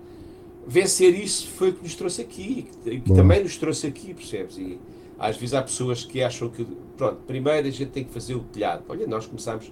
Vencer 0.67 1.19
isso 1.19 1.47
foi 1.47 1.71
o 1.71 1.73
que 1.73 1.81
nos 1.81 1.95
trouxe 1.95 2.21
aqui, 2.21 2.67
e 2.85 2.99
que 2.99 3.13
também 3.13 3.41
nos 3.41 3.57
trouxe 3.57 3.87
aqui, 3.87 4.13
percebes? 4.13 4.55
E 4.59 4.77
às 5.17 5.35
vezes 5.35 5.55
há 5.55 5.63
pessoas 5.63 6.05
que 6.05 6.21
acham 6.21 6.47
que, 6.49 6.63
pronto, 6.95 7.17
primeiro 7.25 7.67
a 7.67 7.71
gente 7.71 7.89
tem 7.89 8.03
que 8.03 8.13
fazer 8.13 8.35
o 8.35 8.41
telhado. 8.41 8.83
Olha, 8.87 9.07
nós 9.07 9.25
começámos 9.25 9.71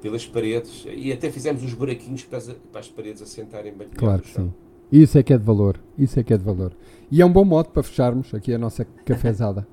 pelas 0.00 0.24
paredes 0.24 0.86
e 0.88 1.12
até 1.12 1.32
fizemos 1.32 1.64
uns 1.64 1.74
buraquinhos 1.74 2.22
para 2.22 2.38
as, 2.38 2.46
para 2.70 2.80
as 2.80 2.88
paredes 2.88 3.20
assentarem 3.20 3.72
bem. 3.72 3.88
Claro 3.92 4.22
que 4.22 4.30
sim. 4.30 4.52
Isso 4.90 5.18
é 5.18 5.22
que 5.22 5.32
é 5.32 5.38
de 5.38 5.44
valor. 5.44 5.78
Isso 5.98 6.18
é 6.18 6.22
que 6.22 6.32
é 6.32 6.36
de 6.36 6.44
valor. 6.44 6.72
E 7.10 7.20
é 7.20 7.26
um 7.26 7.32
bom 7.32 7.44
modo 7.44 7.68
para 7.70 7.82
fecharmos 7.82 8.32
aqui 8.34 8.52
a 8.54 8.58
nossa 8.58 8.84
cafezada. 9.04 9.66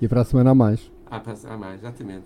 e 0.00 0.08
para 0.08 0.22
a 0.22 0.24
semana 0.24 0.50
a 0.50 0.54
mais. 0.54 0.90
Ah, 1.10 1.20
para 1.20 1.34
a 1.48 1.56
mais, 1.56 1.80
exatamente. 1.80 2.24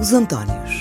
Os 0.00 0.14
Antónios. 0.14 0.79